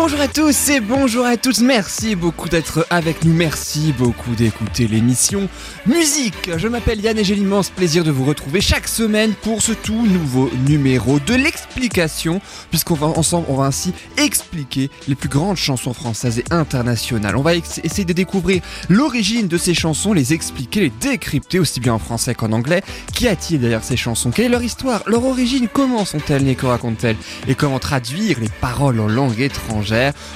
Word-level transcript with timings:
Bonjour 0.00 0.20
à 0.20 0.28
tous 0.28 0.68
et 0.70 0.78
bonjour 0.78 1.26
à 1.26 1.36
toutes, 1.36 1.58
merci 1.58 2.14
beaucoup 2.14 2.48
d'être 2.48 2.86
avec 2.88 3.24
nous, 3.24 3.34
merci 3.34 3.92
beaucoup 3.92 4.36
d'écouter 4.36 4.86
l'émission 4.86 5.48
Musique. 5.86 6.56
Je 6.56 6.68
m'appelle 6.68 7.00
Yann 7.00 7.18
et 7.18 7.24
j'ai 7.24 7.34
l'immense 7.34 7.68
plaisir 7.70 8.04
de 8.04 8.12
vous 8.12 8.24
retrouver 8.24 8.60
chaque 8.60 8.86
semaine 8.86 9.34
pour 9.42 9.60
ce 9.60 9.72
tout 9.72 10.06
nouveau 10.06 10.50
numéro 10.68 11.18
de 11.18 11.34
l'explication, 11.34 12.40
puisqu'on 12.70 12.94
va 12.94 13.08
ensemble, 13.08 13.46
on 13.48 13.56
va 13.56 13.64
ainsi 13.64 13.92
expliquer 14.16 14.88
les 15.08 15.16
plus 15.16 15.28
grandes 15.28 15.56
chansons 15.56 15.92
françaises 15.92 16.38
et 16.38 16.44
internationales. 16.52 17.36
On 17.36 17.42
va 17.42 17.56
essayer 17.56 18.04
de 18.04 18.12
découvrir 18.12 18.62
l'origine 18.88 19.48
de 19.48 19.58
ces 19.58 19.74
chansons, 19.74 20.12
les 20.12 20.32
expliquer, 20.32 20.80
les 20.80 20.92
décrypter 21.00 21.58
aussi 21.58 21.80
bien 21.80 21.94
en 21.94 21.98
français 21.98 22.36
qu'en 22.36 22.52
anglais. 22.52 22.82
Qui 23.12 23.26
a-t-il 23.26 23.60
derrière 23.60 23.82
ces 23.82 23.96
chansons? 23.96 24.30
Quelle 24.30 24.46
est 24.46 24.50
leur 24.50 24.62
histoire? 24.62 25.02
Leur 25.06 25.24
origine? 25.24 25.66
Comment 25.70 26.04
sont-elles 26.04 26.44
nées? 26.44 26.54
Que 26.54 26.66
racontent-elles? 26.66 27.16
Et 27.48 27.56
comment 27.56 27.80
traduire 27.80 28.38
les 28.38 28.48
paroles 28.60 29.00
en 29.00 29.08
langue 29.08 29.40
étrangère? 29.40 29.87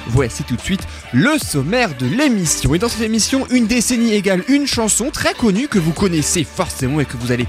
Voici 0.08 0.44
tout 0.44 0.56
de 0.56 0.60
suite 0.60 0.82
le 1.12 1.38
sommaire 1.38 1.96
de 1.98 2.06
l'émission. 2.06 2.74
Et 2.74 2.78
dans 2.78 2.88
cette 2.88 3.02
émission, 3.02 3.46
une 3.50 3.66
décennie 3.66 4.12
égale 4.14 4.42
une 4.48 4.66
chanson 4.66 5.10
très 5.10 5.34
connue 5.34 5.68
que 5.68 5.78
vous 5.78 5.92
connaissez 5.92 6.44
forcément 6.44 7.00
et 7.00 7.04
que 7.04 7.16
vous 7.16 7.32
allez 7.32 7.46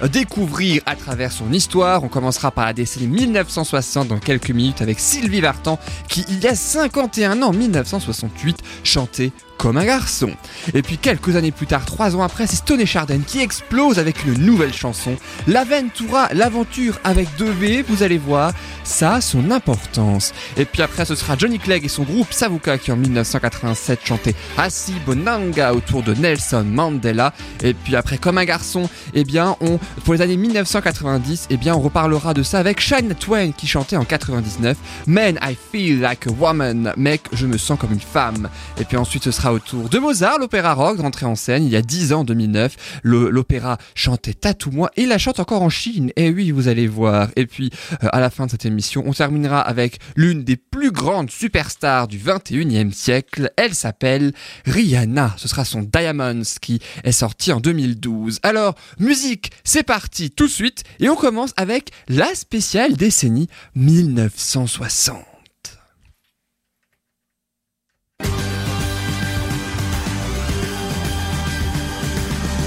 redécouvrir 0.00 0.82
à 0.86 0.96
travers 0.96 1.32
son 1.32 1.52
histoire. 1.52 2.04
On 2.04 2.08
commencera 2.08 2.50
par 2.50 2.66
la 2.66 2.72
décennie 2.72 3.06
1960 3.06 4.08
dans 4.08 4.18
quelques 4.18 4.50
minutes 4.50 4.82
avec 4.82 4.98
Sylvie 4.98 5.40
Vartan 5.40 5.78
qui, 6.08 6.24
il 6.28 6.40
y 6.40 6.46
a 6.46 6.54
51 6.54 7.42
ans, 7.42 7.52
1968, 7.52 8.58
chantait 8.84 9.32
comme 9.58 9.76
un 9.76 9.84
garçon. 9.84 10.30
Et 10.74 10.82
puis 10.82 10.98
quelques 10.98 11.36
années 11.36 11.52
plus 11.52 11.66
tard, 11.66 11.84
trois 11.84 12.16
ans 12.16 12.22
après, 12.22 12.46
c'est 12.46 12.56
Stone 12.56 12.84
Chardin 12.84 13.20
qui 13.26 13.40
explose 13.40 13.98
avec 13.98 14.24
une 14.24 14.44
nouvelle 14.44 14.72
chanson. 14.72 15.16
L'Aventura, 15.46 16.28
l'aventure 16.32 16.98
avec 17.04 17.28
deux 17.38 17.50
V, 17.50 17.84
vous 17.88 18.02
allez 18.02 18.18
voir, 18.18 18.52
ça 18.84 19.14
a 19.14 19.20
son 19.20 19.50
importance. 19.50 20.32
Et 20.56 20.64
puis 20.64 20.82
après, 20.82 21.04
ce 21.04 21.14
sera 21.14 21.36
Johnny 21.36 21.58
Clegg 21.58 21.84
et 21.84 21.88
son 21.88 22.02
groupe 22.02 22.32
Savuka 22.32 22.78
qui 22.78 22.92
en 22.92 22.96
1987 22.96 24.00
chantait 24.04 24.34
Asi 24.56 24.94
Bonanga 25.04 25.74
autour 25.74 26.02
de 26.02 26.14
Nelson 26.14 26.64
Mandela. 26.64 27.32
Et 27.62 27.74
puis 27.74 27.96
après, 27.96 28.18
comme 28.18 28.38
un 28.38 28.44
garçon, 28.44 28.88
eh 29.14 29.24
bien, 29.24 29.56
pour 30.04 30.14
les 30.14 30.20
années 30.20 30.36
1990, 30.36 31.48
eh 31.50 31.56
on 31.70 31.80
reparlera 31.80 32.32
de 32.32 32.42
ça 32.42 32.58
avec 32.58 32.80
Shania 32.80 33.14
Twain 33.14 33.50
qui 33.50 33.66
chantait 33.66 33.96
en 33.96 34.04
99 34.04 34.76
Man, 35.06 35.38
I 35.42 35.56
feel 35.72 36.00
like 36.00 36.26
a 36.26 36.30
woman. 36.30 36.92
Mec, 36.96 37.22
je 37.32 37.46
me 37.46 37.58
sens 37.58 37.78
comme 37.78 37.92
une 37.92 38.00
femme. 38.00 38.48
Et 38.80 38.84
puis 38.84 38.96
ensuite, 38.96 39.24
ce 39.24 39.30
sera 39.30 39.45
autour 39.52 39.88
de 39.88 39.98
Mozart, 39.98 40.38
l'opéra 40.38 40.74
rock 40.74 41.00
rentré 41.00 41.26
en 41.26 41.36
scène 41.36 41.64
il 41.64 41.70
y 41.70 41.76
a 41.76 41.82
10 41.82 42.12
ans, 42.12 42.24
2009. 42.24 43.00
L'opéra 43.02 43.78
chantait 43.94 44.34
Tatou-moi 44.34 44.90
et 44.96 45.06
la 45.06 45.18
chante 45.18 45.40
encore 45.40 45.62
en 45.62 45.68
Chine. 45.68 46.10
Et 46.16 46.26
eh 46.26 46.30
oui, 46.30 46.50
vous 46.50 46.68
allez 46.68 46.86
voir. 46.86 47.28
Et 47.36 47.46
puis, 47.46 47.70
euh, 48.02 48.08
à 48.12 48.20
la 48.20 48.30
fin 48.30 48.46
de 48.46 48.50
cette 48.50 48.66
émission, 48.66 49.04
on 49.06 49.12
terminera 49.12 49.60
avec 49.60 49.98
l'une 50.16 50.44
des 50.44 50.56
plus 50.56 50.90
grandes 50.90 51.30
superstars 51.30 52.08
du 52.08 52.18
21e 52.18 52.92
siècle. 52.92 53.50
Elle 53.56 53.74
s'appelle 53.74 54.32
Rihanna. 54.64 55.34
Ce 55.36 55.48
sera 55.48 55.64
son 55.64 55.82
Diamonds 55.82 56.42
qui 56.60 56.80
est 57.04 57.12
sorti 57.12 57.52
en 57.52 57.60
2012. 57.60 58.40
Alors, 58.42 58.74
musique, 58.98 59.52
c'est 59.64 59.82
parti 59.82 60.30
tout 60.30 60.46
de 60.46 60.52
suite. 60.52 60.84
Et 61.00 61.08
on 61.08 61.16
commence 61.16 61.52
avec 61.56 61.90
la 62.08 62.34
spéciale 62.34 62.94
décennie 62.94 63.48
1960. 63.74 65.35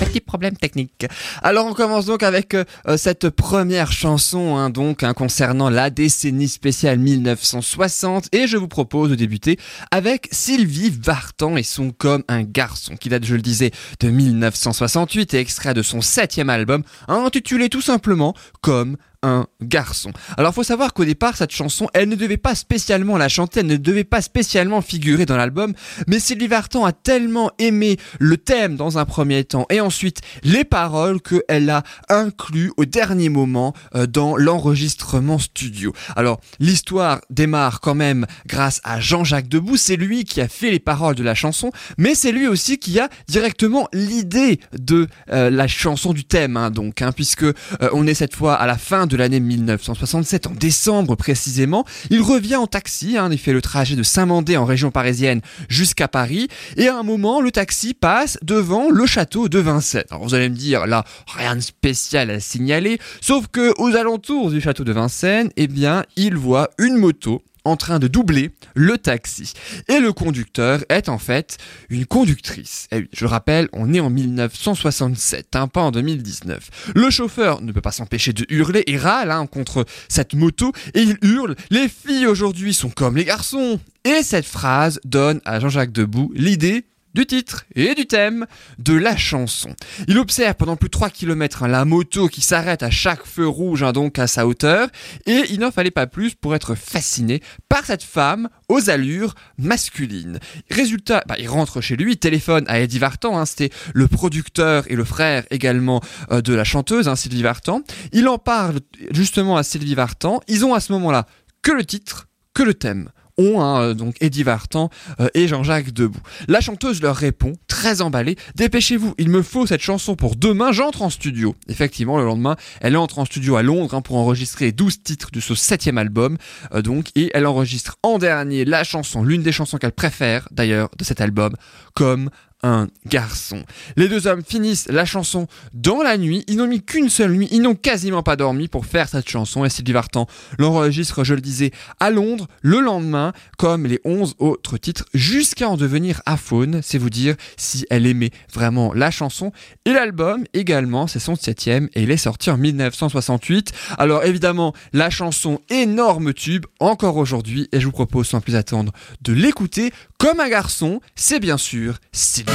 50 0.09 0.19
problèmes 0.29 0.56
techniques. 0.56 1.07
Alors 1.41 1.66
on 1.66 1.73
commence 1.73 2.06
donc 2.06 2.22
avec 2.22 2.53
euh, 2.53 2.63
euh, 2.88 2.97
cette 2.97 3.31
première 3.31 3.91
chanson 3.91 4.57
hein, 4.57 4.69
donc 4.69 5.01
hein, 5.01 5.13
concernant 5.16 5.72
la 5.72 5.90
décennie 5.90 6.47
spéciale 6.47 7.00
1960 7.00 8.28
et 8.31 8.45
je 8.45 8.57
vous 8.57 8.68
propose 8.68 9.09
de 9.09 9.16
débuter 9.16 9.57
avec 9.89 10.28
Sylvie 10.31 10.91
Vartan 10.91 11.57
et 11.57 11.63
son 11.63 11.89
Comme 11.89 12.23
un 12.28 12.44
garçon 12.44 12.95
qui 12.95 13.09
date 13.09 13.25
je 13.25 13.34
le 13.34 13.41
disais 13.41 13.72
de 14.01 14.09
1968 14.09 15.34
et 15.34 15.39
extrait 15.39 15.73
de 15.73 15.81
son 15.81 16.01
septième 16.01 16.51
album 16.51 16.84
intitulé 17.07 17.69
tout 17.69 17.81
simplement 17.81 18.35
Comme 18.62 18.97
un 19.22 19.47
garçon. 19.62 20.12
Alors 20.38 20.53
faut 20.53 20.63
savoir 20.63 20.94
qu'au 20.94 21.06
départ 21.06 21.35
cette 21.35 21.51
chanson, 21.51 21.89
elle 21.94 22.07
ne 22.07 22.16
devait 22.16 22.38
pas 22.38 22.56
spécialement 22.56 23.18
la 23.18 23.28
chanter, 23.28 23.59
elle 23.59 23.68
ne 23.68 23.78
devait 23.78 24.03
pas 24.03 24.22
spécialement 24.22 24.81
figurer 24.81 25.25
dans 25.25 25.35
l'album, 25.35 25.73
mais 26.07 26.19
Sylvie 26.19 26.47
Vartan 26.47 26.85
a 26.85 26.94
tellement 26.94 27.51
aimé 27.59 27.97
le 28.19 28.38
thème 28.38 28.75
dans 28.75 28.97
un 28.97 29.06
premier 29.06 29.44
temps 29.44 29.66
et 29.69 29.81
ensuite 29.81 30.19
les 30.44 30.63
paroles 30.63 31.22
qu'elle 31.22 31.69
a 31.69 31.84
inclus 32.09 32.72
au 32.78 32.85
dernier 32.85 33.30
moment 33.30 33.74
euh, 33.96 34.07
dans 34.07 34.35
l'enregistrement 34.35 35.40
studio. 35.40 35.94
Alors 36.16 36.40
l'histoire 36.59 37.22
démarre 37.30 37.81
quand 37.81 37.96
même 37.96 38.25
grâce 38.47 38.81
à 38.84 39.00
Jean-Jacques 39.00 39.47
Debout, 39.47 39.78
c'est 39.78 39.96
lui 39.96 40.24
qui 40.24 40.41
a 40.41 40.47
fait 40.47 40.72
les 40.72 40.80
paroles 40.80 41.16
de 41.16 41.24
la 41.24 41.35
chanson, 41.35 41.72
mais 41.97 42.16
c'est 42.16 42.31
lui 42.31 42.47
aussi 42.47 42.78
qui 42.78 43.00
a 43.00 43.09
directement 43.28 43.88
l'idée 43.94 44.59
de 44.78 45.07
euh, 45.31 45.50
la 45.50 45.68
chanson 45.68 46.13
du 46.13 46.24
thème, 46.24 46.57
hein, 46.57 46.72
donc, 46.72 47.01
hein, 47.01 47.12
puisque 47.12 47.44
euh, 47.44 47.53
on 47.94 48.07
est 48.07 48.13
cette 48.13 48.36
fois 48.36 48.56
à 48.56 48.68
la 48.68 48.78
fin 48.78 49.07
de 49.07 49.16
l'année 49.16 49.40
1967, 49.40 50.47
en 50.47 50.51
décembre 50.51 51.16
précisément. 51.16 51.86
Il 52.09 52.22
revient 52.22 52.56
en 52.56 52.68
taxi, 52.68 53.18
hein, 53.18 53.30
il 53.31 53.38
fait 53.38 53.53
le 53.53 53.62
trajet 53.62 53.96
de 53.96 54.03
Saint-Mandé 54.03 54.57
en 54.57 54.66
région 54.66 54.91
parisienne 54.91 55.41
jusqu'à 55.68 56.07
Paris, 56.07 56.47
et 56.78 56.88
à 56.88 56.97
un 56.97 57.03
moment, 57.03 57.41
le 57.41 57.51
taxi 57.51 57.94
passe 57.94 58.38
devant 58.41 58.90
le 58.90 59.06
château 59.06 59.50
de 59.50 59.59
Vincennes. 59.59 60.03
Alors 60.09 60.24
vous 60.24 60.34
allez 60.34 60.50
me 60.50 60.56
dire, 60.56 60.88
là, 60.88 61.06
rien 61.28 61.56
de 61.56 61.62
spécial 61.62 62.30
à 62.31 62.40
signaler, 62.40 63.00
sauf 63.22 63.47
que 63.47 63.74
aux 63.78 63.96
alentours 63.96 64.50
du 64.50 64.62
château 64.62 64.84
de 64.84 64.92
Vincennes, 64.92 65.52
eh 65.56 65.68
bien, 65.68 66.03
il 66.16 66.36
voit 66.36 66.70
une 66.80 66.97
moto 66.97 67.44
en 67.66 67.78
train 67.78 68.00
de 68.00 68.08
doubler 68.08 68.52
le 68.74 68.98
taxi. 68.98 69.53
Et 69.88 70.00
le 70.00 70.14
conducteur 70.14 70.84
est 70.90 71.09
en 71.09 71.18
fait 71.18 71.58
une 71.90 72.06
conductrice. 72.06 72.88
Et 72.92 72.96
eh 72.96 73.00
oui, 73.02 73.09
je 73.14 73.25
le 73.25 73.30
rappelle, 73.30 73.69
on 73.74 73.94
est 73.94 74.00
en 74.00 74.09
1967, 74.09 75.56
un 75.56 75.68
pas 75.68 75.81
en 75.81 75.92
2019. 75.92 76.94
Le 76.96 77.09
chauffeur 77.09 77.62
ne 77.62 77.72
peut 77.72 77.81
pas 77.81 77.92
s'empêcher 77.92 78.34
de 78.34 78.46
hurler 78.50 78.84
et 78.88 78.98
râle 78.98 79.31
hein, 79.31 79.46
contre 79.46 79.86
cette 80.08 80.34
moto 80.34 80.72
et 80.94 81.02
il 81.02 81.18
hurle 81.22 81.56
«Les 81.69 81.90
filles 81.90 82.28
aujourd'hui 82.28 82.74
sont 82.74 82.90
comme 82.90 83.18
les 83.18 83.25
garçons!» 83.25 83.80
Et 84.06 84.24
cette 84.24 84.46
phrase 84.46 85.00
donne 85.06 85.42
à 85.46 85.59
Jean-Jacques 85.59 85.92
Debout 85.92 86.31
l'idée 86.34 86.86
du 87.14 87.25
titre 87.25 87.66
et 87.75 87.96
du 87.96 88.06
thème 88.06 88.46
de 88.78 88.94
la 88.94 89.18
chanson. 89.18 89.75
Il 90.08 90.18
observe 90.18 90.56
pendant 90.56 90.75
plus 90.75 90.88
de 90.88 90.94
3 90.94 91.09
km 91.09 91.64
hein, 91.64 91.68
la 91.68 91.86
moto 91.86 92.28
qui 92.28 92.42
s'arrête 92.42 92.84
à 92.84 92.90
chaque 92.90 93.25
feu 93.25 93.47
rouge, 93.47 93.84
hein, 93.84 93.92
donc 93.92 94.20
à 94.20 94.28
sa 94.28 94.47
hauteur, 94.47 94.90
et 95.25 95.44
il 95.50 95.59
n'en 95.59 95.72
fallait 95.72 95.92
pas 95.92 96.08
plus 96.08 96.36
pour 96.36 96.56
être 96.56 96.75
fasciné 96.75 97.42
par 97.68 97.86
cette 97.86 98.03
femme 98.03 98.50
aux 98.69 98.90
allures 98.90 99.36
masculines. 99.58 100.40
Résultat, 100.72 101.24
bah, 101.28 101.36
il 101.38 101.50
rentre 101.50 101.81
chez 101.81 101.96
lui, 101.96 102.18
téléphone 102.18 102.66
à 102.68 102.80
Eddie 102.80 103.00
Vartan, 103.00 103.38
hein, 103.38 103.46
c'était 103.46 103.72
le 103.94 104.08
producteur 104.08 104.86
et 104.88 104.96
le 104.96 105.03
frère 105.03 105.44
également 105.52 106.02
euh, 106.31 106.42
de 106.42 106.53
la 106.53 106.64
chanteuse, 106.64 107.08
Sylvie 107.19 107.44
Vartan. 107.44 107.81
Il 108.14 108.28
en 108.28 108.38
parle 108.38 108.80
justement 109.12 109.58
à 109.58 109.64
Sylvie 109.64 109.96
Vartan. 109.96 110.40
Ils 110.48 110.66
ont 110.66 110.74
à 110.74 110.80
ce 110.80 110.92
moment-là 110.94 111.25
que 111.62 111.72
le 111.72 111.86
titre, 111.86 112.28
que 112.53 112.64
le 112.64 112.74
thème 112.74 113.09
ont, 113.39 113.61
hein, 113.61 113.81
euh, 113.81 113.94
donc 113.94 114.16
Eddie 114.22 114.44
Vartan 114.44 114.89
euh, 115.19 115.29
et 115.33 115.47
Jean-Jacques 115.47 115.91
Debout. 115.91 116.19
La 116.47 116.62
chanteuse 116.62 117.01
leur 117.01 117.15
répond, 117.15 117.53
très 117.68 118.01
emballée, 118.01 118.36
dépêchez-vous, 118.56 119.15
il 119.18 119.30
me 119.30 119.41
faut 119.41 119.65
cette 119.65 119.81
chanson 119.81 120.15
pour 120.15 120.36
demain, 120.36 120.71
j'entre 120.71 121.01
en 121.01 121.09
studio. 121.09 121.56
Effectivement, 121.68 122.18
le 122.18 122.25
lendemain, 122.25 122.56
elle 122.81 122.97
entre 122.97 123.19
en 123.19 123.25
studio 123.25 123.56
à 123.56 123.63
Londres 123.63 123.95
hein, 123.95 124.01
pour 124.01 124.18
enregistrer 124.18 124.71
12 124.71 125.03
titres 125.03 125.31
de 125.31 125.39
ce 125.39 125.56
septième 125.56 125.97
album, 125.97 126.38
euh, 126.74 126.81
donc, 126.81 127.07
et 127.15 127.31
elle 127.33 127.47
enregistre 127.47 127.97
en 128.03 128.18
dernier 128.19 128.65
la 128.65 128.83
chanson, 128.83 129.24
l'une 129.24 129.42
des 129.42 129.51
chansons 129.51 129.77
qu'elle 129.77 129.92
préfère 129.92 130.47
d'ailleurs 130.51 130.89
de 130.97 131.03
cet 131.03 131.21
album, 131.21 131.56
comme 131.94 132.30
un 132.63 132.88
garçon. 133.06 133.63
Les 133.95 134.07
deux 134.07 134.27
hommes 134.27 134.44
finissent 134.44 134.88
la 134.89 135.06
chanson 135.06 135.47
dans 135.73 136.01
la 136.01 136.17
nuit. 136.17 136.44
Ils 136.47 136.57
n'ont 136.57 136.67
mis 136.67 136.81
qu'une 136.81 137.09
seule 137.09 137.31
nuit. 137.31 137.47
Ils 137.51 137.61
n'ont 137.61 137.75
quasiment 137.75 138.23
pas 138.23 138.35
dormi 138.35 138.67
pour 138.67 138.85
faire 138.85 139.07
cette 139.07 139.29
chanson. 139.29 139.65
Et 139.65 139.69
Sylvie 139.69 139.94
Vartan 139.94 140.27
l'enregistre, 140.57 141.23
je 141.23 141.33
le 141.33 141.41
disais, 141.41 141.71
à 142.00 142.09
Londres 142.09 142.47
le 142.61 142.79
lendemain, 142.79 143.33
comme 143.57 143.85
les 143.85 144.00
11 144.03 144.35
autres 144.39 144.77
titres, 144.77 145.06
jusqu'à 145.13 145.69
en 145.69 145.77
devenir 145.77 146.21
aphone. 146.25 146.81
C'est 146.83 146.97
vous 146.97 147.09
dire 147.09 147.35
si 147.57 147.85
elle 147.89 148.06
aimait 148.06 148.31
vraiment 148.53 148.94
la 148.94 149.11
chanson. 149.11 149.51
Et 149.85 149.94
l'album 149.94 150.44
également, 150.53 151.07
c'est 151.07 151.19
son 151.19 151.35
septième 151.35 151.89
et 151.94 152.03
il 152.03 152.11
est 152.11 152.17
sorti 152.17 152.50
en 152.50 152.57
1968. 152.57 153.71
Alors 153.97 154.23
évidemment, 154.23 154.73
la 154.94 155.09
chanson 155.09 155.61
énorme 155.69 156.33
tube 156.33 156.65
encore 156.79 157.17
aujourd'hui. 157.17 157.67
Et 157.71 157.79
je 157.79 157.85
vous 157.85 157.91
propose 157.91 158.27
sans 158.27 158.41
plus 158.41 158.56
attendre 158.56 158.91
de 159.21 159.33
l'écouter 159.33 159.91
comme 160.19 160.42
un 160.42 160.50
garçon, 160.50 161.00
c'est 161.16 161.39
bien 161.39 161.57
sûr 161.57 161.95
Sylvie 162.12 162.51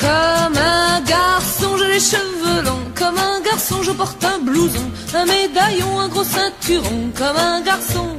Comme 0.00 0.56
un 0.56 1.00
garçon, 1.02 1.76
j'ai 1.76 1.86
les 1.88 2.00
cheveux 2.00 2.62
longs. 2.64 2.90
Comme 2.98 3.18
un 3.18 3.40
garçon, 3.42 3.82
je 3.82 3.90
porte 3.90 4.24
un 4.24 4.38
blouson, 4.38 4.90
un 5.14 5.26
médaillon, 5.26 6.00
un 6.00 6.08
gros 6.08 6.24
ceinturon. 6.24 7.12
Comme 7.16 7.36
un 7.36 7.60
garçon, 7.60 8.18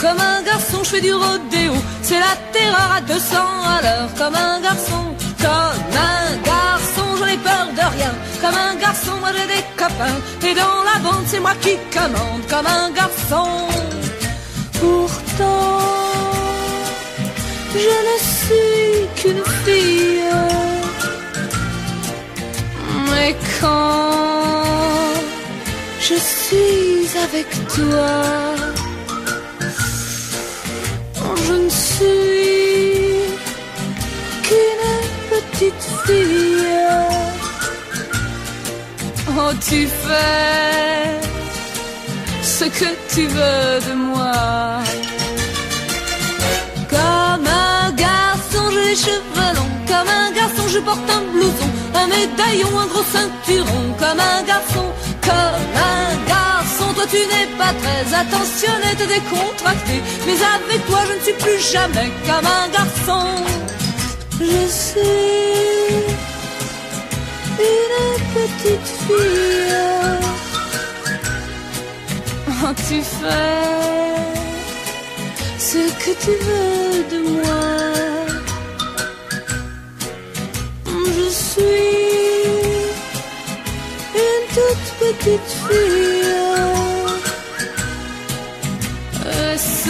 Comme 0.00 0.18
un 0.18 0.42
garçon, 0.42 0.78
je 0.82 0.88
fais 0.88 1.00
du 1.00 1.12
rodéo. 1.12 1.72
C'est 2.02 2.18
la 2.18 2.34
terreur 2.52 2.90
à 2.96 3.00
200 3.02 3.36
à 3.76 3.82
l'heure. 3.82 4.08
Comme 4.16 4.34
un 4.34 4.60
garçon, 4.60 5.02
comme 5.38 5.96
un 6.12 6.36
garçon, 6.42 7.06
j'en 7.18 7.26
ai 7.26 7.36
peur 7.36 7.66
de 7.76 7.96
rien. 7.96 8.12
Comme 8.40 8.54
un 8.54 8.74
garçon, 8.76 9.12
moi 9.20 9.30
j'ai 9.36 9.46
des 9.54 9.64
copains. 9.76 10.18
Et 10.48 10.54
dans 10.54 10.82
la 10.90 10.98
bande, 11.00 11.24
c'est 11.26 11.40
moi 11.40 11.52
qui 11.60 11.76
commande. 11.92 12.42
Comme 12.48 12.66
un 12.66 12.90
garçon. 12.90 13.68
Pourtant, 14.80 15.78
je 17.74 17.94
ne 18.08 18.16
suis 18.34 19.06
qu'une 19.16 19.44
fille. 19.64 20.22
Mais 23.10 23.36
quand 23.60 24.12
je 26.00 26.14
suis 26.14 27.18
avec 27.26 27.48
toi, 27.68 28.81
je 31.36 31.52
ne 31.52 31.68
suis 31.68 33.16
qu'une 34.42 34.88
petite 35.30 35.84
fille. 36.04 36.66
Oh, 39.28 39.52
tu 39.68 39.86
fais 39.86 41.20
ce 42.42 42.64
que 42.64 42.90
tu 43.12 43.26
veux 43.26 43.80
de 43.88 43.94
moi. 43.94 44.32
Comme 46.90 47.46
un 47.46 47.90
garçon, 47.92 48.70
j'ai 48.72 48.84
les 48.90 48.96
cheveux 48.96 49.52
longs. 49.56 49.76
Comme 49.86 50.08
un 50.08 50.30
garçon, 50.32 50.68
je 50.68 50.78
porte 50.80 51.10
un 51.10 51.22
blouson, 51.32 51.70
un 51.94 52.06
médaillon, 52.06 52.78
un 52.78 52.86
gros 52.86 53.04
ceinturon. 53.12 53.84
Comme 53.98 54.20
un 54.20 54.42
garçon, 54.42 54.86
comme 55.22 55.66
un 55.76 56.28
garçon, 56.28 56.31
tu 57.12 57.18
n'es 57.18 57.48
pas 57.58 57.74
très 57.82 58.04
attentionné, 58.22 58.88
t'es 58.96 59.06
décontracté. 59.06 60.00
Mais 60.26 60.38
avec 60.56 60.80
toi, 60.86 61.00
je 61.08 61.14
ne 61.18 61.20
suis 61.20 61.34
plus 61.44 61.60
jamais 61.72 62.10
comme 62.26 62.46
un 62.46 62.68
garçon. 62.78 63.26
Je 64.40 64.62
suis 64.84 66.02
une 67.70 68.18
petite 68.36 68.88
fille. 69.04 70.22
Oh, 72.64 72.72
tu 72.88 73.02
fais 73.18 73.60
ce 75.58 75.82
que 76.02 76.12
tu 76.24 76.32
veux 76.46 76.98
de 77.12 77.20
moi. 77.34 77.64
Je 80.86 81.28
suis 81.28 81.92
une 84.26 84.46
toute 84.54 84.86
petite 85.00 85.50
fille. 85.68 86.51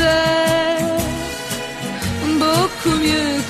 Et 0.02 0.82
C'est 2.20 2.38
beaucoup 2.38 2.96
mieux 2.99 3.43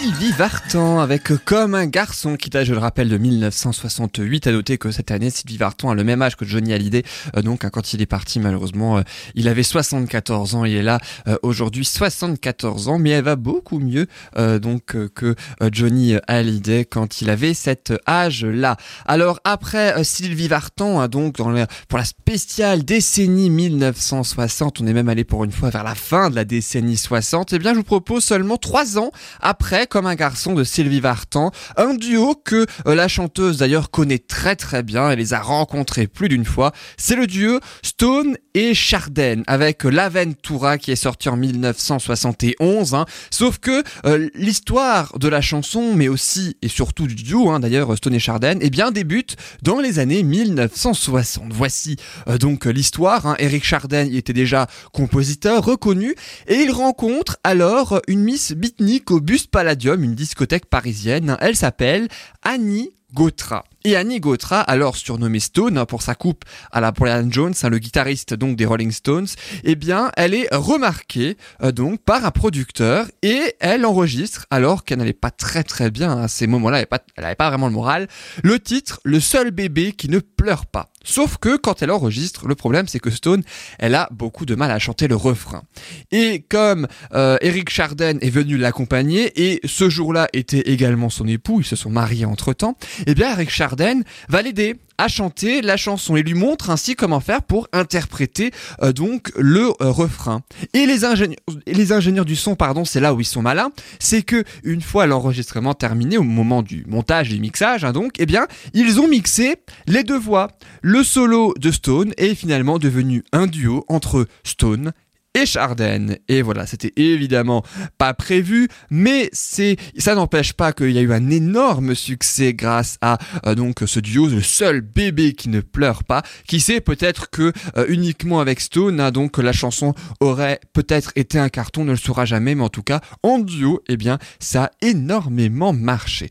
Sylvie 0.00 0.30
Vartan 0.30 1.00
avec 1.00 1.24
Comme 1.44 1.74
un 1.74 1.86
garçon 1.86 2.36
qui 2.36 2.50
date, 2.50 2.66
je 2.66 2.72
le 2.72 2.78
rappelle, 2.78 3.08
de 3.08 3.18
1968. 3.18 4.46
À 4.46 4.52
noter 4.52 4.78
que 4.78 4.92
cette 4.92 5.10
année, 5.10 5.28
Sylvie 5.28 5.56
Vartan 5.56 5.90
a 5.90 5.94
le 5.96 6.04
même 6.04 6.22
âge 6.22 6.36
que 6.36 6.44
Johnny 6.44 6.72
Hallyday. 6.72 7.02
Euh, 7.36 7.42
donc, 7.42 7.64
hein, 7.64 7.70
quand 7.70 7.92
il 7.92 8.00
est 8.00 8.06
parti, 8.06 8.38
malheureusement, 8.38 8.98
euh, 8.98 9.02
il 9.34 9.48
avait 9.48 9.64
74 9.64 10.54
ans. 10.54 10.64
Il 10.64 10.76
est 10.76 10.82
là 10.84 11.00
euh, 11.26 11.36
aujourd'hui 11.42 11.84
74 11.84 12.86
ans, 12.86 12.98
mais 12.98 13.10
elle 13.10 13.24
va 13.24 13.34
beaucoup 13.34 13.80
mieux 13.80 14.06
donc 14.36 14.96
que 15.14 15.34
Johnny 15.72 16.14
Hallyday 16.28 16.84
quand 16.84 17.20
il 17.20 17.30
avait 17.30 17.54
cet 17.54 17.92
âge-là. 18.08 18.76
Alors 19.06 19.40
après 19.44 20.02
Sylvie 20.04 20.48
Vartan, 20.48 21.00
hein, 21.00 21.08
donc 21.08 21.36
dans 21.36 21.50
le- 21.50 21.66
pour 21.88 21.98
la 21.98 22.04
spéciale 22.04 22.84
décennie 22.84 23.50
1960, 23.50 24.80
on 24.80 24.86
est 24.86 24.92
même 24.92 25.08
allé 25.08 25.24
pour 25.24 25.44
une 25.44 25.52
fois 25.52 25.70
vers 25.70 25.84
la 25.84 25.94
fin 25.94 26.30
de 26.30 26.36
la 26.36 26.44
décennie 26.44 26.96
60. 26.96 27.52
Eh 27.52 27.58
bien, 27.58 27.72
je 27.72 27.78
vous 27.78 27.84
propose 27.84 28.24
seulement 28.24 28.56
trois 28.56 28.98
ans 28.98 29.10
après, 29.40 29.86
comme 29.88 30.06
un 30.06 30.14
garçon 30.14 30.54
de 30.54 30.64
Sylvie 30.64 31.00
Vartan, 31.00 31.50
un 31.76 31.94
duo 31.94 32.34
que 32.34 32.66
euh, 32.86 32.94
la 32.94 33.08
chanteuse 33.08 33.58
d'ailleurs 33.58 33.90
connaît 33.90 34.18
très 34.18 34.56
très 34.56 34.82
bien, 34.82 35.10
elle 35.10 35.18
les 35.18 35.34
a 35.34 35.40
rencontrés 35.40 36.06
plus 36.06 36.28
d'une 36.28 36.44
fois. 36.44 36.72
C'est 36.96 37.16
le 37.16 37.26
duo 37.26 37.60
Stone 37.82 38.36
et 38.54 38.74
Charden 38.74 39.42
avec 39.46 39.84
euh, 39.84 39.90
L'Aventura 39.90 40.78
qui 40.78 40.92
est 40.92 40.96
sorti 40.96 41.28
en 41.28 41.36
1971. 41.36 42.94
hein. 42.94 43.06
Sauf 43.30 43.58
que 43.58 43.82
euh, 44.04 44.28
l'histoire 44.34 45.18
de 45.18 45.28
la 45.28 45.40
chanson, 45.40 45.94
mais 45.94 46.08
aussi 46.08 46.56
et 46.62 46.68
surtout 46.68 47.06
du 47.06 47.14
duo, 47.14 47.50
hein, 47.50 47.60
d'ailleurs 47.60 47.96
Stone 47.96 48.14
et 48.14 48.20
Charden, 48.20 48.58
eh 48.60 48.70
bien 48.70 48.90
débute 48.90 49.36
dans 49.62 49.80
les 49.80 49.98
années 49.98 50.22
1960. 50.22 51.52
Voici 51.52 51.96
donc 52.40 52.66
l'histoire. 52.66 53.26
Hein. 53.26 53.36
Eric 53.38 53.64
Charden 53.64 54.08
il 54.08 54.16
était 54.16 54.32
déjà 54.32 54.66
compositeur 54.92 55.64
reconnu 55.64 56.14
et 56.46 56.56
il 56.56 56.70
rencontre 56.70 57.38
alors 57.44 58.00
une 58.08 58.20
Miss 58.20 58.52
Beatnik 58.52 59.10
au 59.10 59.20
Bus 59.20 59.46
Palladium, 59.46 59.77
une 60.04 60.14
discothèque 60.14 60.66
parisienne. 60.66 61.36
Elle 61.40 61.56
s'appelle 61.56 62.08
Annie 62.42 62.90
Gautra. 63.14 63.64
Et 63.84 63.96
Annie 63.96 64.20
Gautra, 64.20 64.60
alors 64.60 64.96
surnommée 64.96 65.40
Stone 65.40 65.78
hein, 65.78 65.86
pour 65.86 66.02
sa 66.02 66.14
coupe 66.14 66.44
à 66.72 66.80
la 66.80 66.90
Brian 66.90 67.30
Jones, 67.30 67.54
hein, 67.62 67.68
le 67.70 67.78
guitariste 67.78 68.34
donc 68.34 68.56
des 68.56 68.66
Rolling 68.66 68.90
Stones, 68.90 69.28
eh 69.64 69.76
bien, 69.76 70.10
elle 70.16 70.34
est 70.34 70.48
remarquée 70.52 71.36
euh, 71.62 71.70
donc 71.72 72.02
par 72.02 72.24
un 72.24 72.30
producteur 72.30 73.06
et 73.22 73.54
elle 73.60 73.86
enregistre 73.86 74.46
alors 74.50 74.84
qu'elle 74.84 74.98
n'allait 74.98 75.12
pas 75.12 75.30
très 75.30 75.62
très 75.62 75.90
bien 75.90 76.18
à 76.18 76.28
ces 76.28 76.46
moments-là, 76.48 76.80
elle 76.80 77.22
n'avait 77.22 77.34
pas, 77.36 77.48
vraiment 77.48 77.68
le 77.68 77.72
moral. 77.72 78.08
Le 78.42 78.58
titre, 78.58 79.00
le 79.04 79.20
seul 79.20 79.52
bébé 79.52 79.92
qui 79.92 80.08
ne 80.08 80.18
pleure 80.18 80.66
pas. 80.66 80.90
Sauf 81.04 81.38
que 81.38 81.56
quand 81.56 81.80
elle 81.80 81.92
enregistre, 81.92 82.46
le 82.46 82.56
problème 82.56 82.88
c'est 82.88 82.98
que 82.98 83.10
Stone, 83.10 83.42
elle 83.78 83.94
a 83.94 84.08
beaucoup 84.10 84.44
de 84.44 84.54
mal 84.54 84.70
à 84.70 84.78
chanter 84.78 85.08
le 85.08 85.16
refrain. 85.16 85.62
Et 86.10 86.44
comme 86.50 86.88
euh, 87.14 87.38
Eric 87.40 87.70
Charden 87.70 88.18
est 88.20 88.28
venu 88.28 88.58
l'accompagner 88.58 89.48
et 89.48 89.60
ce 89.64 89.88
jour-là 89.88 90.28
était 90.32 90.70
également 90.72 91.08
son 91.08 91.26
époux, 91.26 91.60
ils 91.60 91.66
se 91.66 91.76
sont 91.76 91.90
mariés 91.90 92.26
entre-temps, 92.26 92.76
eh 93.06 93.14
bien 93.14 93.32
Eric 93.32 93.50
Charden 93.50 94.02
va 94.28 94.42
l'aider 94.42 94.76
à 94.98 95.06
chanter 95.06 95.62
la 95.62 95.76
chanson 95.76 96.16
et 96.16 96.22
lui 96.22 96.34
montre 96.34 96.70
ainsi 96.70 96.96
comment 96.96 97.20
faire 97.20 97.42
pour 97.42 97.68
interpréter 97.72 98.50
euh, 98.82 98.92
donc 98.92 99.30
le 99.36 99.68
euh, 99.80 99.90
refrain. 99.90 100.42
Et 100.74 100.86
les 100.86 101.04
ingénieurs, 101.04 101.38
les 101.66 101.92
ingénieurs 101.92 102.24
du 102.24 102.34
son, 102.34 102.56
pardon, 102.56 102.84
c'est 102.84 103.00
là 103.00 103.14
où 103.14 103.20
ils 103.20 103.24
sont 103.24 103.42
malins, 103.42 103.70
c'est 104.00 104.22
que 104.22 104.44
une 104.64 104.82
fois 104.82 105.06
l'enregistrement 105.06 105.74
terminé, 105.74 106.18
au 106.18 106.24
moment 106.24 106.62
du 106.62 106.84
montage 106.88 107.30
et 107.30 107.34
du 107.34 107.40
mixage, 107.40 107.84
hein, 107.84 107.92
donc, 107.92 108.14
eh 108.18 108.26
bien, 108.26 108.46
ils 108.74 109.00
ont 109.00 109.06
mixé 109.06 109.56
les 109.86 110.02
deux 110.02 110.18
voix. 110.18 110.48
Le 110.82 111.04
solo 111.04 111.54
de 111.58 111.70
Stone 111.70 112.12
est 112.16 112.34
finalement 112.34 112.78
devenu 112.78 113.22
un 113.32 113.46
duo 113.46 113.84
entre 113.88 114.26
Stone 114.42 114.92
et 115.34 115.46
Charden. 115.46 116.16
Et 116.28 116.42
voilà, 116.42 116.66
c'était 116.66 116.92
évidemment 116.96 117.64
pas 117.96 118.14
prévu, 118.14 118.68
mais 118.90 119.28
c'est 119.32 119.76
ça 119.96 120.14
n'empêche 120.14 120.52
pas 120.52 120.72
qu'il 120.72 120.90
y 120.90 120.98
a 120.98 121.02
eu 121.02 121.12
un 121.12 121.30
énorme 121.30 121.94
succès 121.94 122.54
grâce 122.54 122.98
à 123.00 123.18
euh, 123.46 123.54
donc 123.54 123.82
ce 123.86 124.00
duo, 124.00 124.28
le 124.28 124.42
seul 124.42 124.80
bébé 124.80 125.32
qui 125.32 125.48
ne 125.48 125.60
pleure 125.60 126.04
pas. 126.04 126.22
Qui 126.46 126.60
sait 126.60 126.80
peut-être 126.80 127.30
que 127.30 127.52
euh, 127.76 127.86
uniquement 127.88 128.40
avec 128.40 128.60
Stone, 128.60 129.00
hein, 129.00 129.10
donc 129.10 129.38
la 129.38 129.52
chanson 129.52 129.94
aurait 130.20 130.60
peut-être 130.72 131.12
été 131.16 131.38
un 131.38 131.48
carton, 131.48 131.82
on 131.82 131.84
ne 131.84 131.90
le 131.92 131.96
saura 131.96 132.24
jamais, 132.24 132.54
mais 132.54 132.64
en 132.64 132.68
tout 132.68 132.82
cas 132.82 133.00
en 133.22 133.38
duo, 133.38 133.80
eh 133.88 133.96
bien 133.96 134.18
ça 134.38 134.64
a 134.64 134.70
énormément 134.82 135.72
marché. 135.72 136.30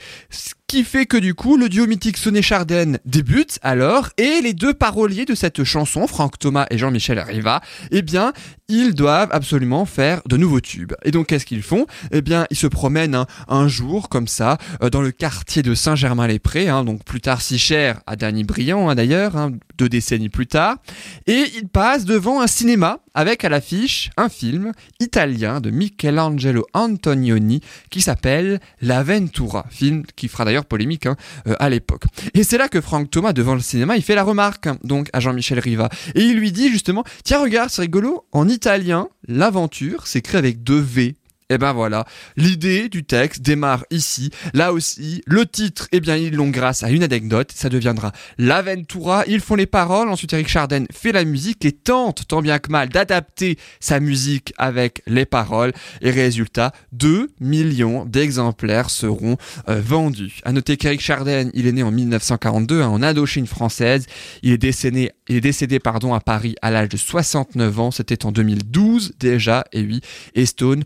Qui 0.68 0.84
fait 0.84 1.06
que 1.06 1.16
du 1.16 1.34
coup 1.34 1.56
le 1.56 1.70
duo 1.70 1.88
mythique 1.88 2.18
Sonné 2.18 2.42
Chardin 2.42 2.96
débute 3.06 3.58
alors 3.62 4.10
et 4.18 4.42
les 4.42 4.54
deux 4.54 4.74
paroliers 4.74 5.24
de 5.24 5.34
cette 5.34 5.64
chanson, 5.64 6.08
Franck 6.08 6.38
Thomas 6.40 6.68
et 6.70 6.78
Jean-Michel 6.78 7.20
Riva, 7.20 7.62
eh 7.92 8.02
bien 8.02 8.34
ils 8.68 8.94
doivent 8.94 9.30
absolument 9.32 9.86
faire 9.86 10.22
de 10.26 10.36
nouveaux 10.36 10.60
tubes. 10.60 10.92
Et 11.06 11.12
donc 11.12 11.28
qu'est-ce 11.28 11.46
qu'ils 11.46 11.64
font? 11.64 11.86
Eh 12.12 12.22
bien 12.22 12.48
ils 12.50 12.58
se 12.58 12.68
promènent 12.68 13.16
un, 13.16 13.28
un 13.48 13.70
jour 13.70 14.10
comme 14.10 14.28
ça 14.28 14.58
euh, 14.84 14.90
dans 14.90 15.02
le 15.02 15.12
quartier 15.12 15.64
de 15.64 15.74
Saint-Germain-les-Prés, 15.74 16.68
hein, 16.68 16.84
donc 16.84 17.06
plus 17.06 17.22
tard 17.22 17.42
si 17.42 17.58
cher 17.58 18.02
à 18.06 18.18
Danny 18.18 18.44
Briand 18.44 18.90
hein, 18.90 18.96
d'ailleurs, 18.96 19.38
hein, 19.38 19.54
deux 19.78 19.90
décennies 19.90 20.30
plus 20.30 20.48
tard, 20.48 20.78
et 21.26 21.46
ils 21.58 21.68
passent 21.68 22.06
devant 22.06 22.42
un 22.42 22.48
cinéma 22.48 23.00
avec 23.14 23.44
à 23.44 23.50
l'affiche 23.50 24.12
un 24.16 24.30
film 24.30 24.74
italien 25.00 25.60
de 25.60 25.72
Michelangelo 25.72 26.66
Antonioni 26.74 27.62
qui 27.90 28.02
s'appelle 28.02 28.60
L'Aventura, 28.82 29.66
film 29.70 30.04
qui 30.16 30.28
fera 30.28 30.46
d'ailleurs 30.46 30.66
polémique 30.66 31.08
hein, 31.08 31.16
euh, 31.48 31.56
à 31.60 31.70
l'époque. 31.70 32.04
Et 32.36 32.44
c'est 32.44 32.58
là 32.58 32.68
que 32.68 32.80
Franck 32.80 33.10
Thomas, 33.10 33.34
devant 33.34 33.56
le 33.56 33.62
cinéma, 33.62 33.98
il 33.98 34.04
fait 34.04 34.16
la 34.16 34.24
remarque 34.24 34.68
hein, 34.68 34.78
donc 34.84 35.10
à 35.14 35.20
Jean-Michel 35.20 35.60
Riva. 35.60 35.90
Et 36.14 36.22
il 36.22 36.38
lui 36.38 36.52
dit 36.52 36.70
justement, 36.70 37.04
tiens 37.24 37.42
regarde, 37.42 37.70
c'est 37.70 37.82
rigolo, 37.82 38.26
en 38.32 38.48
italien, 38.48 39.08
l'aventure 39.28 40.06
s'écrit 40.06 40.38
avec 40.38 40.64
deux 40.64 40.80
V. 40.80 41.16
Et 41.50 41.58
ben 41.58 41.72
voilà, 41.72 42.04
l'idée 42.36 42.90
du 42.90 43.06
texte 43.06 43.42
démarre 43.42 43.86
ici. 43.90 44.32
Là 44.54 44.74
aussi, 44.74 45.22
le 45.26 45.46
titre, 45.46 45.88
eh 45.94 46.02
bien 46.02 46.18
ils 46.18 46.36
l'ont 46.36 46.50
grâce 46.50 46.84
à 46.84 46.90
une 46.90 47.04
anecdote, 47.04 47.54
ça 47.56 47.70
deviendra 47.70 48.12
l'Aventura. 48.38 49.24
Ils 49.28 49.40
font 49.40 49.56
les 49.56 49.66
paroles, 49.66 50.10
ensuite 50.10 50.34
Eric 50.34 50.50
Chardin 50.50 50.84
fait 50.92 51.14
la 51.14 51.24
musique 51.24 51.64
et 51.64 51.72
tente 51.72 52.28
tant 52.28 52.42
bien 52.42 52.60
que 52.60 52.70
mal 52.70 52.90
d'adapter 52.90 53.58
sa 53.80 54.02
musique 54.02 54.54
avec 54.58 55.02
les 55.08 55.26
paroles. 55.26 55.72
Et 56.02 56.12
résultat, 56.12 56.74
2 56.92 57.30
millions 57.40 58.04
d'exemplaires 58.04 58.90
seront 58.90 59.38
euh, 59.70 59.80
vendus. 59.80 60.42
À 60.44 60.52
noter 60.52 60.76
qu'Eric 60.76 61.00
Chardin, 61.00 61.50
il 61.54 61.66
est 61.66 61.72
né 61.72 61.82
en 61.82 61.92
1942 61.92 62.82
hein, 62.82 62.90
en 62.90 63.02
Indochine 63.02 63.48
française. 63.48 64.06
Il 64.44 64.52
est 64.52 64.58
décédé, 64.58 65.12
il 65.30 65.38
est 65.38 65.42
décédé 65.42 65.80
pardon 65.80 66.14
à 66.14 66.20
Paris 66.20 66.56
à 66.62 66.72
l'âge 66.72 66.90
de 66.90 66.98
69 66.98 67.80
ans. 67.80 67.92
C'était 67.92 68.26
en 68.26 68.34
2012 68.34 69.14
déjà. 69.18 69.64
Et 69.72 69.84
oui, 69.84 70.02
et 70.36 70.46
Stone 70.46 70.84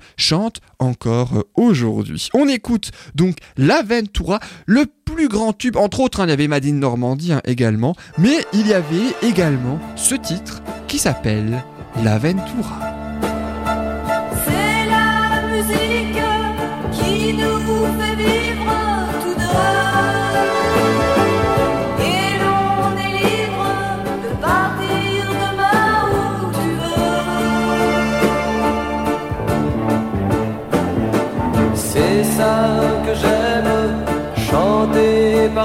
encore 0.80 1.38
euh, 1.38 1.44
aujourd'hui. 1.56 2.30
On 2.34 2.48
écoute 2.48 2.92
donc 3.16 3.38
l'Aventura, 3.58 4.40
le 4.66 4.86
plus 5.06 5.28
grand 5.28 5.54
tube, 5.54 5.78
entre 5.78 6.00
autres, 6.00 6.22
hein, 6.22 6.26
il 6.26 6.30
y 6.30 6.34
avait 6.34 6.48
Madine 6.48 6.80
Normandie 6.80 7.34
hein, 7.34 7.42
également, 7.46 7.96
mais 8.18 8.46
il 8.54 8.68
y 8.68 8.74
avait 8.74 9.16
également 9.22 9.80
ce 9.96 10.16
titre 10.16 10.62
qui 10.88 10.98
s'appelle 11.00 11.64
la 12.04 12.18
musique 15.52 16.22
qui 16.92 17.34
nous 17.34 17.86
fait 18.00 18.16
vivre 18.16 18.74
tout 19.22 19.36
deux. 19.36 20.21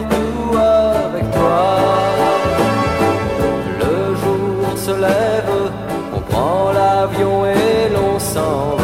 Partout 0.01 0.59
avec 0.59 1.31
toi. 1.31 1.69
Le 3.81 4.15
jour 4.23 4.77
se 4.77 4.91
lève, 4.91 5.73
on 6.15 6.21
prend 6.21 6.73
l'avion 6.73 7.47
et 7.47 7.89
l'on 7.95 8.19
s'en 8.19 8.76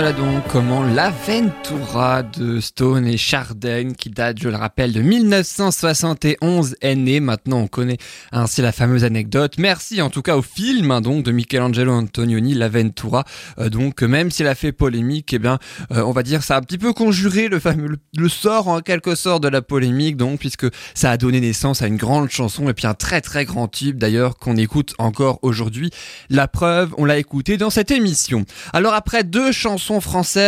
voilà 0.00 0.14
donc 0.14 0.29
comment 0.52 0.82
l'Aventura 0.82 2.22
de 2.22 2.60
Stone 2.60 3.06
et 3.06 3.16
Chardin, 3.16 3.92
qui 3.96 4.10
date, 4.10 4.38
je 4.40 4.48
le 4.48 4.56
rappelle, 4.56 4.92
de 4.92 5.00
1971, 5.00 6.76
est 6.80 6.96
née. 6.96 7.20
Maintenant, 7.20 7.58
on 7.58 7.66
connaît 7.68 7.98
ainsi 8.32 8.60
la 8.60 8.72
fameuse 8.72 9.04
anecdote. 9.04 9.54
Merci 9.58 10.02
en 10.02 10.10
tout 10.10 10.22
cas 10.22 10.36
au 10.36 10.42
film 10.42 10.90
hein, 10.90 11.00
donc 11.00 11.24
de 11.24 11.30
Michelangelo 11.30 11.92
Antonioni, 11.92 12.54
l'Aventura. 12.54 13.24
Euh, 13.58 13.68
donc 13.68 14.02
même 14.02 14.30
s'il 14.30 14.46
a 14.48 14.54
fait 14.54 14.72
polémique, 14.72 15.32
eh 15.32 15.38
bien, 15.38 15.58
euh, 15.92 16.02
on 16.02 16.12
va 16.12 16.22
dire 16.22 16.42
ça 16.42 16.56
a 16.56 16.58
un 16.58 16.62
petit 16.62 16.78
peu 16.78 16.92
conjuré 16.92 17.48
le 17.48 18.28
sort 18.28 18.68
en 18.68 18.80
quelque 18.80 19.14
sorte 19.14 19.42
de 19.42 19.48
la 19.48 19.62
polémique, 19.62 20.16
donc 20.16 20.40
puisque 20.40 20.66
ça 20.94 21.12
a 21.12 21.16
donné 21.16 21.40
naissance 21.40 21.82
à 21.82 21.86
une 21.86 21.96
grande 21.96 22.28
chanson 22.28 22.68
et 22.68 22.74
puis 22.74 22.86
un 22.86 22.94
très 22.94 23.20
très 23.20 23.44
grand 23.44 23.68
tube 23.68 23.98
d'ailleurs 23.98 24.36
qu'on 24.36 24.56
écoute 24.56 24.94
encore 24.98 25.38
aujourd'hui. 25.42 25.90
La 26.28 26.48
preuve, 26.48 26.92
on 26.98 27.04
l'a 27.04 27.18
écouté 27.18 27.56
dans 27.56 27.70
cette 27.70 27.92
émission. 27.92 28.44
Alors 28.72 28.94
après 28.94 29.22
deux 29.22 29.52
chansons 29.52 29.70
chanson 29.70 30.00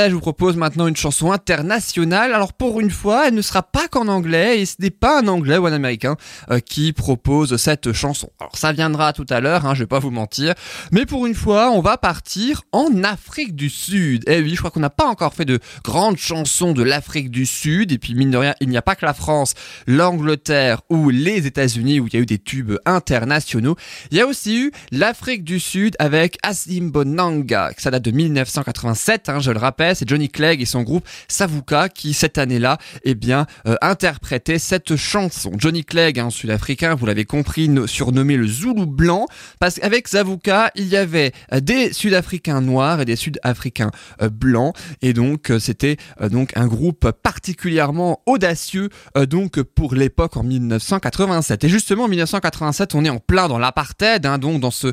je 0.08 0.14
vous 0.14 0.20
propose 0.20 0.56
maintenant 0.56 0.86
une 0.86 0.96
chanson 0.96 1.32
internationale. 1.32 2.32
Alors 2.32 2.52
pour 2.52 2.80
une 2.80 2.90
fois, 2.90 3.28
elle 3.28 3.34
ne 3.34 3.42
sera 3.42 3.62
pas 3.62 3.88
qu'en 3.88 4.08
anglais 4.08 4.60
et 4.60 4.66
ce 4.66 4.76
n'est 4.80 4.90
pas 4.90 5.20
un 5.20 5.28
anglais 5.28 5.58
ou 5.58 5.66
un 5.66 5.72
américain 5.72 6.16
euh, 6.50 6.60
qui 6.60 6.92
propose 6.92 7.56
cette 7.56 7.92
chanson. 7.92 8.30
Alors 8.40 8.56
ça 8.56 8.72
viendra 8.72 9.12
tout 9.12 9.26
à 9.28 9.40
l'heure, 9.40 9.66
hein, 9.66 9.74
je 9.74 9.80
vais 9.80 9.86
pas 9.86 9.98
vous 9.98 10.10
mentir, 10.10 10.54
mais 10.92 11.06
pour 11.06 11.26
une 11.26 11.34
fois, 11.34 11.70
on 11.70 11.80
va 11.80 11.96
partir 11.96 12.62
en 12.72 13.02
Afrique 13.04 13.54
du 13.54 13.70
Sud. 13.70 14.24
Eh 14.26 14.40
oui, 14.40 14.50
je 14.54 14.58
crois 14.58 14.70
qu'on 14.70 14.80
n'a 14.80 14.90
pas 14.90 15.06
encore 15.06 15.34
fait 15.34 15.44
de 15.44 15.58
grandes 15.84 16.18
chansons 16.18 16.72
de 16.72 16.82
l'Afrique 16.82 17.30
du 17.30 17.46
Sud 17.46 17.92
et 17.92 17.98
puis 17.98 18.14
mine 18.14 18.30
de 18.30 18.38
rien, 18.38 18.54
il 18.60 18.68
n'y 18.68 18.76
a 18.76 18.82
pas 18.82 18.94
que 18.94 19.04
la 19.04 19.14
France, 19.14 19.54
l'Angleterre 19.86 20.82
ou 20.90 21.10
les 21.10 21.46
États-Unis 21.46 22.00
où 22.00 22.06
il 22.06 22.14
y 22.14 22.16
a 22.16 22.20
eu 22.20 22.26
des 22.26 22.38
tubes 22.38 22.76
internationaux. 22.86 23.76
Il 24.10 24.18
y 24.18 24.20
a 24.20 24.26
aussi 24.26 24.58
eu 24.58 24.72
l'Afrique 24.90 25.44
du 25.44 25.60
Sud 25.60 25.96
avec 25.98 26.38
Bonanga, 26.82 27.70
ça 27.76 27.90
date 27.90 28.02
de 28.02 28.10
1987 28.10 29.28
Hein, 29.28 29.40
je 29.40 29.50
le 29.50 29.58
rappelle, 29.58 29.81
c'est 29.94 30.08
Johnny 30.08 30.28
Clegg 30.28 30.60
et 30.60 30.66
son 30.66 30.82
groupe 30.82 31.06
Savuka 31.28 31.88
qui 31.88 32.14
cette 32.14 32.38
année-là, 32.38 32.78
eh 33.04 33.14
bien, 33.14 33.46
euh, 33.66 33.76
interprétaient 33.80 34.58
cette 34.58 34.96
chanson. 34.96 35.52
Johnny 35.56 35.84
Clegg, 35.84 36.18
un 36.18 36.30
sud-africain, 36.30 36.94
vous 36.94 37.06
l'avez 37.06 37.24
compris, 37.24 37.70
surnommé 37.86 38.36
le 38.36 38.46
Zoulou 38.46 38.86
blanc, 38.86 39.26
parce 39.58 39.76
qu'avec 39.76 40.08
Savuka, 40.08 40.70
il 40.76 40.86
y 40.86 40.96
avait 40.96 41.32
euh, 41.52 41.60
des 41.60 41.92
Sud-Africains 41.92 42.60
noirs 42.60 43.00
et 43.00 43.04
des 43.04 43.16
Sud-Africains 43.16 43.90
euh, 44.20 44.28
blancs, 44.28 44.74
et 45.00 45.12
donc 45.12 45.52
c'était 45.58 45.96
donc 46.30 46.52
un 46.56 46.66
groupe 46.66 47.10
particulièrement 47.22 48.20
audacieux 48.26 48.88
donc 49.28 49.60
pour 49.62 49.94
l'époque 49.94 50.36
en 50.36 50.42
1987. 50.42 51.64
Et 51.64 51.68
justement, 51.68 52.04
en 52.04 52.08
1987, 52.08 52.94
on 52.94 53.04
est 53.04 53.10
en 53.10 53.18
plein 53.18 53.48
dans 53.48 53.58
l'apartheid, 53.58 54.24
hein, 54.26 54.38
donc 54.38 54.60
dans 54.60 54.70
ce 54.70 54.88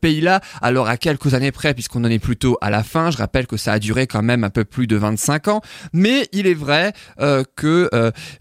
pays-là. 0.00 0.40
Alors 0.62 0.88
à 0.88 0.96
quelques 0.96 1.34
années 1.34 1.52
près, 1.52 1.74
puisqu'on 1.74 2.04
en 2.04 2.10
est 2.10 2.18
plutôt 2.18 2.56
à 2.60 2.70
la 2.70 2.82
fin, 2.82 3.10
je 3.10 3.18
rappelle 3.18 3.46
que 3.46 3.56
ça 3.56 3.72
a 3.72 3.78
duré 3.78 4.06
quand 4.06 4.22
même 4.22 4.29
un 4.30 4.50
peu 4.50 4.64
plus 4.64 4.86
de 4.86 4.96
25 4.96 5.48
ans, 5.48 5.60
mais 5.92 6.28
il 6.32 6.46
est 6.46 6.54
vrai 6.54 6.92
euh, 7.20 7.44
que 7.56 7.90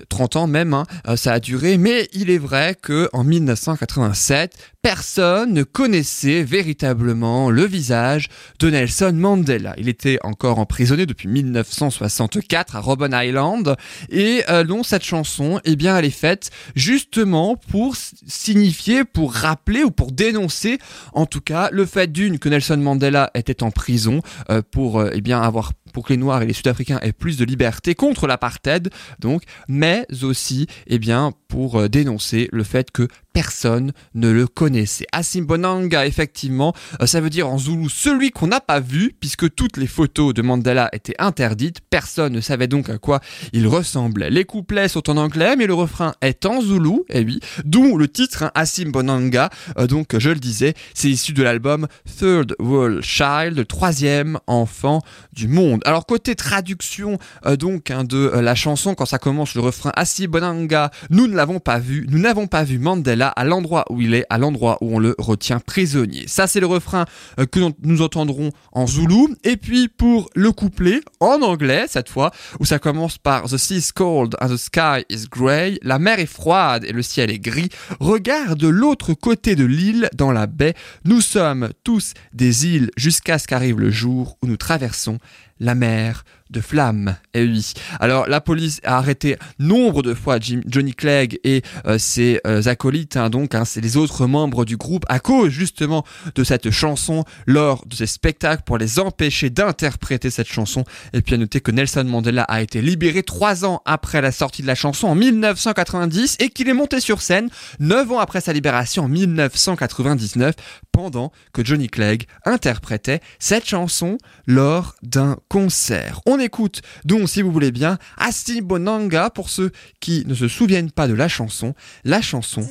30 0.09 0.35
euh, 0.35 0.39
ans 0.39 0.47
même, 0.47 0.73
hein, 0.73 0.85
euh, 1.07 1.15
ça 1.15 1.33
a 1.33 1.39
duré, 1.39 1.77
mais 1.77 2.07
il 2.13 2.29
est 2.29 2.37
vrai 2.37 2.75
que 2.81 3.09
en 3.13 3.23
1987, 3.23 4.55
personne 4.81 5.53
ne 5.53 5.63
connaissait 5.63 6.43
véritablement 6.43 7.49
le 7.49 7.65
visage 7.65 8.27
de 8.59 8.69
Nelson 8.69 9.11
Mandela. 9.13 9.73
Il 9.77 9.89
était 9.89 10.19
encore 10.23 10.59
emprisonné 10.59 11.05
depuis 11.05 11.27
1964 11.27 12.75
à 12.75 12.79
Robben 12.79 13.13
Island. 13.13 13.75
Et 14.09 14.43
euh, 14.49 14.63
donc 14.63 14.85
cette 14.85 15.03
chanson, 15.03 15.59
eh 15.65 15.75
bien, 15.75 15.97
elle 15.97 16.05
est 16.05 16.09
faite 16.09 16.49
justement 16.75 17.55
pour 17.55 17.95
signifier, 17.95 19.03
pour 19.03 19.33
rappeler 19.33 19.83
ou 19.83 19.91
pour 19.91 20.11
dénoncer, 20.11 20.79
en 21.13 21.25
tout 21.25 21.41
cas, 21.41 21.69
le 21.71 21.85
fait 21.85 22.11
d'une 22.11 22.39
que 22.39 22.47
Nelson 22.47 22.77
Mandela 22.77 23.31
était 23.35 23.63
en 23.63 23.71
prison 23.71 24.21
euh, 24.49 24.61
pour 24.71 25.03
eh 25.11 25.21
bien 25.21 25.41
avoir 25.41 25.73
pour 25.93 26.05
que 26.05 26.13
les 26.13 26.17
Noirs 26.17 26.41
et 26.41 26.45
les 26.45 26.53
Sud-Africains 26.53 26.99
aient 27.01 27.13
plus 27.13 27.37
de 27.37 27.45
liberté 27.45 27.95
contre 27.95 28.27
l'apartheid, 28.27 28.89
donc, 29.19 29.43
mais 29.67 30.05
aussi, 30.21 30.67
eh 30.87 30.99
bien, 30.99 31.33
pour 31.47 31.77
euh, 31.77 31.89
dénoncer 31.89 32.47
le 32.51 32.63
fait 32.63 32.91
que 32.91 33.07
personne 33.33 33.91
ne 34.13 34.29
le 34.29 34.47
connaissait. 34.47 35.05
Asimbonanga, 35.11 36.05
effectivement, 36.05 36.73
euh, 37.01 37.05
ça 37.05 37.21
veut 37.21 37.29
dire 37.29 37.47
en 37.47 37.57
zoulou 37.57 37.89
celui 37.89 38.31
qu'on 38.31 38.47
n'a 38.47 38.61
pas 38.61 38.79
vu, 38.79 39.13
puisque 39.19 39.53
toutes 39.55 39.77
les 39.77 39.87
photos 39.87 40.33
de 40.33 40.41
Mandela 40.41 40.89
étaient 40.93 41.15
interdites, 41.19 41.79
personne 41.89 42.33
ne 42.33 42.41
savait 42.41 42.67
donc 42.67 42.89
à 42.89 42.97
quoi 42.97 43.19
il 43.53 43.67
ressemblait. 43.67 44.29
Les 44.29 44.45
couplets 44.45 44.89
sont 44.89 45.09
en 45.09 45.17
anglais, 45.17 45.55
mais 45.55 45.67
le 45.67 45.73
refrain 45.73 46.13
est 46.21 46.45
en 46.45 46.61
zoulou, 46.61 47.05
et 47.09 47.19
eh 47.19 47.25
oui, 47.25 47.39
d'où 47.65 47.97
le 47.97 48.07
titre 48.07 48.43
hein, 48.43 48.51
Asimbonanga, 48.55 49.49
euh, 49.77 49.87
donc 49.87 50.17
je 50.17 50.29
le 50.29 50.39
disais, 50.39 50.73
c'est 50.93 51.09
issu 51.09 51.33
de 51.33 51.43
l'album 51.43 51.87
Third 52.19 52.55
World 52.59 53.01
Child, 53.01 53.57
le 53.57 53.65
troisième 53.65 54.39
enfant 54.47 55.01
du 55.33 55.47
monde. 55.47 55.78
Alors 55.85 56.05
côté 56.05 56.35
traduction 56.35 57.17
donc 57.57 57.91
hein, 57.91 58.03
de 58.03 58.17
la 58.17 58.55
chanson, 58.55 58.95
quand 58.95 59.05
ça 59.05 59.19
commence 59.19 59.55
le 59.55 59.61
refrain 59.61 59.91
Asimbonanga, 59.95 60.91
nous 61.09 61.27
ne 61.27 61.35
l'avons 61.35 61.59
pas 61.59 61.79
vu, 61.79 62.05
nous 62.09 62.19
n'avons 62.19 62.47
pas 62.47 62.63
vu 62.63 62.79
Mandela 62.79 63.29
à 63.29 63.43
l'endroit 63.43 63.85
où 63.89 64.01
il 64.01 64.13
est, 64.13 64.25
à 64.29 64.37
l'endroit 64.37 64.77
où 64.81 64.95
on 64.95 64.99
le 64.99 65.15
retient 65.17 65.59
prisonnier. 65.59 66.25
Ça 66.27 66.47
c'est 66.47 66.59
le 66.59 66.65
refrain 66.65 67.05
euh, 67.39 67.45
que 67.45 67.59
nous 67.83 68.01
entendrons 68.01 68.51
en 68.71 68.87
zoulou. 68.87 69.35
Et 69.43 69.57
puis 69.57 69.87
pour 69.87 70.29
le 70.35 70.51
couplet, 70.51 71.01
en 71.19 71.41
anglais 71.41 71.85
cette 71.87 72.09
fois, 72.09 72.31
où 72.59 72.65
ça 72.65 72.79
commence 72.79 73.17
par 73.17 73.43
The 73.43 73.57
sea 73.57 73.77
is 73.77 73.91
cold 73.93 74.35
and 74.41 74.49
the 74.49 74.57
sky 74.57 75.05
is 75.09 75.25
grey, 75.29 75.79
la 75.83 75.99
mer 75.99 76.19
est 76.19 76.25
froide 76.25 76.83
et 76.85 76.91
le 76.91 77.01
ciel 77.01 77.31
est 77.31 77.39
gris, 77.39 77.69
regarde 77.99 78.59
de 78.59 78.67
l'autre 78.67 79.13
côté 79.13 79.55
de 79.55 79.65
l'île, 79.65 80.09
dans 80.15 80.31
la 80.31 80.47
baie, 80.47 80.73
nous 81.05 81.21
sommes 81.21 81.69
tous 81.83 82.13
des 82.33 82.67
îles 82.67 82.91
jusqu'à 82.97 83.39
ce 83.39 83.47
qu'arrive 83.47 83.79
le 83.79 83.91
jour 83.91 84.37
où 84.41 84.47
nous 84.47 84.57
traversons 84.57 85.17
la 85.59 85.75
mer 85.75 86.23
de 86.49 86.61
flammes. 86.61 87.15
Et 87.33 87.43
eh 87.43 87.45
oui. 87.45 87.73
Alors 87.99 88.27
la 88.27 88.41
police 88.41 88.79
a 88.83 88.97
arrêté 88.97 89.37
nombre 89.59 90.01
de 90.01 90.13
fois 90.13 90.39
Johnny 90.39 90.93
Clegg 90.93 91.39
et 91.43 91.61
euh, 91.85 91.97
ses 91.97 92.39
euh, 92.47 92.63
acolytes, 92.65 93.17
hein, 93.17 93.29
donc 93.29 93.55
hein, 93.55 93.65
c'est 93.65 93.81
les 93.81 93.97
autres 93.97 94.25
membres 94.25 94.65
du 94.65 94.77
groupe, 94.77 95.05
à 95.09 95.19
cause 95.19 95.49
justement 95.49 96.03
de 96.35 96.43
cette 96.43 96.71
chanson 96.71 97.23
lors 97.45 97.85
de 97.85 97.95
ces 97.95 98.07
spectacles 98.07 98.63
pour 98.65 98.77
les 98.77 98.99
empêcher 98.99 99.49
d'interpréter 99.49 100.29
cette 100.29 100.47
chanson. 100.47 100.83
Et 101.13 101.21
puis 101.21 101.35
à 101.35 101.37
noter 101.37 101.61
que 101.61 101.71
Nelson 101.71 102.03
Mandela 102.05 102.43
a 102.43 102.61
été 102.61 102.81
libéré 102.81 103.23
trois 103.23 103.65
ans 103.65 103.81
après 103.85 104.21
la 104.21 104.31
sortie 104.31 104.61
de 104.61 104.67
la 104.67 104.75
chanson 104.75 105.07
en 105.07 105.15
1990 105.15 106.37
et 106.39 106.49
qu'il 106.49 106.69
est 106.69 106.73
monté 106.73 106.99
sur 106.99 107.21
scène 107.21 107.49
neuf 107.79 108.11
ans 108.11 108.19
après 108.19 108.41
sa 108.41 108.53
libération 108.53 109.05
en 109.05 109.07
1999 109.07 110.55
pendant 110.91 111.31
que 111.53 111.63
Johnny 111.63 111.87
Clegg 111.87 112.25
interprétait 112.45 113.21
cette 113.39 113.67
chanson 113.67 114.17
lors 114.47 114.95
d'un 115.03 115.37
concert. 115.47 116.21
Écoute 116.39 116.81
donc, 117.05 117.29
si 117.29 117.41
vous 117.41 117.51
voulez 117.51 117.71
bien, 117.71 117.97
Asti 118.17 118.61
Bonanga 118.61 119.29
pour 119.29 119.49
ceux 119.49 119.71
qui 119.99 120.23
ne 120.25 120.33
se 120.33 120.47
souviennent 120.47 120.91
pas 120.91 121.07
de 121.07 121.13
la 121.13 121.27
chanson. 121.27 121.73
La 122.03 122.21
chanson, 122.21 122.67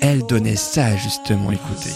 elle 0.00 0.26
donnait 0.26 0.56
ça 0.56 0.96
justement, 0.96 1.50
écoutez. 1.52 1.90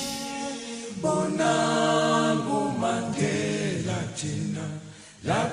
la 5.25 5.53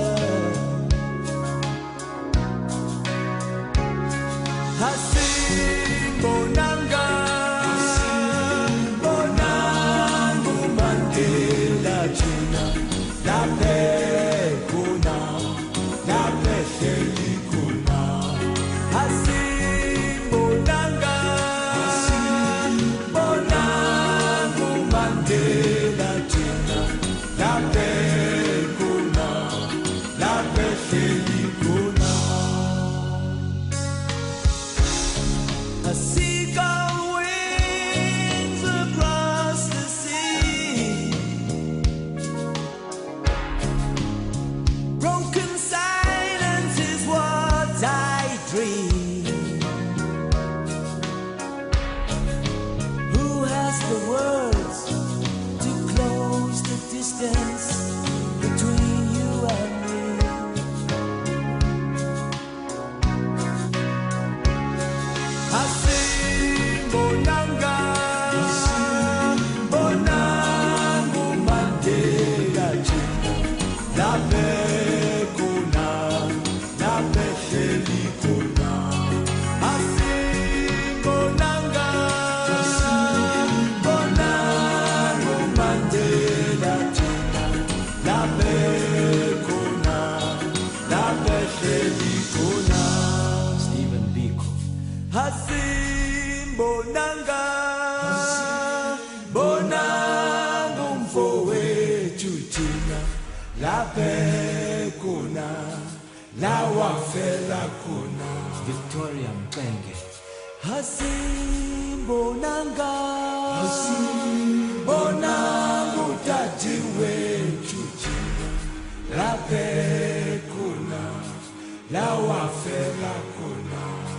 다시 4.81 5.10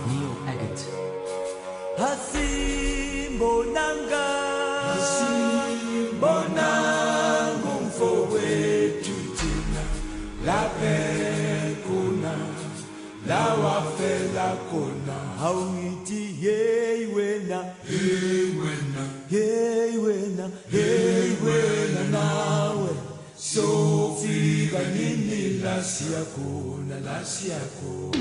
New 0.09 0.31
edit. 0.49 0.79
Hasimbo 1.97 3.63
nanga. 3.75 4.25
Hasimbo 4.87 6.33
nangu 6.55 7.73
mfowetu 7.85 9.15
tina. 9.37 9.83
Lape 10.45 10.97
kuna. 11.85 12.33
La 13.27 13.43
wafela 13.63 14.47
kona. 14.71 15.17
Hawiti 15.39 16.21
yeiwena. 16.45 17.59
Yeiwena. 17.91 19.03
Yeiwena. 19.31 20.49
Yeiwena 20.73 22.03
nawe. 22.11 22.89
So 23.37 24.15
fika 24.21 24.79
nini 24.95 25.12
nafsi 25.63 26.03
yako 26.13 26.79
na 26.89 26.99
nafsi 26.99 27.49
yako 27.49 28.11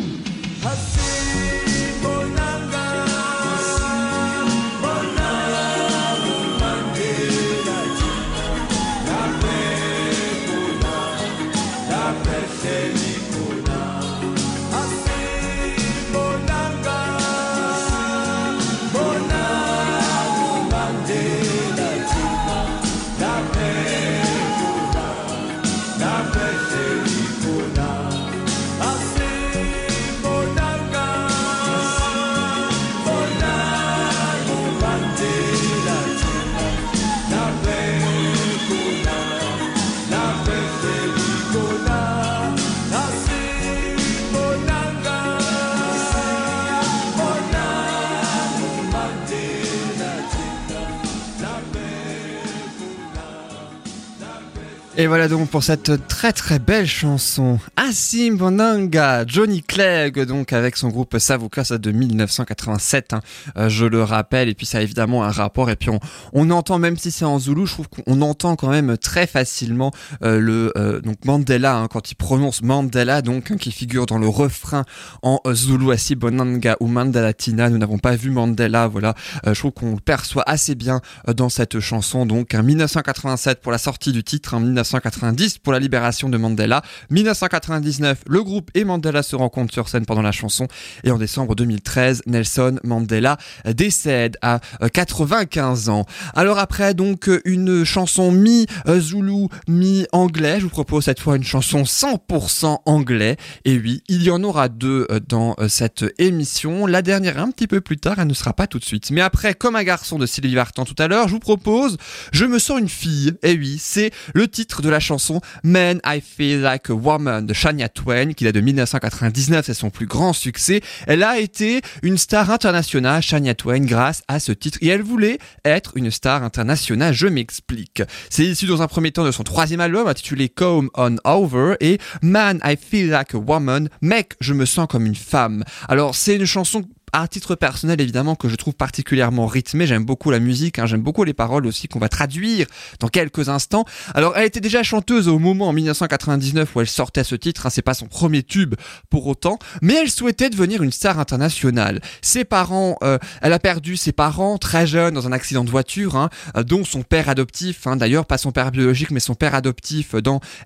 Et 54.98 55.06
voilà 55.06 55.26
donc 55.26 55.48
pour 55.48 55.62
cette 55.64 56.06
très 56.06 56.34
très 56.34 56.58
belle 56.58 56.86
chanson. 56.86 57.58
Assim 57.76 58.32
Bonanga, 58.32 59.24
Johnny 59.26 59.62
Clegg 59.62 60.20
donc 60.26 60.52
avec 60.52 60.76
son 60.76 60.90
groupe 60.90 61.16
Savuka 61.18 61.64
ça 61.64 61.78
de 61.78 61.90
1987 61.90 63.14
hein, 63.14 63.20
euh, 63.56 63.70
je 63.70 63.86
le 63.86 64.02
rappelle 64.02 64.50
et 64.50 64.54
puis 64.54 64.66
ça 64.66 64.78
a 64.78 64.80
évidemment 64.82 65.24
un 65.24 65.30
rapport 65.30 65.70
et 65.70 65.76
puis 65.76 65.88
on, 65.88 65.98
on 66.34 66.50
entend 66.50 66.78
même 66.78 66.98
si 66.98 67.10
c'est 67.10 67.24
en 67.24 67.38
Zoulou 67.38 67.64
je 67.64 67.72
trouve 67.72 67.88
qu'on 67.88 68.20
entend 68.20 68.54
quand 68.54 68.68
même 68.68 68.98
très 68.98 69.26
facilement 69.26 69.92
euh, 70.24 70.38
le 70.38 70.72
euh, 70.76 71.00
donc 71.00 71.24
Mandela 71.24 71.74
hein, 71.74 71.88
quand 71.88 72.10
il 72.10 72.14
prononce 72.14 72.60
Mandela 72.60 73.22
donc 73.22 73.50
hein, 73.50 73.56
qui 73.56 73.72
figure 73.72 74.04
dans 74.04 74.18
le 74.18 74.28
refrain 74.28 74.84
en 75.22 75.40
Zoulou 75.54 75.90
Assim 75.90 76.16
Bonanga 76.16 76.76
ou 76.80 76.86
Mandela 76.86 77.32
Tina 77.32 77.70
nous 77.70 77.78
n'avons 77.78 77.98
pas 77.98 78.14
vu 78.14 78.30
Mandela 78.30 78.88
voilà. 78.88 79.14
Je 79.46 79.58
trouve 79.58 79.72
qu'on 79.72 79.94
le 79.94 80.00
perçoit 80.00 80.44
assez 80.46 80.74
bien 80.74 81.00
dans 81.34 81.48
cette 81.48 81.80
chanson 81.80 82.26
donc 82.26 82.54
hein, 82.54 82.60
1987 82.62 83.62
pour 83.62 83.72
la 83.72 83.78
sortie 83.78 84.12
du 84.12 84.22
titre 84.22 84.52
1990 84.82 85.58
pour 85.58 85.72
la 85.72 85.78
libération 85.78 86.28
de 86.28 86.36
Mandela. 86.36 86.82
1999 87.10 88.22
le 88.26 88.42
groupe 88.42 88.70
et 88.74 88.84
Mandela 88.84 89.22
se 89.22 89.36
rencontrent 89.36 89.72
sur 89.72 89.88
scène 89.88 90.06
pendant 90.06 90.22
la 90.22 90.32
chanson. 90.32 90.66
Et 91.04 91.10
en 91.10 91.18
décembre 91.18 91.54
2013 91.54 92.22
Nelson 92.26 92.78
Mandela 92.84 93.38
décède 93.64 94.36
à 94.42 94.60
euh, 94.82 94.88
95 94.88 95.88
ans. 95.88 96.04
Alors 96.34 96.58
après 96.58 96.94
donc 96.94 97.28
euh, 97.28 97.40
une 97.44 97.84
chanson 97.84 98.32
mi 98.32 98.66
euh, 98.88 99.00
zoulou 99.00 99.48
mi 99.68 100.06
anglais 100.12 100.58
je 100.58 100.64
vous 100.64 100.70
propose 100.70 101.04
cette 101.04 101.20
fois 101.20 101.36
une 101.36 101.44
chanson 101.44 101.82
100% 101.82 102.78
anglais. 102.86 103.36
Et 103.64 103.78
oui 103.78 104.02
il 104.08 104.22
y 104.22 104.30
en 104.30 104.42
aura 104.42 104.68
deux 104.68 105.06
euh, 105.10 105.20
dans 105.26 105.54
euh, 105.60 105.68
cette 105.68 106.04
émission. 106.18 106.86
La 106.86 107.02
dernière 107.02 107.38
un 107.38 107.50
petit 107.50 107.66
peu 107.66 107.80
plus 107.80 107.98
tard 107.98 108.16
elle 108.18 108.26
ne 108.26 108.34
sera 108.34 108.52
pas 108.52 108.66
tout 108.66 108.78
de 108.78 108.84
suite. 108.84 109.10
Mais 109.10 109.20
après 109.20 109.54
comme 109.54 109.76
un 109.76 109.84
garçon 109.84 110.18
de 110.18 110.26
Sylvie 110.26 110.54
Vartan 110.54 110.84
tout 110.84 110.96
à 110.98 111.06
l'heure 111.06 111.28
je 111.28 111.34
vous 111.34 111.38
propose 111.38 111.98
je 112.32 112.44
me 112.44 112.58
sens 112.58 112.80
une 112.80 112.88
fille 112.88 113.32
et 113.42 113.56
oui 113.56 113.78
c'est 113.78 114.10
le 114.34 114.48
titre 114.48 114.71
de 114.80 114.88
la 114.88 115.00
chanson 115.00 115.40
Man 115.64 116.00
I 116.06 116.22
Feel 116.22 116.60
Like 116.60 116.88
a 116.88 116.94
Woman 116.94 117.46
de 117.46 117.52
Shania 117.52 117.88
Twain 117.88 118.32
qui 118.32 118.44
date 118.44 118.54
de 118.54 118.60
1999 118.60 119.66
c'est 119.66 119.74
son 119.74 119.90
plus 119.90 120.06
grand 120.06 120.32
succès. 120.32 120.80
Elle 121.06 121.22
a 121.22 121.38
été 121.38 121.82
une 122.02 122.16
star 122.16 122.50
internationale 122.50 123.22
Shania 123.22 123.54
Twain 123.54 123.80
grâce 123.80 124.22
à 124.28 124.40
ce 124.40 124.52
titre. 124.52 124.78
Et 124.80 124.88
elle 124.88 125.02
voulait 125.02 125.38
être 125.64 125.96
une 125.96 126.10
star 126.10 126.42
internationale 126.42 127.12
je 127.12 127.26
m'explique. 127.26 128.02
C'est 128.30 128.44
issu 128.44 128.66
dans 128.66 128.82
un 128.82 128.88
premier 128.88 129.12
temps 129.12 129.24
de 129.24 129.32
son 129.32 129.42
troisième 129.42 129.80
album 129.80 130.06
intitulé 130.06 130.48
Come 130.48 130.90
On 130.96 131.16
Over 131.24 131.74
et 131.80 131.98
Man 132.22 132.60
I 132.64 132.76
Feel 132.80 133.10
Like 133.10 133.34
a 133.34 133.38
Woman 133.38 133.88
mec 134.00 134.34
je 134.40 134.54
me 134.54 134.64
sens 134.64 134.86
comme 134.88 135.06
une 135.06 135.16
femme. 135.16 135.64
Alors 135.88 136.14
c'est 136.14 136.36
une 136.36 136.46
chanson 136.46 136.84
à 137.12 137.28
titre 137.28 137.54
personnel 137.54 138.00
évidemment 138.00 138.34
que 138.34 138.48
je 138.48 138.56
trouve 138.56 138.74
particulièrement 138.74 139.46
rythmée, 139.46 139.86
j'aime 139.86 140.04
beaucoup 140.04 140.30
la 140.30 140.38
musique, 140.38 140.78
hein, 140.78 140.86
j'aime 140.86 141.02
beaucoup 141.02 141.24
les 141.24 141.34
paroles 141.34 141.66
aussi 141.66 141.86
qu'on 141.86 141.98
va 141.98 142.08
traduire 142.08 142.66
dans 143.00 143.08
quelques 143.08 143.50
instants. 143.50 143.84
Alors 144.14 144.34
elle 144.36 144.46
était 144.46 144.60
déjà 144.60 144.82
chanteuse 144.82 145.28
au 145.28 145.38
moment 145.38 145.68
en 145.68 145.72
1999 145.74 146.74
où 146.74 146.80
elle 146.80 146.86
sortait 146.86 147.24
ce 147.24 147.34
titre, 147.34 147.66
hein, 147.66 147.70
c'est 147.70 147.82
pas 147.82 147.92
son 147.92 148.06
premier 148.06 148.42
tube 148.42 148.76
pour 149.10 149.26
autant, 149.26 149.58
mais 149.82 149.94
elle 149.94 150.10
souhaitait 150.10 150.48
devenir 150.48 150.82
une 150.82 150.90
star 150.90 151.18
internationale. 151.18 152.00
Ses 152.22 152.44
parents, 152.44 152.96
euh, 153.02 153.18
elle 153.42 153.52
a 153.52 153.58
perdu 153.58 153.96
ses 153.96 154.12
parents 154.12 154.56
très 154.56 154.86
jeunes 154.86 155.12
dans 155.12 155.26
un 155.26 155.32
accident 155.32 155.64
de 155.64 155.70
voiture, 155.70 156.16
hein, 156.16 156.30
dont 156.64 156.84
son 156.84 157.02
père 157.02 157.28
adoptif, 157.28 157.86
hein, 157.86 157.96
d'ailleurs 157.96 158.24
pas 158.24 158.38
son 158.38 158.52
père 158.52 158.70
biologique 158.70 159.10
mais 159.10 159.20
son 159.20 159.34
père 159.34 159.54
adoptif 159.54 160.14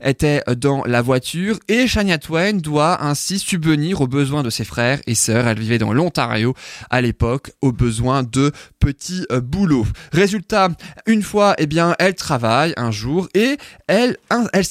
était 0.00 0.42
dans 0.56 0.84
la 0.84 1.02
voiture, 1.02 1.58
et 1.66 1.88
Shania 1.88 2.18
Twain 2.18 2.52
doit 2.54 3.02
ainsi 3.02 3.40
subvenir 3.40 4.00
aux 4.00 4.06
besoins 4.06 4.44
de 4.44 4.50
ses 4.50 4.64
frères 4.64 5.00
et 5.08 5.16
sœurs, 5.16 5.48
elle 5.48 5.58
vivait 5.58 5.78
dans 5.78 5.92
l'Ontario 5.92 6.35
à 6.90 7.00
l'époque 7.00 7.52
aux 7.62 7.72
besoins 7.72 8.22
de 8.22 8.52
petits 8.80 9.24
euh, 9.32 9.40
boulots. 9.40 9.86
Résultat, 10.12 10.68
une 11.06 11.22
fois, 11.22 11.54
eh 11.58 11.66
bien, 11.66 11.94
elle 11.98 12.14
travaille 12.14 12.72
un 12.76 12.90
jour 12.90 13.28
et 13.34 13.56
elle, 13.86 14.16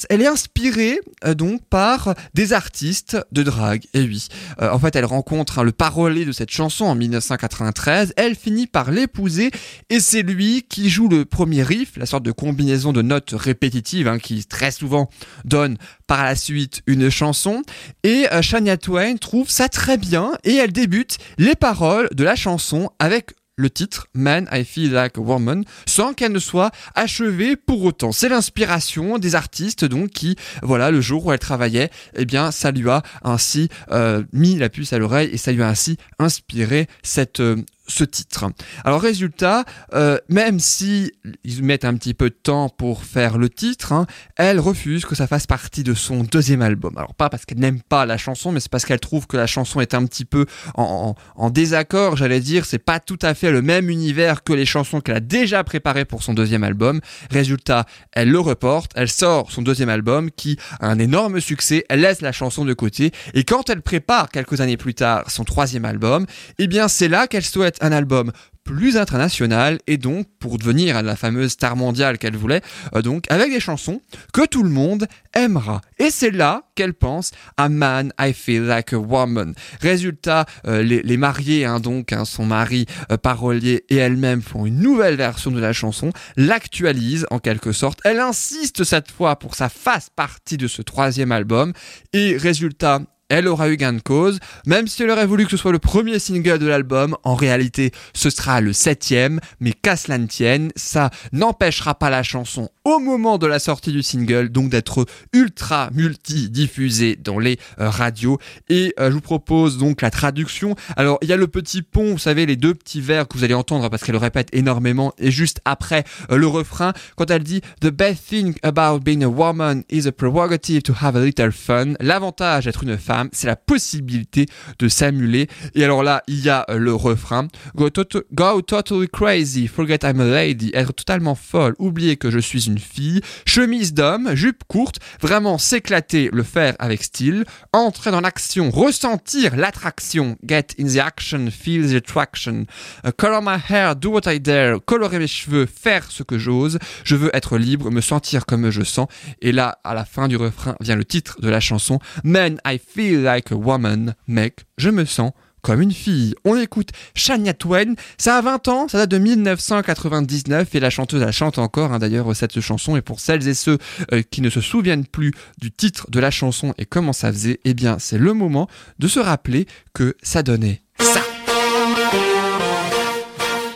elle 0.08 0.22
est 0.22 0.26
inspirée 0.26 1.00
euh, 1.24 1.34
donc 1.34 1.62
par 1.68 2.14
des 2.34 2.52
artistes 2.52 3.16
de 3.32 3.42
drague. 3.42 3.84
Et 3.94 4.00
oui, 4.00 4.28
Euh, 4.60 4.70
en 4.70 4.78
fait, 4.78 4.96
elle 4.96 5.04
rencontre 5.04 5.58
hein, 5.58 5.62
le 5.62 5.72
parolier 5.72 6.24
de 6.24 6.32
cette 6.32 6.50
chanson 6.50 6.84
en 6.86 6.94
1993. 6.94 8.14
Elle 8.16 8.34
finit 8.34 8.66
par 8.66 8.90
l'épouser 8.90 9.50
et 9.90 10.00
c'est 10.00 10.22
lui 10.22 10.64
qui 10.68 10.88
joue 10.88 11.08
le 11.08 11.24
premier 11.24 11.62
riff, 11.62 11.96
la 11.96 12.06
sorte 12.06 12.22
de 12.22 12.32
combinaison 12.32 12.92
de 12.92 13.02
notes 13.02 13.34
répétitives 13.36 14.08
hein, 14.08 14.18
qui 14.18 14.44
très 14.44 14.70
souvent 14.70 15.08
donne 15.44 15.76
par 16.06 16.24
la 16.24 16.36
suite 16.36 16.82
une 16.86 17.10
chanson. 17.10 17.62
Et 18.02 18.26
euh, 18.32 18.42
Shania 18.42 18.76
Twain 18.76 19.16
trouve 19.16 19.50
ça 19.50 19.68
très 19.68 19.96
bien 19.96 20.32
et 20.44 20.54
elle 20.54 20.72
débute 20.72 21.18
les 21.38 21.54
paroles 21.54 22.08
de 22.12 22.24
la 22.24 22.36
chanson 22.36 22.90
avec 22.98 23.32
le 23.58 23.70
titre 23.70 24.06
Man 24.14 24.48
I 24.52 24.64
Feel 24.64 24.92
Like 24.92 25.16
a 25.16 25.20
Woman 25.20 25.64
sans 25.86 26.12
qu'elle 26.12 26.32
ne 26.32 26.38
soit 26.38 26.70
achevée 26.94 27.56
pour 27.56 27.82
autant. 27.84 28.12
C'est 28.12 28.28
l'inspiration 28.28 29.18
des 29.18 29.34
artistes 29.34 29.84
donc 29.84 30.10
qui, 30.10 30.36
voilà, 30.62 30.90
le 30.90 31.00
jour 31.00 31.26
où 31.26 31.32
elle 31.32 31.38
travaillait, 31.38 31.90
eh 32.14 32.24
bien 32.24 32.50
ça 32.50 32.70
lui 32.70 32.88
a 32.90 33.02
ainsi 33.22 33.68
euh, 33.90 34.22
mis 34.32 34.56
la 34.56 34.68
puce 34.68 34.92
à 34.92 34.98
l'oreille 34.98 35.30
et 35.32 35.38
ça 35.38 35.52
lui 35.52 35.62
a 35.62 35.68
ainsi 35.68 35.96
inspiré 36.18 36.86
cette 37.02 37.40
euh, 37.40 37.56
ce 37.88 38.04
titre. 38.04 38.46
Alors 38.84 39.00
résultat, 39.00 39.64
euh, 39.94 40.18
même 40.28 40.60
si 40.60 41.12
ils 41.44 41.62
mettent 41.62 41.84
un 41.84 41.94
petit 41.94 42.14
peu 42.14 42.30
de 42.30 42.34
temps 42.34 42.68
pour 42.68 43.04
faire 43.04 43.38
le 43.38 43.48
titre, 43.48 43.92
hein, 43.92 44.06
elle 44.36 44.60
refuse 44.60 45.04
que 45.04 45.14
ça 45.14 45.26
fasse 45.26 45.46
partie 45.46 45.82
de 45.82 45.94
son 45.94 46.22
deuxième 46.24 46.62
album. 46.62 46.96
Alors 46.96 47.14
pas 47.14 47.28
parce 47.28 47.44
qu'elle 47.44 47.58
n'aime 47.60 47.80
pas 47.82 48.06
la 48.06 48.16
chanson, 48.18 48.52
mais 48.52 48.60
c'est 48.60 48.70
parce 48.70 48.84
qu'elle 48.84 49.00
trouve 49.00 49.26
que 49.26 49.36
la 49.36 49.46
chanson 49.46 49.80
est 49.80 49.94
un 49.94 50.04
petit 50.06 50.24
peu 50.24 50.46
en, 50.74 51.14
en- 51.36 51.42
en 51.44 51.50
désaccord, 51.50 52.16
j'allais 52.16 52.40
dire. 52.40 52.64
C'est 52.64 52.78
pas 52.78 53.00
tout 53.00 53.18
à 53.22 53.34
fait 53.34 53.50
le 53.50 53.62
même 53.62 53.90
univers 53.90 54.42
que 54.42 54.52
les 54.52 54.66
chansons 54.66 55.00
qu'elle 55.00 55.16
a 55.16 55.20
déjà 55.20 55.64
préparées 55.64 56.04
pour 56.04 56.22
son 56.22 56.34
deuxième 56.34 56.64
album. 56.64 57.00
Résultat, 57.30 57.86
elle 58.12 58.30
le 58.30 58.40
reporte, 58.40 58.92
elle 58.94 59.08
sort 59.08 59.50
son 59.50 59.62
deuxième 59.62 59.88
album 59.88 60.30
qui 60.30 60.58
a 60.80 60.88
un 60.88 60.98
énorme 60.98 61.40
succès, 61.40 61.84
elle 61.88 62.00
laisse 62.00 62.20
la 62.20 62.32
chanson 62.32 62.64
de 62.64 62.74
côté, 62.74 63.12
et 63.34 63.44
quand 63.44 63.70
elle 63.70 63.82
prépare 63.82 64.28
quelques 64.30 64.60
années 64.60 64.76
plus 64.76 64.94
tard 64.94 65.30
son 65.30 65.44
troisième 65.44 65.84
album, 65.84 66.26
eh 66.58 66.66
bien 66.66 66.88
c'est 66.88 67.08
là 67.08 67.26
qu'elle 67.26 67.44
souhaite 67.44 67.75
un 67.80 67.92
album 67.92 68.32
plus 68.66 68.96
internationale 68.96 69.78
et 69.86 69.96
donc 69.96 70.26
pour 70.40 70.58
devenir 70.58 71.00
la 71.02 71.16
fameuse 71.16 71.52
star 71.52 71.76
mondiale 71.76 72.18
qu'elle 72.18 72.36
voulait, 72.36 72.60
euh, 72.94 73.00
donc 73.00 73.24
avec 73.30 73.50
des 73.50 73.60
chansons 73.60 74.02
que 74.32 74.44
tout 74.44 74.64
le 74.64 74.70
monde 74.70 75.06
aimera. 75.34 75.80
Et 75.98 76.10
c'est 76.10 76.32
là 76.32 76.64
qu'elle 76.74 76.92
pense 76.92 77.30
à 77.56 77.68
Man, 77.68 78.12
I 78.20 78.32
Feel 78.32 78.64
Like 78.64 78.92
a 78.92 78.98
Woman. 78.98 79.54
Résultat, 79.80 80.46
euh, 80.66 80.82
les, 80.82 81.16
mariés, 81.16 81.64
hein, 81.64 81.78
donc 81.78 82.12
hein, 82.12 82.24
son 82.24 82.44
mari 82.44 82.86
euh, 83.12 83.16
parolier 83.16 83.84
et 83.88 83.96
elle-même 83.96 84.42
font 84.42 84.66
une 84.66 84.80
nouvelle 84.80 85.16
version 85.16 85.52
de 85.52 85.60
la 85.60 85.72
chanson, 85.72 86.10
l'actualisent 86.36 87.26
en 87.30 87.38
quelque 87.38 87.70
sorte. 87.70 88.00
Elle 88.04 88.18
insiste 88.18 88.82
cette 88.82 89.12
fois 89.12 89.36
pour 89.38 89.52
que 89.52 89.56
ça 89.56 89.68
fasse 89.68 90.10
partie 90.10 90.56
de 90.56 90.66
ce 90.66 90.82
troisième 90.82 91.30
album 91.30 91.72
et 92.12 92.36
résultat, 92.36 93.00
elle 93.28 93.48
aura 93.48 93.68
eu 93.68 93.76
gain 93.76 93.92
de 93.92 94.00
cause, 94.00 94.38
même 94.66 94.86
si 94.86 95.02
elle 95.02 95.10
aurait 95.10 95.26
voulu 95.26 95.44
que 95.44 95.50
ce 95.50 95.56
soit 95.56 95.72
le 95.72 95.78
premier 95.78 96.18
single 96.18 96.58
de 96.58 96.66
l'album, 96.66 97.16
en 97.24 97.34
réalité 97.34 97.92
ce 98.14 98.30
sera 98.30 98.60
le 98.60 98.72
septième, 98.72 99.40
mais 99.60 99.72
qu'à 99.72 99.96
cela 99.96 100.18
ne 100.18 100.26
tienne, 100.26 100.70
ça 100.76 101.10
n'empêchera 101.32 101.94
pas 101.94 102.10
la 102.10 102.22
chanson 102.22 102.70
au 102.84 103.00
moment 103.00 103.36
de 103.36 103.48
la 103.48 103.58
sortie 103.58 103.90
du 103.90 104.02
single, 104.02 104.48
donc 104.48 104.70
d'être 104.70 105.06
ultra 105.32 105.90
multi-diffusée 105.92 107.16
dans 107.16 107.40
les 107.40 107.58
euh, 107.80 107.90
radios. 107.90 108.38
Et 108.68 108.94
euh, 109.00 109.08
je 109.08 109.14
vous 109.14 109.20
propose 109.20 109.76
donc 109.76 110.02
la 110.02 110.10
traduction. 110.10 110.76
Alors 110.96 111.18
il 111.20 111.28
y 111.28 111.32
a 111.32 111.36
le 111.36 111.48
petit 111.48 111.82
pont, 111.82 112.12
vous 112.12 112.18
savez, 112.18 112.46
les 112.46 112.54
deux 112.54 112.74
petits 112.74 113.00
vers 113.00 113.26
que 113.26 113.36
vous 113.36 113.42
allez 113.42 113.54
entendre 113.54 113.88
parce 113.88 114.04
qu'elle 114.04 114.12
le 114.12 114.20
répète 114.20 114.50
énormément, 114.52 115.12
et 115.18 115.32
juste 115.32 115.60
après 115.64 116.04
euh, 116.30 116.36
le 116.36 116.46
refrain, 116.46 116.92
quand 117.16 117.28
elle 117.30 117.42
dit 117.42 117.60
The 117.80 117.88
best 117.88 118.28
thing 118.28 118.54
about 118.62 119.00
being 119.00 119.24
a 119.24 119.28
woman 119.28 119.82
is 119.90 120.06
a 120.06 120.12
prerogative 120.12 120.84
to 120.84 120.94
have 121.02 121.16
a 121.16 121.20
little 121.20 121.50
fun. 121.50 121.94
L'avantage 121.98 122.66
d'être 122.66 122.84
une 122.84 122.98
femme, 122.98 123.15
c'est 123.32 123.46
la 123.46 123.56
possibilité 123.56 124.46
de 124.78 124.88
s'amuler. 124.88 125.48
Et 125.74 125.84
alors 125.84 126.02
là, 126.02 126.22
il 126.26 126.40
y 126.40 126.48
a 126.48 126.64
euh, 126.70 126.78
le 126.78 126.94
refrain. 126.94 127.48
Go, 127.74 127.90
to- 127.90 128.22
go 128.32 128.60
totally 128.62 129.08
crazy, 129.08 129.66
forget 129.68 129.98
I'm 130.02 130.20
a 130.20 130.24
lady, 130.24 130.70
être 130.74 130.92
totalement 130.92 131.34
folle, 131.34 131.74
oublier 131.78 132.16
que 132.16 132.30
je 132.30 132.38
suis 132.38 132.66
une 132.66 132.78
fille, 132.78 133.20
chemise 133.46 133.94
d'homme, 133.94 134.34
jupe 134.34 134.64
courte, 134.68 134.96
vraiment 135.20 135.58
s'éclater, 135.58 136.30
le 136.32 136.42
faire 136.42 136.74
avec 136.78 137.02
style, 137.02 137.44
entrer 137.72 138.10
dans 138.10 138.20
l'action, 138.20 138.70
ressentir 138.70 139.56
l'attraction, 139.56 140.36
get 140.46 140.66
in 140.80 140.86
the 140.86 140.98
action, 140.98 141.48
feel 141.50 141.88
the 141.90 141.94
attraction, 141.96 142.64
Uh, 143.04 143.10
color 143.16 143.40
my 143.42 143.56
hair, 143.68 143.94
do 143.94 144.10
what 144.10 144.22
I 144.32 144.40
dare, 144.40 144.78
colorer 144.84 145.18
mes 145.18 145.26
cheveux, 145.26 145.66
faire 145.66 146.10
ce 146.10 146.22
que 146.22 146.38
j'ose, 146.38 146.78
je 147.04 147.14
veux 147.14 147.30
être 147.34 147.58
libre, 147.58 147.90
me 147.90 148.00
sentir 148.00 148.46
comme 148.46 148.70
je 148.70 148.82
sens. 148.82 149.06
Et 149.40 149.52
là, 149.52 149.78
à 149.84 149.94
la 149.94 150.04
fin 150.04 150.28
du 150.28 150.36
refrain, 150.36 150.74
vient 150.80 150.96
le 150.96 151.04
titre 151.04 151.40
de 151.40 151.48
la 151.48 151.60
chanson, 151.60 151.98
Man, 152.24 152.58
I 152.66 152.78
feel 152.78 153.05
like 153.14 153.52
a 153.52 153.56
woman, 153.56 154.14
mec, 154.26 154.64
je 154.78 154.90
me 154.90 155.04
sens 155.04 155.32
comme 155.66 155.82
une 155.82 155.92
fille. 155.92 156.34
On 156.44 156.56
écoute 156.56 156.90
Shania 157.14 157.52
Twain, 157.52 157.94
ça 158.18 158.36
a 158.36 158.40
20 158.40 158.68
ans, 158.68 158.88
ça 158.88 158.98
date 158.98 159.10
de 159.10 159.18
1999 159.18 160.72
et 160.74 160.80
la 160.80 160.90
chanteuse 160.90 161.20
la 161.20 161.32
chante 161.32 161.58
encore 161.58 161.92
hein, 161.92 161.98
d'ailleurs 161.98 162.36
cette 162.36 162.60
chanson 162.60 162.96
et 162.96 163.02
pour 163.02 163.18
celles 163.18 163.48
et 163.48 163.54
ceux 163.54 163.78
euh, 164.12 164.22
qui 164.30 164.42
ne 164.42 164.50
se 164.50 164.60
souviennent 164.60 165.04
plus 165.04 165.32
du 165.58 165.72
titre 165.72 166.08
de 166.08 166.20
la 166.20 166.30
chanson 166.30 166.72
et 166.78 166.84
comment 166.84 167.12
ça 167.12 167.32
faisait, 167.32 167.58
eh 167.64 167.74
bien 167.74 167.96
c'est 167.98 168.18
le 168.18 168.32
moment 168.32 168.68
de 169.00 169.08
se 169.08 169.18
rappeler 169.18 169.66
que 169.92 170.14
ça 170.22 170.44
donnait 170.44 170.82
ça. 171.00 171.20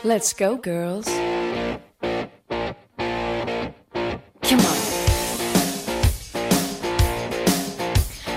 Let's 0.04 0.32
go, 0.32 0.60
girls. 0.62 1.04
Come 4.42 4.60
on. 4.60 4.76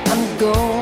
I'm 0.07 0.37
going 0.37 0.72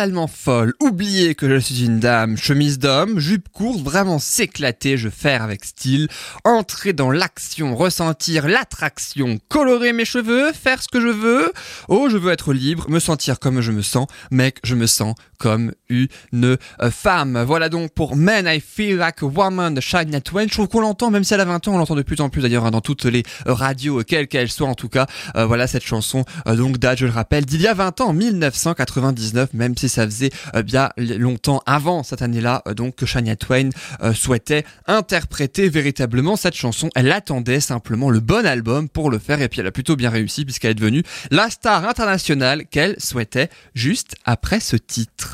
totalement 0.00 0.28
folle, 0.28 0.72
oublier 0.80 1.34
que 1.34 1.46
je 1.46 1.58
suis 1.58 1.84
une 1.84 2.00
dame, 2.00 2.38
chemise 2.38 2.78
d'homme, 2.78 3.18
jupe 3.18 3.50
courte, 3.50 3.82
vraiment 3.82 4.18
s'éclater, 4.18 4.96
je 4.96 5.10
faire 5.10 5.42
avec 5.42 5.62
style, 5.62 6.08
entrer 6.42 6.94
dans 6.94 7.10
l'action, 7.10 7.76
ressentir 7.76 8.48
l'attraction, 8.48 9.38
colorer 9.50 9.92
mes 9.92 10.06
cheveux, 10.06 10.54
faire 10.54 10.80
ce 10.82 10.88
que 10.88 11.02
je 11.02 11.08
veux. 11.08 11.52
Oh, 11.88 12.08
je 12.08 12.16
veux 12.16 12.32
être 12.32 12.54
libre, 12.54 12.88
me 12.88 12.98
sentir 12.98 13.38
comme 13.38 13.60
je 13.60 13.72
me 13.72 13.82
sens, 13.82 14.06
mec, 14.30 14.58
je 14.64 14.74
me 14.74 14.86
sens 14.86 15.14
comme 15.40 15.72
une 15.88 16.08
euh, 16.44 16.90
femme. 16.92 17.42
Voilà 17.42 17.68
donc 17.68 17.92
pour 17.94 18.14
Men 18.14 18.46
I 18.46 18.60
Feel 18.60 18.98
Like 18.98 19.22
a 19.22 19.26
Woman 19.26 19.74
de 19.74 19.80
Shania 19.80 20.20
Twain. 20.20 20.44
Je 20.46 20.52
trouve 20.52 20.68
qu'on 20.68 20.82
l'entend, 20.82 21.10
même 21.10 21.24
si 21.24 21.34
elle 21.34 21.40
a 21.40 21.44
20 21.44 21.66
ans, 21.66 21.74
on 21.74 21.78
l'entend 21.78 21.96
de 21.96 22.02
plus 22.02 22.20
en 22.20 22.28
plus 22.28 22.42
d'ailleurs 22.42 22.66
hein, 22.66 22.70
dans 22.70 22.82
toutes 22.82 23.06
les 23.06 23.24
euh, 23.48 23.54
radios, 23.54 24.04
quelles 24.04 24.28
qu'elles 24.28 24.50
soient 24.50 24.68
en 24.68 24.74
tout 24.74 24.88
cas. 24.88 25.06
Euh, 25.34 25.46
voilà 25.46 25.66
cette 25.66 25.84
chanson, 25.84 26.24
euh, 26.46 26.54
donc 26.54 26.78
date, 26.78 26.98
je 26.98 27.06
le 27.06 27.12
rappelle, 27.12 27.46
d'il 27.46 27.62
y 27.62 27.66
a 27.66 27.74
20 27.74 28.02
ans, 28.02 28.08
en 28.10 28.12
1999, 28.12 29.54
même 29.54 29.76
si 29.76 29.88
ça 29.88 30.04
faisait 30.04 30.30
euh, 30.54 30.62
bien 30.62 30.90
longtemps 30.96 31.62
avant 31.66 32.02
cette 32.02 32.22
année-là, 32.22 32.62
euh, 32.66 32.74
donc 32.74 32.96
que 32.96 33.06
Shania 33.06 33.36
Twain 33.36 33.70
euh, 34.02 34.12
souhaitait 34.12 34.64
interpréter 34.86 35.68
véritablement 35.68 36.36
cette 36.36 36.54
chanson. 36.54 36.90
Elle 36.94 37.10
attendait 37.12 37.60
simplement 37.60 38.10
le 38.10 38.20
bon 38.20 38.46
album 38.46 38.88
pour 38.88 39.10
le 39.10 39.18
faire 39.18 39.40
et 39.40 39.48
puis 39.48 39.60
elle 39.60 39.66
a 39.66 39.72
plutôt 39.72 39.96
bien 39.96 40.10
réussi 40.10 40.44
puisqu'elle 40.44 40.72
est 40.72 40.74
devenue 40.74 41.02
la 41.30 41.50
star 41.50 41.88
internationale 41.88 42.66
qu'elle 42.66 42.96
souhaitait 42.98 43.48
juste 43.74 44.16
après 44.24 44.60
ce 44.60 44.76
titre. 44.76 45.29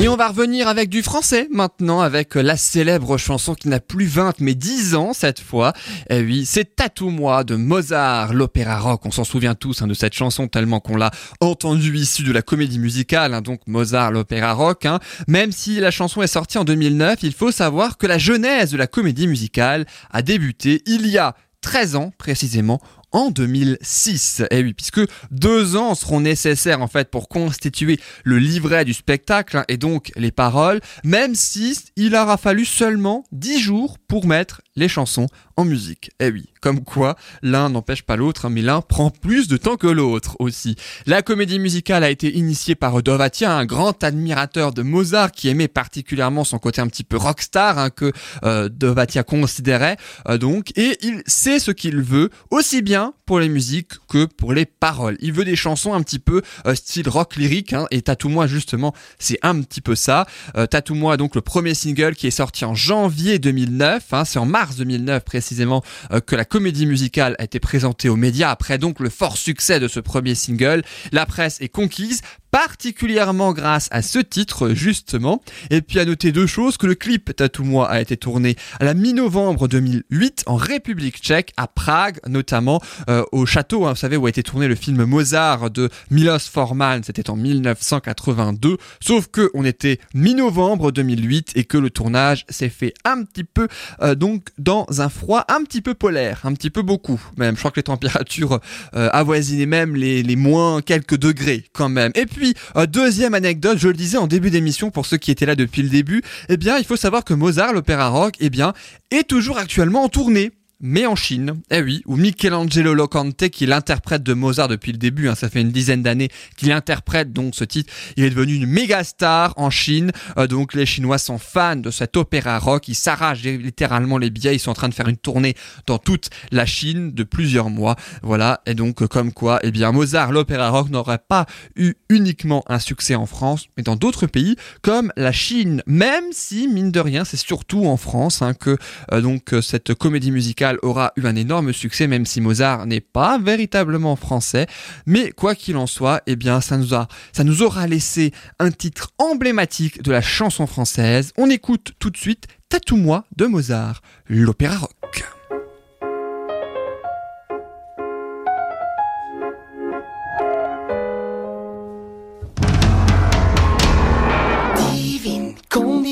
Et 0.00 0.08
on 0.08 0.16
va 0.16 0.28
revenir 0.28 0.66
avec 0.66 0.90
du 0.90 1.02
français 1.02 1.46
maintenant, 1.50 2.00
avec 2.00 2.34
la 2.34 2.56
célèbre 2.56 3.16
chanson 3.16 3.54
qui 3.54 3.68
n'a 3.68 3.78
plus 3.78 4.06
20 4.06 4.40
mais 4.40 4.54
10 4.54 4.96
ans 4.96 5.12
cette 5.14 5.38
fois. 5.40 5.72
Et 6.10 6.20
oui, 6.20 6.44
c'est 6.44 6.74
Tatou-moi 6.76 7.44
de 7.44 7.54
Mozart, 7.54 8.34
l'opéra 8.34 8.80
rock. 8.80 9.06
On 9.06 9.12
s'en 9.12 9.22
souvient 9.24 9.54
tous 9.54 9.80
hein, 9.80 9.86
de 9.86 9.94
cette 9.94 10.12
chanson 10.12 10.48
tellement 10.48 10.80
qu'on 10.80 10.96
l'a 10.96 11.12
entendue 11.40 11.96
issue 11.96 12.24
de 12.24 12.32
la 12.32 12.42
comédie 12.42 12.80
musicale, 12.80 13.32
hein, 13.34 13.40
donc 13.40 13.60
Mozart, 13.68 14.10
l'opéra 14.10 14.52
rock. 14.52 14.84
hein. 14.84 14.98
Même 15.28 15.52
si 15.52 15.78
la 15.78 15.92
chanson 15.92 16.22
est 16.22 16.26
sortie 16.26 16.58
en 16.58 16.64
2009, 16.64 17.20
il 17.22 17.32
faut 17.32 17.52
savoir 17.52 17.96
que 17.96 18.06
la 18.08 18.18
genèse 18.18 18.72
de 18.72 18.76
la 18.76 18.88
comédie 18.88 19.28
musicale 19.28 19.86
a 20.10 20.22
débuté 20.22 20.82
il 20.86 21.06
y 21.06 21.18
a 21.18 21.34
13 21.62 21.96
ans 21.96 22.12
précisément 22.18 22.78
en 23.14 23.30
2006. 23.30 24.42
Et 24.50 24.62
oui, 24.62 24.74
puisque 24.74 25.00
deux 25.30 25.76
ans 25.76 25.94
seront 25.94 26.20
nécessaires 26.20 26.82
en 26.82 26.88
fait 26.88 27.10
pour 27.10 27.28
constituer 27.28 27.98
le 28.24 28.38
livret 28.38 28.84
du 28.84 28.92
spectacle 28.92 29.56
hein, 29.56 29.64
et 29.68 29.78
donc 29.78 30.12
les 30.16 30.32
paroles, 30.32 30.80
même 31.04 31.34
si 31.34 31.78
il 31.96 32.14
aura 32.16 32.36
fallu 32.36 32.64
seulement 32.64 33.24
10 33.32 33.60
jours 33.60 33.98
pour 34.06 34.26
mettre 34.26 34.60
les 34.76 34.88
chansons 34.88 35.26
en 35.56 35.64
musique. 35.64 36.10
Eh 36.18 36.30
oui, 36.30 36.48
comme 36.60 36.82
quoi 36.82 37.16
l'un 37.42 37.68
n'empêche 37.68 38.02
pas 38.02 38.16
l'autre, 38.16 38.46
hein, 38.46 38.50
mais 38.50 38.62
l'un 38.62 38.80
prend 38.80 39.10
plus 39.10 39.46
de 39.46 39.56
temps 39.56 39.76
que 39.76 39.86
l'autre 39.86 40.36
aussi. 40.40 40.76
La 41.06 41.22
comédie 41.22 41.60
musicale 41.60 42.02
a 42.02 42.10
été 42.10 42.36
initiée 42.36 42.74
par 42.74 43.00
Dovatia, 43.02 43.56
un 43.56 43.64
grand 43.64 44.02
admirateur 44.02 44.72
de 44.72 44.82
Mozart 44.82 45.30
qui 45.30 45.48
aimait 45.48 45.68
particulièrement 45.68 46.42
son 46.42 46.58
côté 46.58 46.80
un 46.80 46.88
petit 46.88 47.04
peu 47.04 47.16
rockstar 47.16 47.78
hein, 47.78 47.90
que 47.90 48.12
euh, 48.44 48.68
Dovatia 48.68 49.22
considérait 49.22 49.96
euh, 50.28 50.38
donc, 50.38 50.76
et 50.76 50.98
il 51.02 51.22
sait 51.26 51.60
ce 51.60 51.70
qu'il 51.70 52.00
veut 52.00 52.30
aussi 52.50 52.82
bien 52.82 53.14
pour 53.26 53.38
les 53.38 53.48
musiques 53.48 53.92
que 54.08 54.24
pour 54.24 54.52
les 54.52 54.66
paroles. 54.66 55.16
Il 55.20 55.32
veut 55.32 55.44
des 55.44 55.56
chansons 55.56 55.94
un 55.94 56.02
petit 56.02 56.18
peu 56.18 56.42
euh, 56.66 56.74
style 56.74 57.08
rock 57.08 57.36
lyrique, 57.36 57.72
hein, 57.72 57.86
et 57.90 58.02
Tatou-moi 58.02 58.46
justement, 58.46 58.92
c'est 59.18 59.38
un 59.42 59.60
petit 59.62 59.80
peu 59.80 59.94
ça. 59.94 60.26
Euh, 60.56 60.66
Tatou-moi 60.66 61.16
donc 61.16 61.34
le 61.34 61.40
premier 61.40 61.74
single 61.74 62.16
qui 62.16 62.26
est 62.26 62.32
sorti 62.32 62.64
en 62.64 62.74
janvier 62.74 63.38
2009, 63.38 64.12
hein, 64.12 64.24
c'est 64.24 64.38
en 64.38 64.46
mars 64.46 64.63
2009 64.72 65.24
précisément 65.24 65.82
euh, 66.12 66.20
que 66.20 66.36
la 66.36 66.44
comédie 66.44 66.86
musicale 66.86 67.36
a 67.38 67.44
été 67.44 67.60
présentée 67.60 68.08
aux 68.08 68.16
médias 68.16 68.50
après 68.50 68.78
donc 68.78 69.00
le 69.00 69.10
fort 69.10 69.36
succès 69.36 69.80
de 69.80 69.88
ce 69.88 70.00
premier 70.00 70.34
single. 70.34 70.82
La 71.12 71.26
presse 71.26 71.60
est 71.60 71.68
conquise 71.68 72.22
particulièrement 72.54 73.52
grâce 73.52 73.88
à 73.90 74.00
ce 74.00 74.20
titre 74.20 74.74
justement. 74.74 75.42
Et 75.70 75.80
puis 75.80 75.98
à 75.98 76.04
noter 76.04 76.30
deux 76.30 76.46
choses, 76.46 76.76
que 76.76 76.86
le 76.86 76.94
clip 76.94 77.34
Tatou-moi 77.34 77.90
a 77.90 78.00
été 78.00 78.16
tourné 78.16 78.54
à 78.78 78.84
la 78.84 78.94
mi-novembre 78.94 79.66
2008 79.66 80.44
en 80.46 80.54
République 80.54 81.18
tchèque, 81.18 81.52
à 81.56 81.66
Prague 81.66 82.20
notamment, 82.28 82.80
euh, 83.10 83.24
au 83.32 83.44
château, 83.44 83.86
hein, 83.86 83.94
vous 83.94 83.98
savez, 83.98 84.16
où 84.16 84.26
a 84.26 84.28
été 84.28 84.44
tourné 84.44 84.68
le 84.68 84.76
film 84.76 85.04
Mozart 85.04 85.72
de 85.72 85.90
Milos 86.12 86.48
Forman, 86.48 87.02
c'était 87.02 87.28
en 87.28 87.34
1982, 87.34 88.76
sauf 89.00 89.26
que 89.26 89.50
on 89.54 89.64
était 89.64 89.98
mi-novembre 90.14 90.92
2008 90.92 91.54
et 91.56 91.64
que 91.64 91.76
le 91.76 91.90
tournage 91.90 92.46
s'est 92.48 92.68
fait 92.68 92.94
un 93.04 93.24
petit 93.24 93.42
peu 93.42 93.66
euh, 94.00 94.14
donc 94.14 94.50
dans 94.58 94.86
un 95.00 95.08
froid 95.08 95.44
un 95.48 95.64
petit 95.64 95.82
peu 95.82 95.94
polaire, 95.94 96.42
un 96.44 96.52
petit 96.52 96.70
peu 96.70 96.82
beaucoup 96.82 97.20
même, 97.36 97.56
je 97.56 97.58
crois 97.58 97.72
que 97.72 97.80
les 97.80 97.82
températures 97.82 98.60
euh, 98.94 99.08
avoisinaient 99.12 99.66
même 99.66 99.96
les, 99.96 100.22
les 100.22 100.36
moins 100.36 100.82
quelques 100.82 101.16
degrés 101.16 101.64
quand 101.72 101.88
même. 101.88 102.12
Et 102.14 102.26
puis, 102.26 102.43
euh, 102.76 102.86
deuxième 102.86 103.34
anecdote, 103.34 103.78
je 103.78 103.88
le 103.88 103.94
disais 103.94 104.18
en 104.18 104.26
début 104.26 104.50
d'émission 104.50 104.90
pour 104.90 105.06
ceux 105.06 105.16
qui 105.16 105.30
étaient 105.30 105.46
là 105.46 105.56
depuis 105.56 105.82
le 105.82 105.88
début, 105.88 106.22
eh 106.48 106.56
bien, 106.56 106.78
il 106.78 106.84
faut 106.84 106.96
savoir 106.96 107.24
que 107.24 107.34
Mozart, 107.34 107.72
l'opéra 107.72 108.08
rock, 108.08 108.34
eh 108.40 108.50
bien, 108.50 108.72
est 109.10 109.26
toujours 109.28 109.58
actuellement 109.58 110.04
en 110.04 110.08
tournée 110.08 110.52
mais 110.80 111.06
en 111.06 111.16
Chine, 111.16 111.54
eh 111.70 111.80
oui, 111.80 112.02
où 112.06 112.16
Michelangelo 112.16 112.94
Locante, 112.94 113.48
qui 113.48 113.66
l'interprète 113.66 114.22
de 114.22 114.34
Mozart 114.34 114.68
depuis 114.68 114.92
le 114.92 114.98
début, 114.98 115.28
hein, 115.28 115.34
ça 115.34 115.48
fait 115.48 115.60
une 115.60 115.70
dizaine 115.70 116.02
d'années 116.02 116.28
qu'il 116.56 116.72
interprète 116.72 117.32
donc 117.32 117.54
ce 117.54 117.64
titre, 117.64 117.92
il 118.16 118.24
est 118.24 118.30
devenu 118.30 118.54
une 118.54 118.66
méga 118.66 119.04
star 119.04 119.54
en 119.56 119.70
Chine, 119.70 120.12
Euh, 120.36 120.46
donc 120.46 120.74
les 120.74 120.86
Chinois 120.86 121.18
sont 121.18 121.38
fans 121.38 121.76
de 121.76 121.90
cet 121.90 122.16
opéra 122.16 122.58
rock, 122.58 122.88
ils 122.88 122.94
s'arrachent 122.94 123.42
littéralement 123.42 124.18
les 124.18 124.30
billets, 124.30 124.54
ils 124.54 124.58
sont 124.58 124.70
en 124.70 124.74
train 124.74 124.88
de 124.88 124.94
faire 124.94 125.08
une 125.08 125.16
tournée 125.16 125.54
dans 125.86 125.98
toute 125.98 126.30
la 126.50 126.66
Chine 126.66 127.12
de 127.12 127.22
plusieurs 127.22 127.70
mois, 127.70 127.96
voilà, 128.22 128.60
et 128.66 128.74
donc 128.74 129.02
euh, 129.02 129.06
comme 129.06 129.32
quoi, 129.32 129.60
eh 129.62 129.70
bien 129.70 129.92
Mozart, 129.92 130.32
l'opéra 130.32 130.70
rock 130.70 130.90
n'aurait 130.90 131.18
pas 131.18 131.46
eu 131.76 131.94
uniquement 132.08 132.64
un 132.68 132.78
succès 132.78 133.14
en 133.14 133.26
France, 133.26 133.66
mais 133.76 133.82
dans 133.82 133.96
d'autres 133.96 134.26
pays 134.26 134.56
comme 134.82 135.12
la 135.16 135.32
Chine, 135.32 135.82
même 135.86 136.24
si 136.32 136.68
mine 136.68 136.90
de 136.90 137.00
rien, 137.00 137.24
c'est 137.24 137.36
surtout 137.36 137.86
en 137.86 137.96
France 137.96 138.42
hein, 138.42 138.54
que 138.54 138.76
euh, 139.12 139.20
donc 139.20 139.54
cette 139.62 139.94
comédie 139.94 140.30
musicale 140.30 140.63
aura 140.82 141.12
eu 141.16 141.26
un 141.26 141.36
énorme 141.36 141.72
succès, 141.72 142.06
même 142.06 142.26
si 142.26 142.40
Mozart 142.40 142.86
n'est 142.86 143.00
pas 143.00 143.38
véritablement 143.38 144.16
français. 144.16 144.66
Mais 145.06 145.30
quoi 145.32 145.54
qu'il 145.54 145.76
en 145.76 145.86
soit, 145.86 146.22
eh 146.26 146.36
bien, 146.36 146.60
ça 146.60 146.76
nous 146.76 146.94
a, 146.94 147.08
ça 147.32 147.44
nous 147.44 147.62
aura 147.62 147.86
laissé 147.86 148.32
un 148.58 148.70
titre 148.70 149.12
emblématique 149.18 150.02
de 150.02 150.12
la 150.12 150.22
chanson 150.22 150.66
française. 150.66 151.32
On 151.36 151.50
écoute 151.50 151.92
tout 151.98 152.10
de 152.10 152.16
suite 152.16 152.46
Tatou-moi 152.68 153.24
de 153.36 153.46
Mozart, 153.46 154.00
l'opéra 154.26 154.78
rock. 154.78 155.03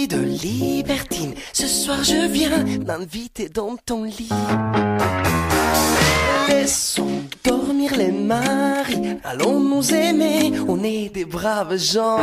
De 0.07 0.19
libertine. 0.19 1.35
Ce 1.53 1.67
soir 1.67 2.03
je 2.03 2.27
viens 2.27 2.65
m'inviter 2.87 3.49
dans 3.49 3.77
ton 3.85 4.05
lit. 4.05 4.31
Laissons 6.49 7.23
dormir 7.45 7.97
les 7.97 8.13
maris, 8.13 9.19
allons 9.25 9.61
nous 9.61 9.95
aimer, 9.95 10.53
on 10.69 10.83
est 10.83 11.09
des 11.13 11.25
braves 11.25 11.77
gens. 11.77 12.19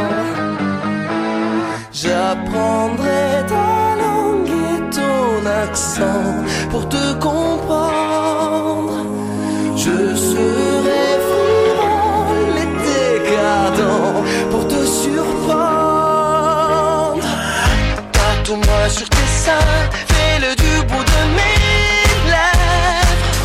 J'apprendrai 1.91 3.45
ta 3.47 3.95
langue 4.03 4.49
et 4.49 4.82
ton 4.95 5.45
accent 5.63 6.45
pour 6.71 6.88
te 6.89 7.13
comprendre. 7.19 8.93
Je 9.75 10.15
serai 10.15 11.05
frivole 11.30 12.57
et 12.63 12.69
décadent 12.86 14.09
Tatoue-moi 18.50 18.89
sur 18.89 19.08
tes 19.10 19.28
seins, 19.45 19.89
fais-le 20.08 20.56
du 20.56 20.84
bout 20.88 21.04
de 21.04 21.22
mes 21.38 21.60
lèvres. 22.32 23.38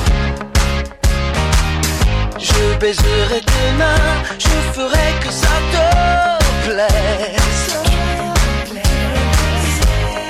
Je 2.39 2.79
baiserai 2.79 3.41
tes 3.43 3.73
mains, 3.77 4.15
je 4.39 4.57
ferai 4.73 5.13
que 5.21 5.31
ça 5.31 5.61
te 5.73 5.87
plaise. 6.67 7.69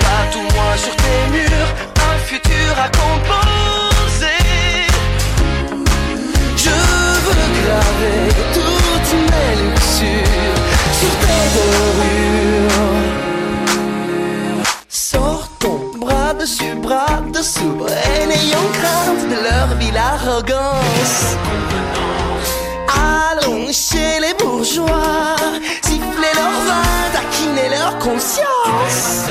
Tatoue-moi 0.01 0.77
sur 0.77 0.97
tes 0.97 1.22
murs, 1.31 1.70
un 2.11 2.18
futur 2.27 2.75
à 2.77 2.89
composer. 2.89 3.53
dessus, 16.45 16.74
bras 16.74 17.22
dessous, 17.32 17.86
et 17.88 18.26
crainte 18.78 19.28
de 19.32 19.38
leur 19.49 19.68
ville 19.78 19.97
arrogance. 19.97 21.36
Allons 23.30 23.72
chez 23.72 24.20
les 24.20 24.34
bourgeois, 24.34 25.36
siffler 25.82 26.32
leur 26.40 26.57
vin, 26.68 26.88
taquiner 27.14 27.68
leur 27.70 27.99
conscience. 27.99 29.30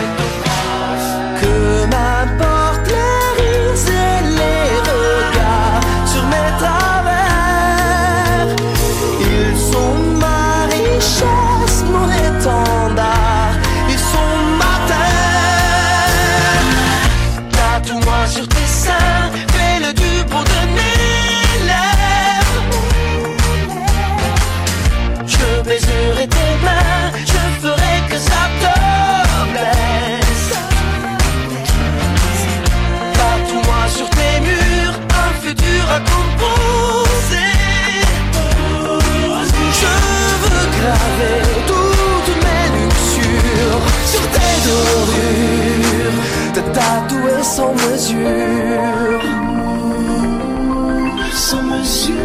Sans 51.32 51.64
mesure. 51.64 52.16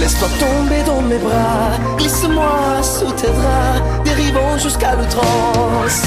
Laisse-toi 0.00 0.28
tomber 0.38 0.82
dans 0.86 1.02
mes 1.02 1.18
bras, 1.18 1.70
glisse-moi 1.98 2.82
sous 2.82 3.12
tes 3.12 3.28
draps, 3.28 3.82
dérivons 4.04 4.58
jusqu'à 4.58 4.94
l'outrance. 4.94 6.02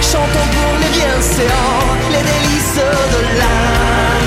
Chantons 0.00 0.48
pour 0.56 0.72
les 0.82 0.90
bienséants, 0.98 1.88
les 2.12 2.22
délices 2.30 2.80
de 3.14 3.20
l'indécence. 3.38 4.17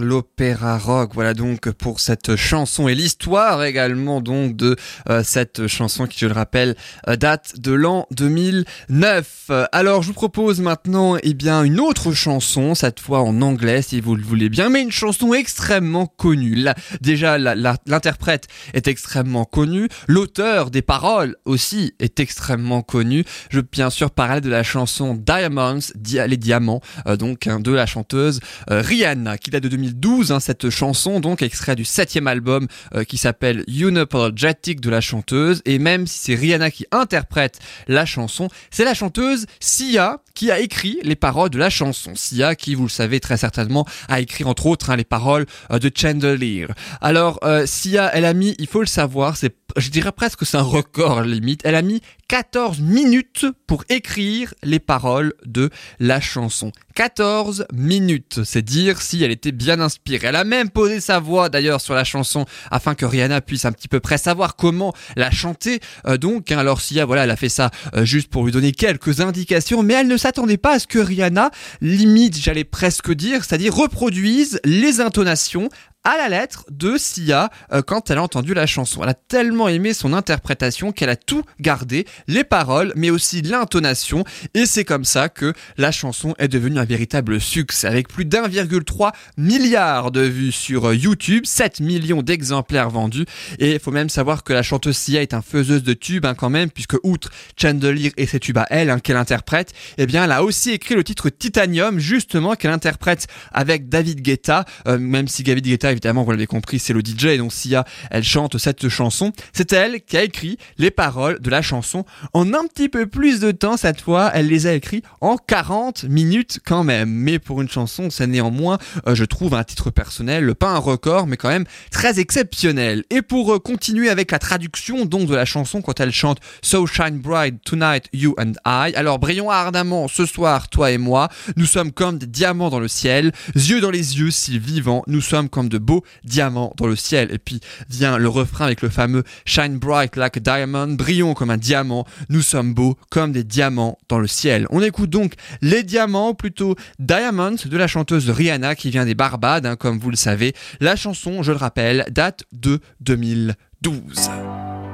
L'opéra 0.00 0.78
rock. 0.78 1.12
Voilà 1.14 1.34
donc 1.34 1.70
pour 1.70 2.00
cette 2.00 2.34
chanson 2.36 2.88
et 2.88 2.94
l'histoire 2.94 3.62
également 3.62 4.20
donc 4.20 4.56
de 4.56 4.76
euh, 5.08 5.22
cette 5.24 5.66
chanson 5.68 6.06
qui, 6.06 6.18
je 6.18 6.26
le 6.26 6.32
rappelle, 6.32 6.74
euh, 7.08 7.16
date 7.16 7.54
de 7.58 7.72
l'an 7.72 8.06
2009. 8.10 9.46
Euh, 9.50 9.64
Alors 9.72 10.02
je 10.02 10.08
vous 10.08 10.12
propose 10.14 10.60
maintenant 10.60 11.16
eh 11.22 11.34
bien 11.34 11.62
une 11.62 11.78
autre 11.80 12.12
chanson, 12.12 12.74
cette 12.74 13.00
fois 13.00 13.20
en 13.22 13.40
anglais 13.42 13.82
si 13.82 14.00
vous 14.00 14.16
le 14.16 14.22
voulez 14.22 14.48
bien, 14.48 14.68
mais 14.70 14.82
une 14.82 14.90
chanson 14.92 15.34
extrêmement 15.34 16.06
connue. 16.06 16.54
Là, 16.56 16.74
déjà 17.00 17.38
l'interprète 17.38 18.48
est 18.74 18.88
extrêmement 18.88 19.44
connu, 19.44 19.88
l'auteur 20.08 20.70
des 20.70 20.82
paroles 20.82 21.36
aussi 21.44 21.94
est 22.00 22.18
extrêmement 22.20 22.82
connu. 22.82 23.24
Je 23.50 23.60
bien 23.60 23.90
sûr 23.90 24.10
parler 24.10 24.40
de 24.40 24.50
la 24.50 24.62
chanson 24.62 25.14
Diamonds, 25.14 25.78
Dia- 25.94 26.26
les 26.26 26.36
diamants, 26.36 26.80
euh, 27.06 27.16
donc 27.16 27.46
hein, 27.46 27.60
de 27.60 27.70
la 27.72 27.86
chanteuse 27.86 28.40
Rihanna, 28.68 29.38
qui 29.38 29.50
de 29.60 29.68
2012, 29.68 30.32
hein, 30.32 30.40
cette 30.40 30.70
chanson, 30.70 31.20
donc 31.20 31.42
extrait 31.42 31.76
du 31.76 31.84
septième 31.84 32.26
album 32.26 32.66
euh, 32.94 33.04
qui 33.04 33.18
s'appelle 33.18 33.64
Unapologetic 33.68 34.80
de 34.80 34.90
la 34.90 35.00
chanteuse, 35.00 35.62
et 35.64 35.78
même 35.78 36.06
si 36.06 36.18
c'est 36.18 36.34
Rihanna 36.34 36.70
qui 36.70 36.86
interprète 36.90 37.58
la 37.88 38.06
chanson, 38.06 38.48
c'est 38.70 38.84
la 38.84 38.94
chanteuse 38.94 39.46
Sia 39.60 40.22
qui 40.34 40.50
a 40.50 40.58
écrit 40.58 40.98
les 41.02 41.16
paroles 41.16 41.50
de 41.50 41.58
la 41.58 41.70
chanson. 41.70 42.12
Sia 42.14 42.54
qui, 42.54 42.74
vous 42.74 42.84
le 42.84 42.88
savez 42.88 43.20
très 43.20 43.36
certainement, 43.36 43.86
a 44.08 44.20
écrit 44.20 44.44
entre 44.44 44.66
autres 44.66 44.90
hein, 44.90 44.96
les 44.96 45.04
paroles 45.04 45.46
euh, 45.70 45.78
de 45.78 45.90
Chandelier. 45.94 46.66
Alors 47.00 47.38
euh, 47.42 47.66
Sia, 47.66 48.10
elle 48.14 48.24
a 48.24 48.34
mis, 48.34 48.54
il 48.58 48.66
faut 48.66 48.80
le 48.80 48.86
savoir, 48.86 49.36
c'est, 49.36 49.54
je 49.76 49.90
dirais 49.90 50.12
presque 50.12 50.40
que 50.40 50.44
c'est 50.44 50.56
un 50.56 50.62
record 50.62 51.22
limite, 51.22 51.60
elle 51.64 51.74
a 51.74 51.82
mis 51.82 52.00
14 52.30 52.78
minutes 52.78 53.46
pour 53.66 53.82
écrire 53.88 54.54
les 54.62 54.78
paroles 54.78 55.32
de 55.46 55.68
la 55.98 56.20
chanson. 56.20 56.70
14 56.94 57.66
minutes, 57.72 58.44
c'est 58.44 58.62
dire 58.62 59.02
si 59.02 59.24
elle 59.24 59.32
était 59.32 59.50
bien 59.50 59.80
inspirée. 59.80 60.28
Elle 60.28 60.36
a 60.36 60.44
même 60.44 60.70
posé 60.70 61.00
sa 61.00 61.18
voix 61.18 61.48
d'ailleurs 61.48 61.80
sur 61.80 61.94
la 61.94 62.04
chanson 62.04 62.44
afin 62.70 62.94
que 62.94 63.04
Rihanna 63.04 63.40
puisse 63.40 63.64
un 63.64 63.72
petit 63.72 63.88
peu 63.88 63.98
près 63.98 64.16
savoir 64.16 64.54
comment 64.54 64.92
la 65.16 65.32
chanter. 65.32 65.80
Euh, 66.06 66.18
donc, 66.18 66.52
hein, 66.52 66.58
alors 66.58 66.80
Sia, 66.80 67.04
voilà, 67.04 67.24
elle 67.24 67.32
a 67.32 67.36
fait 67.36 67.48
ça 67.48 67.72
euh, 67.96 68.04
juste 68.04 68.28
pour 68.28 68.44
lui 68.44 68.52
donner 68.52 68.70
quelques 68.70 69.20
indications, 69.20 69.82
mais 69.82 69.94
elle 69.94 70.06
ne 70.06 70.16
s'attendait 70.16 70.56
pas 70.56 70.74
à 70.74 70.78
ce 70.78 70.86
que 70.86 71.00
Rihanna, 71.00 71.50
limite, 71.80 72.38
j'allais 72.38 72.62
presque 72.62 73.12
dire, 73.12 73.44
c'est-à-dire 73.44 73.74
reproduise 73.74 74.60
les 74.64 75.00
intonations 75.00 75.68
à 76.04 76.16
la 76.16 76.28
lettre 76.28 76.64
de 76.70 76.96
Sia 76.96 77.50
euh, 77.72 77.82
quand 77.82 78.10
elle 78.10 78.18
a 78.18 78.22
entendu 78.22 78.54
la 78.54 78.66
chanson. 78.66 79.02
Elle 79.02 79.10
a 79.10 79.14
tellement 79.14 79.68
aimé 79.68 79.92
son 79.92 80.12
interprétation 80.12 80.92
qu'elle 80.92 81.10
a 81.10 81.16
tout 81.16 81.42
gardé, 81.60 82.06
les 82.26 82.44
paroles, 82.44 82.92
mais 82.96 83.10
aussi 83.10 83.42
l'intonation, 83.42 84.24
et 84.54 84.66
c'est 84.66 84.84
comme 84.84 85.04
ça 85.04 85.28
que 85.28 85.52
la 85.76 85.92
chanson 85.92 86.34
est 86.38 86.48
devenue 86.48 86.78
un 86.78 86.84
véritable 86.84 87.40
succès, 87.40 87.86
avec 87.86 88.08
plus 88.08 88.24
d'1,3 88.24 89.12
milliard 89.36 90.10
de 90.10 90.22
vues 90.22 90.52
sur 90.52 90.88
euh, 90.88 90.94
YouTube, 90.94 91.44
7 91.44 91.80
millions 91.80 92.22
d'exemplaires 92.22 92.90
vendus, 92.90 93.26
et 93.58 93.74
il 93.74 93.80
faut 93.80 93.90
même 93.90 94.08
savoir 94.08 94.42
que 94.42 94.52
la 94.52 94.62
chanteuse 94.62 94.96
Sia 94.96 95.22
est 95.22 95.34
un 95.34 95.42
faiseuse 95.42 95.82
de 95.82 95.92
tubes 95.92 96.24
hein, 96.24 96.34
quand 96.34 96.50
même, 96.50 96.70
puisque 96.70 96.96
outre 97.02 97.30
Chandelier 97.60 98.12
et 98.16 98.26
ses 98.26 98.40
tubes 98.40 98.58
à 98.58 98.66
elle, 98.70 98.90
hein, 98.90 99.00
qu'elle 99.00 99.16
interprète, 99.16 99.72
eh 99.98 100.06
bien 100.06 100.24
elle 100.24 100.32
a 100.32 100.42
aussi 100.42 100.70
écrit 100.70 100.94
le 100.94 101.04
titre 101.04 101.28
Titanium, 101.28 101.98
justement, 101.98 102.54
qu'elle 102.54 102.70
interprète 102.70 103.26
avec 103.52 103.88
David 103.88 104.22
Guetta, 104.22 104.64
euh, 104.88 104.98
même 104.98 105.28
si 105.28 105.42
David 105.42 105.66
Guetta, 105.66 105.89
évidemment, 105.90 106.22
vous 106.24 106.30
l'avez 106.30 106.46
compris, 106.46 106.78
c'est 106.78 106.92
le 106.92 107.00
DJ, 107.00 107.36
donc 107.38 107.52
Sia, 107.52 107.84
elle 108.10 108.24
chante 108.24 108.58
cette 108.58 108.88
chanson. 108.88 109.32
C'est 109.52 109.72
elle 109.72 110.00
qui 110.02 110.16
a 110.16 110.22
écrit 110.22 110.58
les 110.78 110.90
paroles 110.90 111.40
de 111.40 111.50
la 111.50 111.62
chanson 111.62 112.04
en 112.32 112.52
un 112.54 112.66
petit 112.66 112.88
peu 112.88 113.06
plus 113.06 113.40
de 113.40 113.50
temps 113.50 113.76
cette 113.76 114.00
fois. 114.00 114.30
Elle 114.34 114.48
les 114.48 114.66
a 114.66 114.74
écrits 114.74 115.02
en 115.20 115.36
40 115.36 116.04
minutes 116.04 116.60
quand 116.64 116.84
même. 116.84 117.10
Mais 117.10 117.38
pour 117.38 117.60
une 117.60 117.68
chanson, 117.68 118.10
c'est 118.10 118.26
néanmoins, 118.26 118.78
euh, 119.06 119.14
je 119.14 119.24
trouve, 119.24 119.54
un 119.54 119.64
titre 119.64 119.90
personnel, 119.90 120.54
pas 120.54 120.70
un 120.70 120.78
record, 120.78 121.26
mais 121.26 121.36
quand 121.36 121.48
même 121.48 121.66
très 121.90 122.18
exceptionnel. 122.18 123.04
Et 123.10 123.22
pour 123.22 123.54
euh, 123.54 123.58
continuer 123.58 124.08
avec 124.08 124.30
la 124.30 124.38
traduction 124.38 125.06
donc 125.06 125.28
de 125.28 125.34
la 125.34 125.44
chanson 125.44 125.82
quand 125.82 126.00
elle 126.00 126.12
chante 126.12 126.38
So 126.62 126.86
Shine 126.86 127.18
Bright 127.18 127.62
Tonight 127.64 128.06
You 128.12 128.34
and 128.38 128.52
I, 128.66 128.94
alors 128.94 129.18
brillons 129.18 129.50
ardemment 129.50 130.08
ce 130.08 130.26
soir, 130.26 130.68
toi 130.68 130.90
et 130.90 130.98
moi, 130.98 131.28
nous 131.56 131.66
sommes 131.66 131.92
comme 131.92 132.18
des 132.18 132.26
diamants 132.26 132.70
dans 132.70 132.80
le 132.80 132.88
ciel, 132.88 133.32
yeux 133.54 133.80
dans 133.80 133.90
les 133.90 134.18
yeux 134.18 134.30
si 134.30 134.58
vivants, 134.58 135.02
nous 135.06 135.20
sommes 135.20 135.48
comme 135.48 135.68
de 135.68 135.78
beaux 135.80 136.04
diamants 136.24 136.72
dans 136.76 136.86
le 136.86 136.96
ciel. 136.96 137.32
Et 137.32 137.38
puis 137.38 137.60
vient 137.88 138.18
le 138.18 138.28
refrain 138.28 138.66
avec 138.66 138.82
le 138.82 138.88
fameux 138.88 139.24
Shine 139.44 139.78
Bright 139.78 140.16
Like 140.16 140.36
a 140.36 140.40
Diamond, 140.40 140.94
brillons 140.94 141.34
comme 141.34 141.50
un 141.50 141.56
diamant, 141.56 142.06
nous 142.28 142.42
sommes 142.42 142.74
beaux 142.74 142.96
comme 143.10 143.32
des 143.32 143.44
diamants 143.44 143.98
dans 144.08 144.18
le 144.18 144.26
ciel. 144.26 144.66
On 144.70 144.82
écoute 144.82 145.10
donc 145.10 145.34
les 145.62 145.82
diamants, 145.82 146.34
plutôt 146.34 146.76
Diamonds 146.98 147.56
de 147.64 147.76
la 147.76 147.86
chanteuse 147.86 148.30
Rihanna 148.30 148.74
qui 148.74 148.90
vient 148.90 149.04
des 149.04 149.14
Barbades, 149.14 149.66
hein, 149.66 149.76
comme 149.76 149.98
vous 149.98 150.10
le 150.10 150.16
savez. 150.16 150.54
La 150.80 150.96
chanson, 150.96 151.42
je 151.42 151.52
le 151.52 151.58
rappelle, 151.58 152.06
date 152.10 152.44
de 152.52 152.80
2012. 153.00 154.30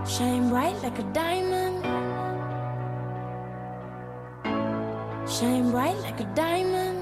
Shine 0.07 0.49
bright 0.51 0.75
like 0.83 0.99
a 0.99 1.13
diamond. 1.13 1.83
Shine 5.29 5.71
bright 5.73 5.97
like 6.03 6.21
a 6.21 6.35
diamond. 6.35 6.96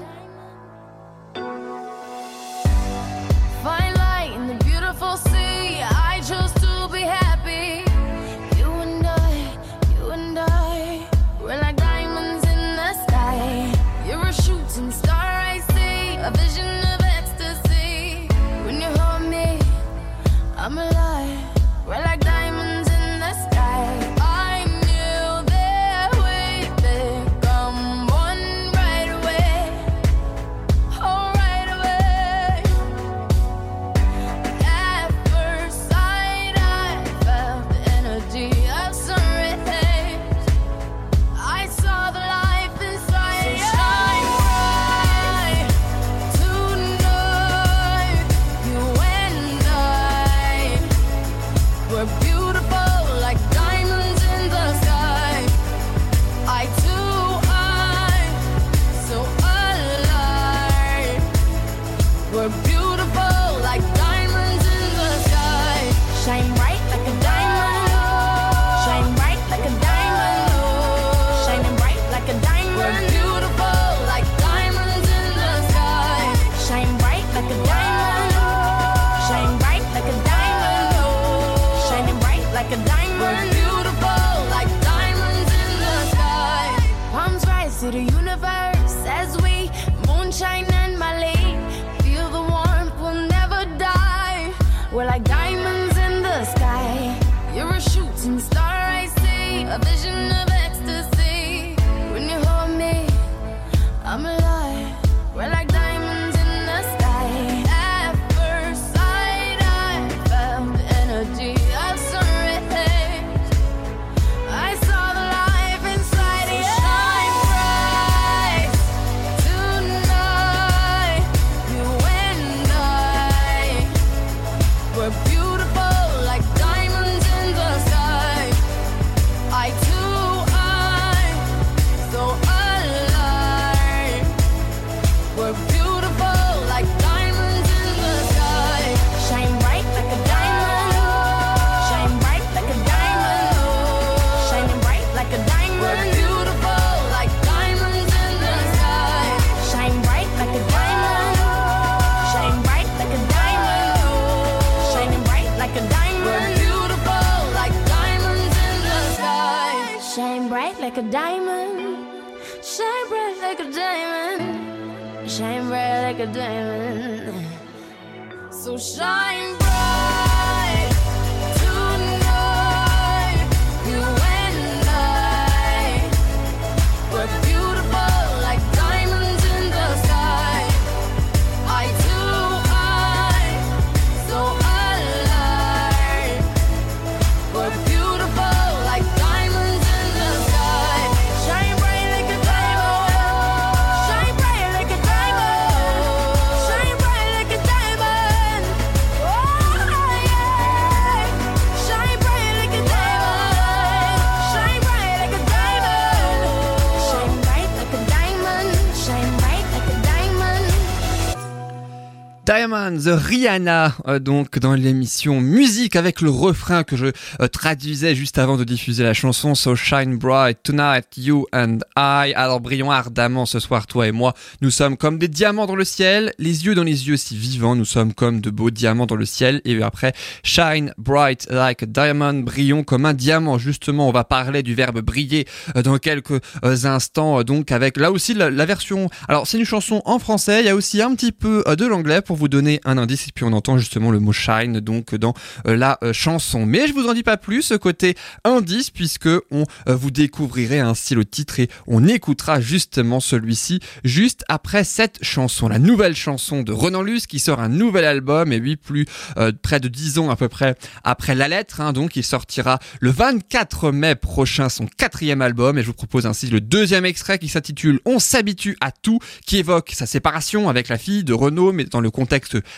Diamonds, 212.55 213.03
Rihanna, 213.05 213.95
euh, 214.07 214.19
donc 214.19 214.59
dans 214.59 214.75
l'émission 214.75 215.41
musique 215.41 215.97
avec 215.97 216.21
le 216.21 216.29
refrain 216.29 216.85
que 216.85 216.95
je 216.95 217.07
euh, 217.41 217.47
traduisais 217.49 218.15
juste 218.15 218.37
avant 218.37 218.55
de 218.55 218.63
diffuser 218.63 219.03
la 219.03 219.13
chanson 219.13 219.55
So 219.55 219.75
Shine 219.75 220.15
Bright 220.15 220.59
Tonight 220.63 221.05
You 221.17 221.47
and 221.53 221.79
I. 221.97 222.31
Alors 222.33 222.61
brillons 222.61 222.91
ardemment 222.91 223.45
ce 223.45 223.59
soir 223.59 223.87
toi 223.87 224.07
et 224.07 224.13
moi. 224.13 224.33
Nous 224.61 224.71
sommes 224.71 224.95
comme 224.95 225.19
des 225.19 225.27
diamants 225.27 225.65
dans 225.65 225.75
le 225.75 225.83
ciel, 225.83 226.33
les 226.39 226.65
yeux 226.65 226.75
dans 226.75 226.85
les 226.85 227.09
yeux 227.09 227.17
si 227.17 227.35
vivants. 227.35 227.75
Nous 227.75 227.83
sommes 227.83 228.13
comme 228.13 228.39
de 228.39 228.49
beaux 228.49 228.71
diamants 228.71 229.05
dans 229.05 229.17
le 229.17 229.25
ciel. 229.25 229.61
Et 229.65 229.83
après 229.83 230.13
Shine 230.43 230.93
Bright 230.97 231.47
like 231.49 231.83
a 231.83 231.85
diamond, 231.87 232.35
brillons 232.35 232.85
comme 232.85 233.05
un 233.05 233.13
diamant. 233.13 233.57
Justement, 233.57 234.07
on 234.07 234.13
va 234.13 234.23
parler 234.23 234.63
du 234.63 234.75
verbe 234.75 235.01
briller 235.01 235.45
euh, 235.75 235.81
dans 235.81 235.97
quelques 235.97 236.39
instants. 236.63 237.43
donc 237.43 237.73
avec 237.73 237.97
là 237.97 238.13
aussi 238.13 238.33
la, 238.33 238.65
version. 238.65 239.09
Alors 239.27 239.45
c'est 239.45 239.57
une 239.57 239.65
chanson 239.65 240.01
en 240.05 240.19
français. 240.19 240.61
Il 240.61 240.67
y 240.67 240.69
a 240.69 240.75
aussi 240.75 241.01
un 241.01 241.13
petit 241.15 241.33
peu 241.33 241.65
de 241.77 241.85
l'anglais 241.85 242.21
pour 242.21 242.37
vous 242.37 242.44
donner 242.47 242.81
un 242.85 242.97
indice 242.97 243.27
et 243.27 243.31
puis 243.33 243.45
on 243.45 243.53
entend 243.53 243.77
justement 243.77 244.11
le 244.11 244.19
mot 244.19 244.33
shine 244.33 244.79
donc 244.79 245.15
dans 245.15 245.33
euh, 245.67 245.75
la 245.75 245.97
euh, 246.03 246.13
chanson. 246.13 246.65
Mais 246.65 246.87
je 246.87 246.93
vous 246.93 247.07
en 247.07 247.13
dis 247.13 247.23
pas 247.23 247.37
plus 247.37 247.73
côté 247.81 248.15
indice 248.43 248.89
puisque 248.89 249.29
on 249.51 249.63
euh, 249.87 249.95
vous 249.95 250.11
découvrirez 250.11 250.79
ainsi 250.79 251.15
le 251.15 251.25
titre 251.25 251.59
et 251.59 251.69
on 251.87 252.07
écoutera 252.07 252.59
justement 252.59 253.19
celui-ci 253.19 253.79
juste 254.03 254.43
après 254.47 254.83
cette 254.83 255.19
chanson, 255.23 255.67
la 255.67 255.79
nouvelle 255.79 256.15
chanson 256.15 256.61
de 256.61 256.71
Renan 256.71 257.01
Luce 257.01 257.27
qui 257.27 257.39
sort 257.39 257.59
un 257.59 257.69
nouvel 257.69 258.05
album 258.05 258.51
et 258.51 258.59
oui 258.59 258.75
plus 258.75 259.05
euh, 259.37 259.51
près 259.61 259.79
de 259.79 259.87
10 259.87 260.19
ans 260.19 260.29
à 260.29 260.35
peu 260.35 260.49
près 260.49 260.75
après 261.03 261.35
la 261.35 261.47
lettre. 261.47 261.81
hein. 261.81 261.93
donc 261.93 262.15
il 262.15 262.23
sortira 262.23 262.79
le 262.99 263.09
24 263.09 263.91
mai 263.91 264.15
prochain 264.15 264.69
son 264.69 264.87
quatrième 264.87 265.41
album 265.41 265.77
et 265.77 265.81
je 265.81 265.87
vous 265.87 265.93
propose 265.93 266.25
ainsi 266.25 266.47
le 266.47 266.61
deuxième 266.61 267.05
extrait 267.05 267.39
qui 267.39 267.47
s'intitule 267.47 267.99
On 268.05 268.19
s'habitue 268.19 268.77
à 268.81 268.91
tout 268.91 269.19
qui 269.45 269.57
évoque 269.57 269.91
sa 269.93 270.05
séparation 270.05 270.69
avec 270.69 270.87
la 270.89 270.97
fille 270.97 271.23
de 271.23 271.33
Renaud 271.33 271.71
mais 271.73 271.85
dans 271.85 272.01
le 272.01 272.11
contexte 272.11 272.34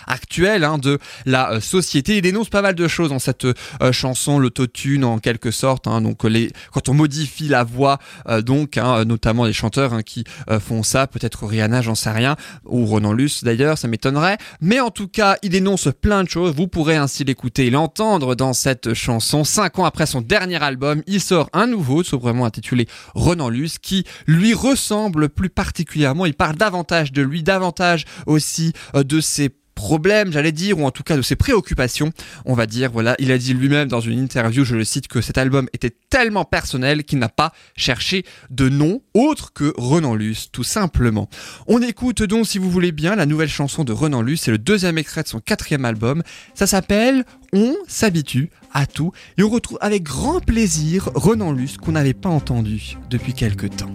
actuel 0.08 0.64
hein, 0.64 0.78
de 0.78 1.00
la 1.26 1.52
euh, 1.54 1.60
société. 1.60 2.18
Il 2.18 2.22
dénonce 2.22 2.50
pas 2.50 2.62
mal 2.62 2.76
de 2.76 2.88
choses 2.88 3.10
dans 3.10 3.20
cette 3.20 3.46
euh, 3.46 3.92
chanson, 3.92 4.40
l'autotune 4.40 5.04
en 5.04 5.20
quelque 5.20 5.52
sorte. 5.52 5.88
hein. 5.88 6.02
donc 6.02 6.24
les, 6.24 6.52
quand 6.72 6.90
on 6.90 6.94
modifie 6.94 7.48
la 7.48 7.64
voix, 7.64 8.00
euh, 8.28 8.42
donc 8.42 8.78
hein, 8.78 9.06
notamment 9.06 9.46
les 9.46 9.54
chanteurs 9.54 10.04
qui 10.04 10.24
euh, 10.50 10.60
font 10.60 10.84
ça, 10.84 11.08
peut-être 11.08 11.46
Rihanna, 11.46 11.82
j'en 11.82 11.96
sais 11.96 12.12
rien, 12.12 12.36
ou 12.66 12.86
Ronan 12.86 13.14
Luce 13.14 13.44
d'ailleurs, 13.44 13.78
ça 13.78 13.88
m'étonnerait. 13.88 14.38
Mais 14.62 14.80
en 14.80 14.90
tout 14.90 15.08
cas, 15.08 15.38
il 15.44 15.50
dénonce 15.50 15.90
plein 16.02 16.24
de 16.24 16.30
choses. 16.30 16.54
Vous 16.56 16.68
pourrez 16.68 16.96
ainsi 16.96 17.24
l'écouter 17.24 17.68
et 17.68 17.70
l'entendre 17.70 18.36
dans 18.36 18.54
cette 18.54 18.94
chanson. 18.94 19.44
Cinq 19.44 19.80
ans 19.80 19.86
après 19.86 20.06
son 20.06 20.22
dernier 20.22 20.62
album, 20.62 21.02
il 21.08 21.22
sort 21.22 21.50
un 21.54 21.68
nouveau, 21.68 22.04
sobrement 22.04 22.46
intitulé 22.46 22.88
Renan 23.16 23.50
Luce, 23.50 23.78
qui 23.80 24.06
lui 24.26 24.54
ressemble 24.54 25.30
plus 25.30 25.50
particulièrement. 25.50 26.26
Il 26.26 26.34
parle 26.34 26.56
davantage 26.56 27.12
de 27.12 27.22
lui, 27.22 27.44
davantage 27.44 28.06
aussi 28.26 28.74
euh, 28.96 29.04
de 29.04 29.20
ses 29.22 29.47
problèmes, 29.78 30.34
j'allais 30.34 30.52
dire, 30.52 30.80
ou 30.80 30.86
en 30.86 30.92
tout 30.92 31.04
cas 31.04 31.16
de 31.16 31.22
ses 31.22 31.36
préoccupations, 31.36 32.12
on 32.46 32.56
va 32.56 32.66
dire, 32.66 32.92
voilà, 32.92 33.16
il 33.20 33.32
a 33.32 33.38
dit 33.38 33.54
lui-même 33.54 33.88
dans 33.88 34.02
une 34.02 34.20
interview, 34.20 34.66
je 34.66 34.76
le 34.76 34.84
cite, 34.84 35.08
que 35.08 35.22
cet 35.22 35.38
album 35.38 35.70
était 35.72 35.96
tellement 36.10 36.46
personnel 36.46 37.04
qu'il 37.04 37.20
n'a 37.20 37.30
pas 37.30 37.54
cherché 37.76 38.26
de 38.50 38.70
nom 38.70 39.02
autre 39.14 39.54
que 39.54 39.74
Renan 39.78 40.16
Luce, 40.16 40.50
tout 40.52 40.64
simplement. 40.64 41.30
On 41.68 41.80
écoute 41.82 42.24
donc, 42.24 42.48
si 42.48 42.58
vous 42.58 42.72
voulez 42.72 42.92
bien, 42.92 43.16
la 43.16 43.28
nouvelle 43.28 43.50
chanson 43.50 43.84
de 43.84 43.94
Renan 43.94 44.24
Luce, 44.24 44.42
c'est 44.42 44.52
le 44.52 44.58
deuxième 44.58 44.98
extrait 44.98 45.22
de 45.22 45.28
son 45.28 45.40
quatrième 45.40 45.86
album, 45.86 46.24
ça 46.56 46.66
s'appelle 46.66 47.24
On 47.54 47.76
s'habitue 47.88 48.50
à 48.74 48.88
tout, 48.88 49.12
et 49.38 49.44
on 49.44 49.50
retrouve 49.50 49.78
avec 49.80 50.02
grand 50.02 50.40
plaisir 50.40 51.10
Renan 51.14 51.52
Luce 51.52 51.78
qu'on 51.78 51.92
n'avait 51.92 52.16
pas 52.16 52.30
entendu 52.30 52.98
depuis 53.12 53.34
quelque 53.34 53.68
temps. 53.68 53.94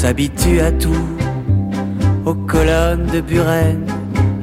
S'habitue 0.00 0.60
à 0.60 0.70
tout, 0.70 1.08
aux 2.24 2.34
colonnes 2.34 3.06
de 3.12 3.20
Buren, 3.20 3.84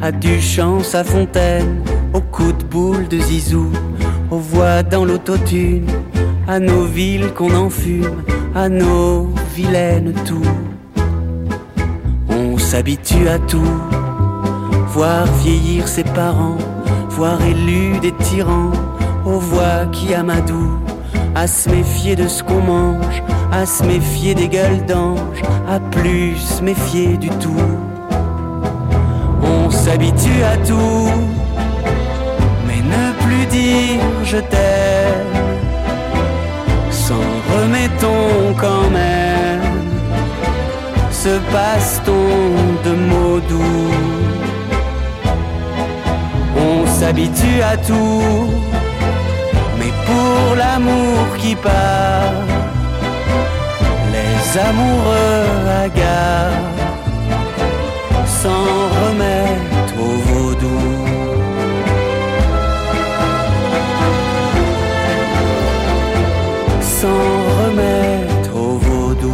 à 0.02 0.12
Duchamp, 0.12 0.80
à 0.94 1.02
Fontaine, 1.06 1.82
aux 2.14 2.20
coups 2.20 2.58
de 2.58 2.64
boule 2.66 3.08
de 3.08 3.18
Zizou, 3.18 3.72
aux 4.32 4.38
voix 4.38 4.84
dans 4.84 5.06
l'autotune, 5.06 5.88
à 6.46 6.60
nos 6.60 6.84
villes 6.84 7.32
qu'on 7.34 7.56
enfume, 7.56 8.22
à 8.54 8.68
nos 8.68 9.30
vilaines 9.56 10.14
tours. 10.26 10.60
On 12.28 12.58
s'habitue 12.58 13.30
à 13.30 13.40
tout, 13.40 13.80
voir 14.90 15.26
vieillir 15.42 15.88
ses 15.88 16.04
parents, 16.04 16.58
voir 17.12 17.42
élus 17.42 17.98
des 18.02 18.12
tyrans, 18.26 18.74
aux 19.26 19.40
voix 19.40 19.86
qui 19.94 20.14
amadouent, 20.14 20.80
à 21.34 21.48
se 21.48 21.70
méfier 21.70 22.18
de 22.18 22.28
ce 22.28 22.44
qu'on 22.44 22.62
mange, 22.62 23.24
à 23.52 23.66
se 23.66 23.84
méfier 23.84 24.36
des 24.36 24.48
gueules 24.48 24.86
d'ange, 24.86 25.42
à 25.68 25.80
plus 25.80 26.38
se 26.38 26.62
méfier 26.62 27.18
du 27.18 27.30
tout. 27.30 27.72
On 29.42 29.70
s'habitue 29.70 30.44
à 30.44 30.58
tout, 30.58 31.10
mais 32.68 32.82
ne 32.82 33.14
plus 33.26 33.46
dire 33.48 34.02
je 34.24 34.38
t'aime, 34.38 35.34
s'en 36.92 37.26
remettons 37.56 38.54
quand 38.60 38.90
même, 38.92 39.62
se 41.12 41.38
passe-t-on 41.52 42.90
de 42.90 42.96
mots 42.96 43.40
doux. 43.50 43.92
On 46.58 46.88
s'habitue 46.88 47.62
à 47.62 47.78
tout, 47.78 48.50
mais 49.78 49.92
pour 50.06 50.56
l'amour 50.56 51.38
qui 51.38 51.56
part, 51.56 52.32
amoureux 54.58 55.68
hagards 55.84 56.76
s'en 58.26 58.66
remettent 59.02 59.94
au 60.00 60.12
vaudou. 60.28 60.80
S'en 66.82 67.08
remettre 67.60 68.56
au 68.56 68.78
vaudou. 68.78 69.34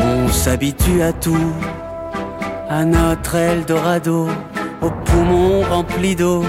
On 0.00 0.28
s'habitue 0.28 1.02
à 1.02 1.12
tout, 1.12 1.52
à 2.68 2.84
notre 2.84 3.34
Eldorado, 3.36 4.28
aux 4.82 4.90
poumons 5.04 5.62
remplis 5.70 6.16
d'eau, 6.16 6.44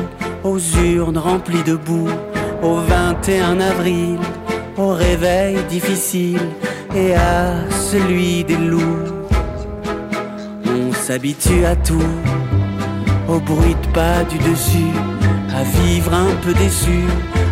aux 0.48 0.60
urnes 0.60 1.18
remplies 1.18 1.64
de 1.64 1.76
boue, 1.76 2.10
au 2.64 2.76
21 2.76 3.60
avril, 3.60 4.18
au 4.78 4.90
réveil 4.94 5.58
difficile 5.70 6.48
et 6.96 7.14
à 7.16 7.54
celui 7.92 8.44
des 8.44 8.56
loups. 8.56 9.12
On 10.66 10.94
s'habitue 10.94 11.66
à 11.66 11.76
tout, 11.76 12.14
au 13.28 13.40
bruit 13.40 13.76
de 13.84 13.88
pas 13.94 14.24
du 14.32 14.38
dessus, 14.50 14.94
à 15.54 15.64
vivre 15.80 16.14
un 16.14 16.34
peu 16.44 16.54
déçu, 16.54 17.02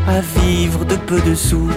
à 0.07 0.21
vivre 0.39 0.85
de 0.85 0.95
peu 0.95 1.19
de 1.21 1.35
sous, 1.35 1.69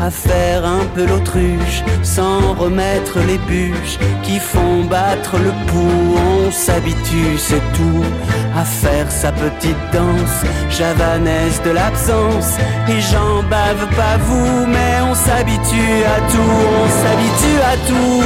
à 0.00 0.10
faire 0.10 0.64
un 0.64 0.84
peu 0.94 1.04
l'autruche, 1.04 1.82
sans 2.02 2.54
remettre 2.54 3.18
les 3.26 3.38
bûches 3.38 3.98
qui 4.22 4.38
font 4.38 4.84
battre 4.84 5.36
le 5.36 5.52
pouls. 5.68 6.16
On 6.30 6.50
s'habitue, 6.50 7.36
c'est 7.38 7.64
tout, 7.76 8.04
à 8.56 8.64
faire 8.64 9.10
sa 9.10 9.32
petite 9.32 9.84
danse, 9.92 10.38
javanaise 10.70 11.60
de 11.62 11.70
l'absence. 11.70 12.50
Et 12.88 13.00
j'en 13.00 13.42
bave 13.48 13.86
pas 13.96 14.16
vous, 14.26 14.66
mais 14.66 14.94
on 15.10 15.14
s'habitue 15.14 16.04
à 16.16 16.18
tout, 16.32 16.56
on 16.82 16.88
s'habitue 17.02 17.60
à 17.72 17.76
tout. 17.88 18.24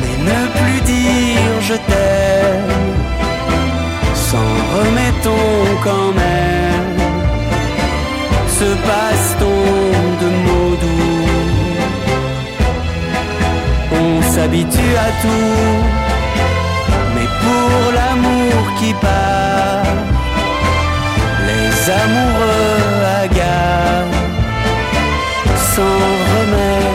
Mais 0.00 0.16
ne 0.30 0.40
plus 0.58 0.80
dire 0.82 1.60
je 1.60 1.74
t'aime 1.74 2.80
s'en 4.30 4.50
remettons 4.76 5.62
quand 5.86 6.10
même. 6.24 6.98
Se 8.58 8.68
passe-t-on 8.88 9.62
de 10.22 10.28
mots 10.44 10.76
doux? 10.82 11.26
On 14.02 14.22
s'habitue 14.32 14.94
à 15.06 15.10
tout, 15.22 15.58
mais 17.14 17.28
pour 17.42 17.92
l'amour 17.96 18.29
qui 18.78 18.92
part, 18.94 19.84
les 21.46 21.90
amoureux 22.02 23.04
hagards 23.22 24.14
s'en 25.74 25.98
remettre 26.30 26.80
au 26.86 26.89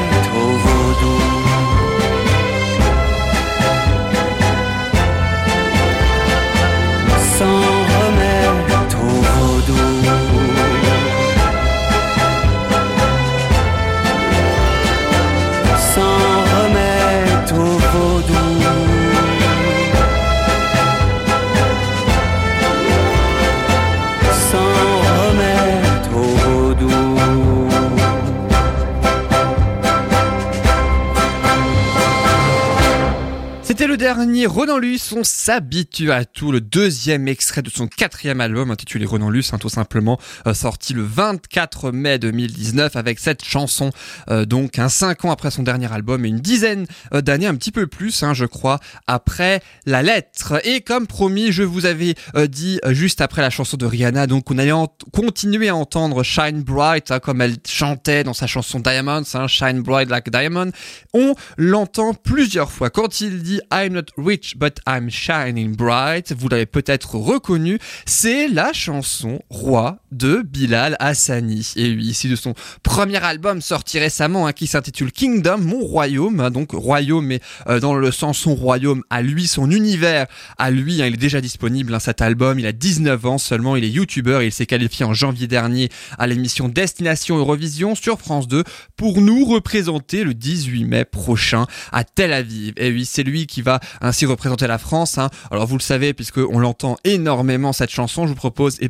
dernier 34.06 34.46
Ronan 34.46 34.78
Luce, 34.78 35.14
on 35.14 35.24
s'habitue 35.24 36.12
à 36.12 36.26
tout, 36.26 36.52
le 36.52 36.62
deuxième 36.62 37.28
extrait 37.28 37.64
de 37.64 37.72
son 37.72 37.88
quatrième 37.88 38.40
album 38.40 38.70
intitulé 38.70 39.04
Ronan 39.04 39.32
Luce, 39.32 39.52
hein, 39.52 39.58
tout 39.58 39.68
simplement, 39.68 40.20
euh, 40.46 40.54
sorti 40.54 40.94
le 40.94 41.02
24 41.02 41.92
mai 41.92 42.20
2019 42.20 42.98
avec 42.98 43.18
cette 43.18 43.44
chanson, 43.44 43.90
euh, 44.30 44.46
donc 44.46 44.78
un 44.78 44.90
cinq 44.90 45.26
ans 45.26 45.32
après 45.32 45.50
son 45.50 45.64
dernier 45.64 45.92
album 45.92 46.24
et 46.24 46.30
une 46.30 46.40
dizaine 46.40 46.86
euh, 47.16 47.22
d'années, 47.22 47.48
un 47.48 47.56
petit 47.56 47.72
peu 47.72 47.88
plus, 47.88 48.22
hein, 48.22 48.36
je 48.36 48.46
crois, 48.46 48.80
après 49.08 49.64
la 49.88 50.04
lettre. 50.04 50.62
Et 50.68 50.82
comme 50.82 51.08
promis, 51.08 51.52
je 51.52 51.64
vous 51.64 51.88
avais 51.88 52.14
dit 52.48 52.80
juste 52.90 53.22
après 53.22 53.42
la 53.42 53.50
chanson 53.50 53.76
de 53.76 53.88
Rihanna, 53.88 54.28
donc 54.28 54.52
on 54.52 54.60
allait 54.60 54.72
continuer 55.14 55.70
à 55.70 55.76
entendre 55.76 56.22
Shine 56.22 56.62
Bright, 56.62 57.10
hein, 57.10 57.20
comme 57.20 57.42
elle 57.42 57.56
chantait 57.68 58.24
dans 58.24 58.36
sa 58.36 58.46
chanson 58.46 58.80
Diamonds, 58.80 59.24
hein, 59.34 59.48
Shine 59.48 59.82
Bright 59.82 60.10
like 60.10 60.30
Diamond. 60.30 60.70
On 61.16 61.34
l'entend 61.58 62.14
plusieurs 62.14 62.72
fois. 62.72 62.92
Quand 62.92 63.20
il 63.20 63.42
dit 63.42 63.62
I'm 63.74 63.95
not 63.96 64.12
rich 64.18 64.58
but 64.58 64.80
I'm 64.88 65.10
shining 65.10 65.76
bright, 65.76 66.34
vous 66.34 66.50
l'avez 66.50 66.66
peut-être 66.66 67.16
reconnu, 67.16 67.80
c'est 68.06 68.48
la 68.48 68.74
chanson 68.74 69.40
Roi 69.50 70.00
de 70.12 70.42
Bilal 70.42 70.96
Hassani. 71.00 71.74
Et 71.76 71.94
oui, 71.96 72.06
ici 72.06 72.30
de 72.30 72.36
son 72.36 72.54
premier 72.84 73.24
album 73.24 73.62
sorti 73.62 74.00
récemment, 74.00 74.48
hein, 74.48 74.54
qui 74.54 74.68
s'intitule 74.68 75.12
Kingdom, 75.12 75.60
mon 75.60 75.80
royaume, 75.80 76.40
hein, 76.40 76.52
donc 76.52 76.72
royaume, 76.72 77.26
mais 77.26 77.40
euh, 77.68 77.80
dans 77.80 77.96
le 77.96 78.12
sens 78.12 78.38
son 78.38 78.56
royaume 78.56 79.04
à 79.10 79.22
lui, 79.22 79.48
son 79.48 79.72
univers 79.72 80.28
à 80.58 80.72
lui, 80.72 81.02
hein, 81.02 81.08
il 81.08 81.14
est 81.14 81.18
déjà 81.18 81.42
disponible, 81.42 82.00
cet 82.00 82.22
album, 82.22 82.60
il 82.60 82.68
a 82.68 82.72
19 82.72 83.26
ans 83.26 83.38
seulement, 83.38 83.76
il 83.76 83.84
est 83.84 83.90
youtubeur, 83.90 84.42
il 84.42 84.52
s'est 84.52 84.66
qualifié 84.66 85.06
en 85.06 85.14
janvier 85.14 85.48
dernier 85.48 85.90
à 86.18 86.28
l'émission 86.28 86.70
Destination 86.70 87.38
Eurovision 87.38 87.96
sur 87.96 88.20
France 88.20 88.48
2 88.48 88.64
pour 88.98 89.22
nous 89.22 89.46
représenter 89.46 90.24
le 90.24 90.34
18 90.34 90.86
mai 90.86 91.06
prochain 91.06 91.66
à 91.92 92.04
Tel 92.04 92.34
Aviv. 92.34 92.74
Et 92.78 92.92
oui, 92.92 93.06
c'est 93.06 93.24
lui 93.24 93.48
qui 93.48 93.62
va 93.62 93.80
ainsi 94.02 94.26
représenter 94.26 94.68
la 94.68 94.78
France. 94.78 95.18
hein. 95.18 95.30
Alors 95.52 95.68
vous 95.68 95.78
le 95.78 95.82
savez, 95.82 96.14
puisque 96.14 96.38
on 96.38 96.60
l'entend 96.60 96.98
énormément 97.04 97.74
cette 97.74 97.92
chanson, 97.92 98.26
je 98.26 98.30
vous 98.30 98.36
propose 98.36 98.78
eh 98.82 98.90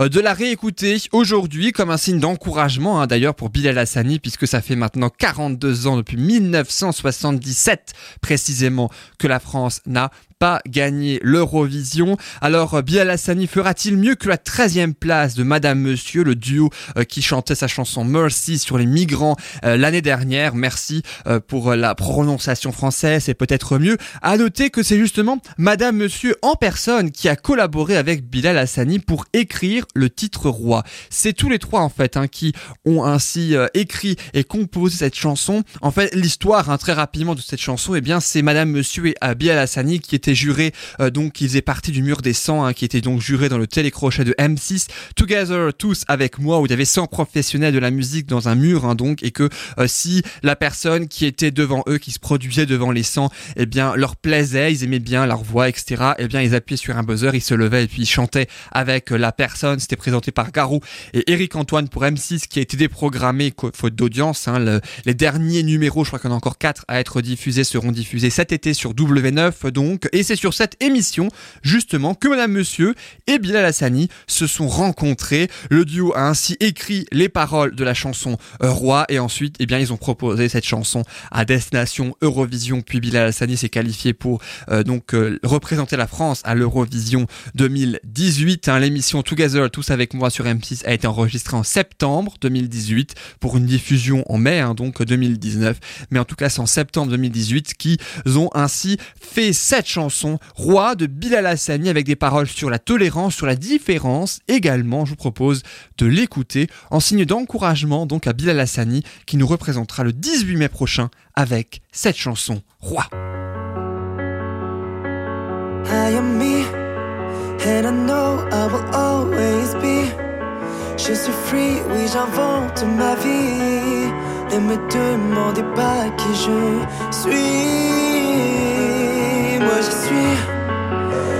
euh, 0.00 0.08
de 0.08 0.20
la 0.20 0.34
réécouter 0.34 0.98
aujourd'hui 1.12 1.72
comme 1.72 1.90
un 1.90 1.96
signe 1.96 2.20
d'encouragement 2.20 3.00
hein, 3.00 3.06
d'ailleurs 3.06 3.34
pour 3.34 3.50
Bilal 3.50 3.78
Hassani, 3.78 4.18
puisque 4.18 4.46
ça 4.46 4.60
fait 4.60 4.76
maintenant 4.76 5.10
42 5.10 5.86
ans 5.86 5.96
depuis 5.96 6.16
1977 6.16 7.92
précisément 8.20 8.90
que 9.18 9.26
la 9.26 9.40
France 9.40 9.80
n'a 9.86 10.10
pas 10.38 10.60
gagné 10.68 11.18
l'Eurovision. 11.22 12.16
Alors 12.40 12.82
Bilal 12.82 13.10
Hassani 13.10 13.46
fera-t-il 13.46 13.96
mieux 13.96 14.14
que 14.14 14.28
la 14.28 14.36
13e 14.36 14.92
place 14.92 15.34
de 15.34 15.42
Madame 15.42 15.80
Monsieur, 15.80 16.24
le 16.24 16.34
duo 16.34 16.70
euh, 16.96 17.04
qui 17.04 17.22
chantait 17.22 17.54
sa 17.54 17.68
chanson 17.68 18.04
Mercy 18.04 18.58
sur 18.58 18.76
les 18.76 18.86
migrants 18.86 19.36
euh, 19.64 19.76
l'année 19.76 20.02
dernière? 20.02 20.54
Merci 20.54 21.02
euh, 21.26 21.40
pour 21.40 21.74
la 21.74 21.94
prononciation 21.94 22.70
française, 22.72 23.24
c'est 23.24 23.34
peut-être 23.34 23.78
mieux. 23.78 23.96
À 24.20 24.36
noter 24.36 24.70
que 24.70 24.82
c'est 24.82 24.98
justement 24.98 25.38
Madame 25.56 25.96
Monsieur 25.96 26.36
en 26.42 26.54
personne 26.54 27.10
qui 27.10 27.28
a 27.28 27.36
collaboré 27.36 27.96
avec 27.96 28.28
Bilal 28.28 28.58
Hassani 28.58 28.98
pour 28.98 29.24
écrire 29.32 29.86
le 29.94 30.10
titre 30.10 30.50
roi. 30.50 30.84
C'est 31.08 31.32
tous 31.32 31.48
les 31.48 31.58
trois 31.58 31.80
en 31.80 31.88
fait 31.88 32.16
hein, 32.16 32.28
qui 32.28 32.52
ont 32.84 33.04
ainsi 33.04 33.54
écrit 33.74 34.16
et 34.34 34.44
composé 34.44 34.98
cette 34.98 35.14
chanson. 35.14 35.62
En 35.80 35.90
fait, 35.90 36.14
l'histoire 36.14 36.70
hein, 36.70 36.78
très 36.78 36.92
rapidement 36.92 37.34
de 37.34 37.40
cette 37.40 37.60
chanson, 37.60 37.94
eh 37.94 38.00
bien 38.00 38.20
c'est 38.20 38.42
Madame 38.42 38.70
Monsieur 38.70 39.06
et 39.06 39.34
Bilal 39.34 39.58
Hassani 39.58 40.00
qui 40.00 40.14
étaient 40.14 40.25
jurés, 40.34 40.72
euh, 41.00 41.10
donc 41.10 41.32
qui 41.32 41.46
faisaient 41.46 41.62
partie 41.62 41.92
du 41.92 42.02
mur 42.02 42.22
des 42.22 42.32
100, 42.32 42.64
hein, 42.64 42.72
qui 42.72 42.84
étaient 42.84 43.00
donc 43.00 43.20
jurés 43.20 43.48
dans 43.48 43.58
le 43.58 43.66
télécrochet 43.66 44.24
de 44.24 44.32
M6, 44.38 44.86
Together 45.14 45.72
tous 45.76 46.04
avec 46.08 46.38
moi, 46.38 46.60
où 46.60 46.66
il 46.66 46.70
y 46.70 46.72
avait 46.72 46.84
100 46.84 47.06
professionnels 47.06 47.72
de 47.74 47.78
la 47.78 47.90
musique 47.90 48.26
dans 48.26 48.48
un 48.48 48.54
mur, 48.54 48.84
hein, 48.84 48.94
donc, 48.94 49.22
et 49.22 49.30
que 49.30 49.48
euh, 49.78 49.86
si 49.86 50.22
la 50.42 50.56
personne 50.56 51.08
qui 51.08 51.26
était 51.26 51.50
devant 51.50 51.82
eux, 51.88 51.98
qui 51.98 52.10
se 52.12 52.18
produisait 52.18 52.66
devant 52.66 52.90
les 52.90 53.02
100, 53.02 53.30
eh 53.56 53.66
bien 53.66 53.94
leur 53.96 54.16
plaisait, 54.16 54.72
ils 54.72 54.84
aimaient 54.84 54.98
bien 54.98 55.26
leur 55.26 55.42
voix, 55.42 55.68
etc. 55.68 56.02
Eh 56.18 56.28
bien 56.28 56.42
ils 56.42 56.54
appuyaient 56.54 56.76
sur 56.76 56.96
un 56.96 57.02
buzzer, 57.02 57.30
ils 57.34 57.40
se 57.40 57.54
levaient 57.54 57.84
et 57.84 57.86
puis 57.88 58.02
ils 58.02 58.06
chantaient 58.06 58.48
avec 58.72 59.12
euh, 59.12 59.16
la 59.16 59.32
personne. 59.32 59.78
C'était 59.78 59.96
présenté 59.96 60.32
par 60.32 60.52
Garou 60.52 60.80
et 61.14 61.30
Eric 61.32 61.56
Antoine 61.56 61.88
pour 61.88 62.02
M6, 62.02 62.46
qui 62.48 62.58
a 62.58 62.62
été 62.62 62.76
déprogrammé 62.76 63.52
faute 63.74 63.94
d'audience. 63.94 64.48
Hein, 64.48 64.58
le- 64.58 64.80
les 65.04 65.14
derniers 65.14 65.62
numéros, 65.62 66.04
je 66.04 66.10
crois 66.10 66.20
en 66.30 66.32
a 66.32 66.36
encore 66.36 66.58
quatre 66.58 66.84
à 66.88 67.00
être 67.00 67.20
diffusés, 67.20 67.64
seront 67.64 67.92
diffusés 67.92 68.30
cet 68.30 68.52
été 68.52 68.74
sur 68.74 68.92
W9 68.94 69.70
donc. 69.70 70.08
Et 70.16 70.22
c'est 70.22 70.34
sur 70.34 70.54
cette 70.54 70.82
émission, 70.82 71.28
justement, 71.62 72.14
que 72.14 72.26
Madame 72.26 72.52
Monsieur 72.52 72.94
et 73.26 73.38
Bilal 73.38 73.66
Hassani 73.66 74.08
se 74.26 74.46
sont 74.46 74.66
rencontrés. 74.66 75.50
Le 75.68 75.84
duo 75.84 76.14
a 76.14 76.22
ainsi 76.22 76.56
écrit 76.58 77.04
les 77.12 77.28
paroles 77.28 77.76
de 77.76 77.84
la 77.84 77.92
chanson 77.92 78.38
euh, 78.62 78.70
Roi 78.70 79.04
et 79.10 79.18
ensuite, 79.18 79.56
eh 79.58 79.66
bien, 79.66 79.78
ils 79.78 79.92
ont 79.92 79.98
proposé 79.98 80.48
cette 80.48 80.64
chanson 80.64 81.02
à 81.30 81.44
destination 81.44 82.16
Eurovision. 82.22 82.80
Puis 82.80 82.98
Bilal 82.98 83.26
Hassani 83.26 83.58
s'est 83.58 83.68
qualifié 83.68 84.14
pour 84.14 84.40
euh, 84.70 84.82
donc 84.84 85.12
euh, 85.12 85.38
représenter 85.42 85.98
la 85.98 86.06
France 86.06 86.40
à 86.44 86.54
l'Eurovision 86.54 87.26
2018. 87.54 88.70
hein. 88.70 88.78
L'émission 88.78 89.22
Together, 89.22 89.70
tous 89.70 89.90
avec 89.90 90.14
moi 90.14 90.30
sur 90.30 90.46
M6, 90.46 90.86
a 90.86 90.94
été 90.94 91.06
enregistrée 91.06 91.58
en 91.58 91.62
septembre 91.62 92.36
2018 92.40 93.16
pour 93.38 93.58
une 93.58 93.66
diffusion 93.66 94.24
en 94.32 94.38
mai, 94.38 94.60
hein, 94.60 94.72
donc 94.72 95.02
2019. 95.02 95.78
Mais 96.10 96.18
en 96.18 96.24
tout 96.24 96.36
cas, 96.36 96.48
c'est 96.48 96.60
en 96.60 96.66
septembre 96.66 97.10
2018 97.10 97.74
qu'ils 97.74 97.98
ont 98.38 98.48
ainsi 98.54 98.96
fait 99.20 99.52
cette 99.52 99.86
chanson 99.86 100.05
Roi 100.54 100.94
de 100.94 101.06
Bilal 101.06 101.46
Hassani 101.46 101.88
avec 101.88 102.06
des 102.06 102.16
paroles 102.16 102.46
sur 102.46 102.70
la 102.70 102.78
tolérance, 102.78 103.34
sur 103.34 103.46
la 103.46 103.56
différence. 103.56 104.40
Également, 104.48 105.04
je 105.04 105.10
vous 105.10 105.16
propose 105.16 105.62
de 105.98 106.06
l'écouter 106.06 106.68
en 106.90 107.00
signe 107.00 107.24
d'encouragement 107.24 108.06
donc 108.06 108.26
à 108.26 108.32
Bilal 108.32 108.60
Hassani 108.60 109.02
qui 109.26 109.36
nous 109.36 109.46
représentera 109.46 110.04
le 110.04 110.12
18 110.12 110.56
mai 110.56 110.68
prochain 110.68 111.10
avec 111.34 111.82
cette 111.92 112.16
chanson 112.16 112.62
Roi. 112.80 113.06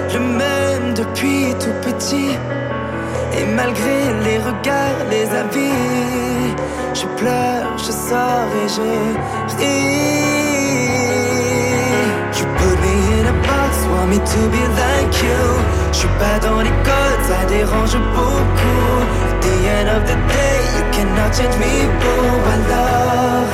Je 0.09 0.19
même 0.19 0.95
depuis 0.95 1.55
tout 1.59 1.77
petit. 1.83 2.33
Et 3.39 3.45
malgré 3.55 3.97
les 4.25 4.39
regards, 4.39 5.01
les 5.11 5.29
avis, 5.43 6.55
je 6.95 7.07
pleure, 7.21 7.77
je 7.77 7.93
sors 7.93 8.51
et 8.63 8.69
je 8.77 8.89
ris. 9.59 9.97
You 12.39 12.45
put 12.59 12.77
me 12.85 12.95
in 13.19 13.27
a 13.27 13.37
box, 13.49 13.73
want 13.91 14.09
me 14.09 14.19
to 14.19 14.41
be 14.55 14.63
like 14.83 15.15
you. 15.23 15.45
Je 15.93 15.99
suis 15.99 16.15
pas 16.19 16.39
dans 16.47 16.61
les 16.61 16.77
codes, 16.89 17.25
ça 17.29 17.41
dérange 17.49 17.97
beaucoup. 18.15 18.97
At 19.29 19.37
the 19.45 19.55
end 19.77 19.89
of 19.97 20.03
the 20.11 20.17
day, 20.33 20.59
you 20.77 20.85
cannot 20.93 21.31
change 21.37 21.57
me, 21.59 21.75
boo. 22.01 22.27
Alors, 22.55 23.51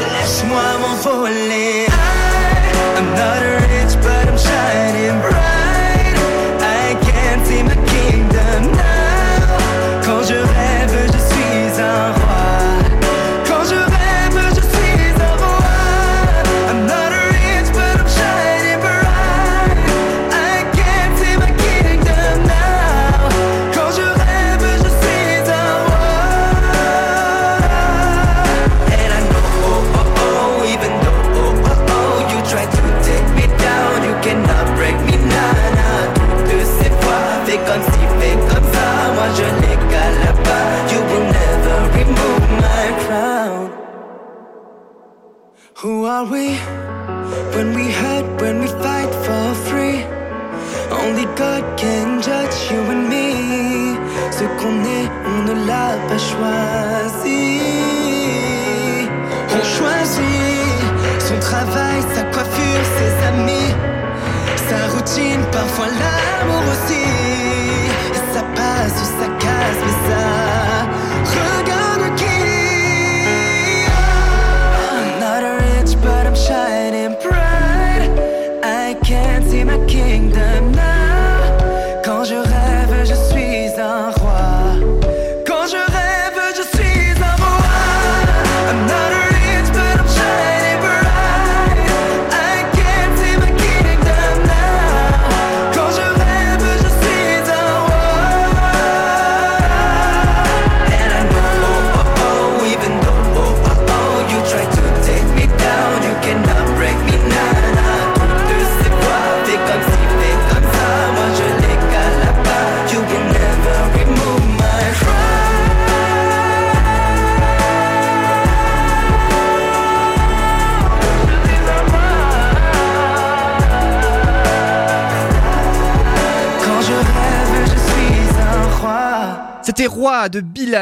laisse-moi 0.00 0.66
m'envoler. 0.82 1.86
I'm 2.98 3.06
not 3.14 3.40
rich, 3.42 3.65
but 4.36 4.46
I'm 4.46 5.35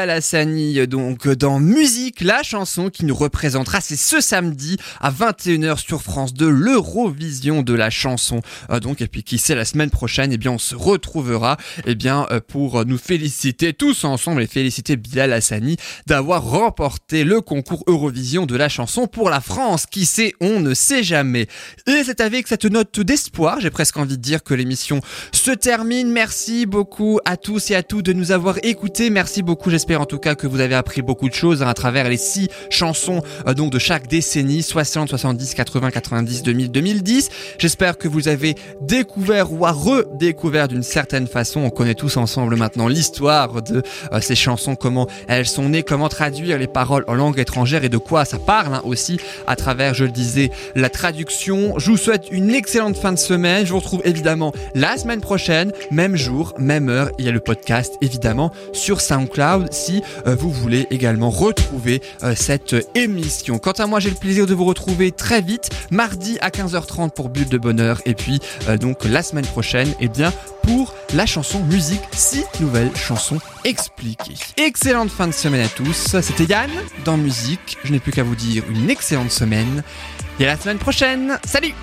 Bilal 0.05 0.17
Hassani, 0.17 0.87
donc 0.87 1.27
dans 1.27 1.59
Musique, 1.59 2.04
la 2.21 2.43
chanson 2.43 2.89
qui 2.89 3.05
nous 3.05 3.15
représentera, 3.15 3.81
c'est 3.81 3.95
ce 3.95 4.21
samedi 4.21 4.77
à 5.01 5.11
21h 5.11 5.77
sur 5.77 6.01
France 6.01 6.33
2, 6.33 6.49
l'Eurovision 6.49 7.61
de 7.61 7.73
la 7.73 7.89
chanson. 7.89 8.41
Euh, 8.69 8.79
donc, 8.79 9.01
et 9.01 9.07
puis 9.07 9.23
qui 9.23 9.37
sait, 9.37 9.55
la 9.55 9.65
semaine 9.65 9.89
prochaine, 9.89 10.31
eh 10.31 10.37
bien, 10.37 10.51
on 10.51 10.57
se 10.57 10.75
retrouvera, 10.75 11.57
eh 11.85 11.95
bien, 11.95 12.27
euh, 12.31 12.39
pour 12.39 12.85
nous 12.85 12.97
féliciter 12.97 13.73
tous 13.73 14.03
ensemble 14.03 14.41
et 14.41 14.47
féliciter 14.47 14.95
Bilal 14.95 15.33
Hassani 15.33 15.77
d'avoir 16.07 16.43
remporté 16.43 17.23
le 17.23 17.41
concours 17.41 17.83
Eurovision 17.87 18.45
de 18.45 18.55
la 18.55 18.69
chanson 18.69 19.07
pour 19.07 19.29
la 19.29 19.41
France. 19.41 19.85
Qui 19.85 20.05
sait, 20.05 20.33
on 20.41 20.59
ne 20.59 20.73
sait 20.73 21.03
jamais. 21.03 21.47
Et 21.87 22.03
c'est 22.03 22.21
avec 22.21 22.47
cette 22.47 22.65
note 22.65 22.99
d'espoir, 22.99 23.59
j'ai 23.59 23.69
presque 23.69 23.97
envie 23.97 24.17
de 24.17 24.21
dire 24.21 24.43
que 24.43 24.53
l'émission 24.53 25.01
se 25.31 25.51
termine. 25.51 26.11
Merci 26.11 26.65
beaucoup 26.65 27.19
à 27.25 27.37
tous 27.37 27.71
et 27.71 27.75
à 27.75 27.83
toutes 27.83 28.05
de 28.05 28.13
nous 28.13 28.31
avoir 28.31 28.57
écoutés. 28.63 29.09
Merci 29.09 29.41
beaucoup. 29.41 29.69
J'espère 29.69 30.01
en 30.01 30.05
tout 30.05 30.19
cas 30.19 30.35
que 30.35 30.47
vous 30.47 30.59
avez 30.59 30.75
appris 30.75 31.01
beaucoup 31.01 31.29
de 31.29 31.33
choses 31.33 31.63
à 31.63 31.73
travers 31.73 32.04
les 32.09 32.17
six 32.17 32.49
chansons 32.69 33.21
euh, 33.47 33.53
donc 33.53 33.71
de 33.71 33.79
chaque 33.79 34.07
décennie 34.07 34.63
60, 34.63 35.09
70, 35.09 35.53
80, 35.53 35.91
90, 35.91 36.43
2000, 36.43 36.71
2010. 36.71 37.29
J'espère 37.57 37.97
que 37.97 38.07
vous 38.07 38.27
avez 38.27 38.55
découvert 38.81 39.51
ou 39.51 39.65
à 39.65 39.71
redécouvert 39.71 40.67
d'une 40.67 40.83
certaine 40.83 41.27
façon. 41.27 41.61
On 41.61 41.69
connaît 41.69 41.95
tous 41.95 42.17
ensemble 42.17 42.55
maintenant 42.55 42.87
l'histoire 42.87 43.61
de 43.61 43.81
euh, 44.11 44.21
ces 44.21 44.35
chansons, 44.35 44.75
comment 44.75 45.07
elles 45.27 45.47
sont 45.47 45.69
nées, 45.69 45.83
comment 45.83 46.09
traduire 46.09 46.57
les 46.57 46.67
paroles 46.67 47.05
en 47.07 47.13
langue 47.13 47.39
étrangère 47.39 47.83
et 47.83 47.89
de 47.89 47.97
quoi 47.97 48.25
ça 48.25 48.39
parle 48.39 48.75
hein, 48.75 48.81
aussi 48.83 49.19
à 49.47 49.55
travers, 49.55 49.93
je 49.93 50.05
le 50.05 50.11
disais, 50.11 50.51
la 50.75 50.89
traduction. 50.89 51.77
Je 51.77 51.91
vous 51.91 51.97
souhaite 51.97 52.27
une 52.31 52.51
excellente 52.51 52.97
fin 52.97 53.11
de 53.11 53.19
semaine. 53.19 53.65
Je 53.65 53.71
vous 53.71 53.79
retrouve 53.79 54.01
évidemment 54.05 54.53
la 54.73 54.97
semaine 54.97 55.21
prochaine, 55.21 55.71
même 55.91 56.15
jour, 56.15 56.53
même 56.57 56.89
heure. 56.89 57.09
Il 57.17 57.25
y 57.25 57.29
a 57.29 57.31
le 57.31 57.39
podcast 57.39 57.93
évidemment 58.01 58.51
sur 58.73 59.01
SoundCloud 59.01 59.71
si 59.71 60.01
euh, 60.27 60.35
vous 60.35 60.51
voulez 60.51 60.87
également 60.91 61.29
retrouver 61.29 61.94
euh, 62.23 62.33
cette 62.35 62.75
émission. 62.95 63.57
Quant 63.57 63.71
à 63.71 63.85
moi, 63.87 63.99
j'ai 63.99 64.09
le 64.09 64.15
plaisir 64.15 64.45
de 64.45 64.53
vous 64.53 64.65
retrouver 64.65 65.11
très 65.11 65.41
vite, 65.41 65.69
mardi 65.91 66.37
à 66.41 66.49
15h30 66.49 67.11
pour 67.11 67.29
Bulle 67.29 67.49
de 67.49 67.57
Bonheur 67.57 68.01
et 68.05 68.13
puis 68.13 68.39
euh, 68.67 68.77
donc 68.77 69.05
la 69.05 69.23
semaine 69.23 69.45
prochaine, 69.45 69.93
eh 69.99 70.07
bien 70.07 70.33
pour 70.63 70.93
la 71.13 71.25
chanson 71.25 71.59
musique, 71.59 72.01
six 72.11 72.43
nouvelles 72.59 72.95
chansons 72.95 73.39
expliquées. 73.63 74.33
Excellente 74.57 75.11
fin 75.11 75.27
de 75.27 75.33
semaine 75.33 75.65
à 75.65 75.69
tous. 75.69 76.15
C'était 76.21 76.45
Yann 76.45 76.71
dans 77.03 77.17
Musique. 77.17 77.77
Je 77.83 77.91
n'ai 77.91 77.99
plus 77.99 78.11
qu'à 78.11 78.23
vous 78.23 78.35
dire 78.35 78.63
une 78.69 78.89
excellente 78.89 79.31
semaine 79.31 79.83
et 80.39 80.45
la 80.45 80.57
semaine 80.57 80.79
prochaine. 80.79 81.39
Salut 81.45 81.73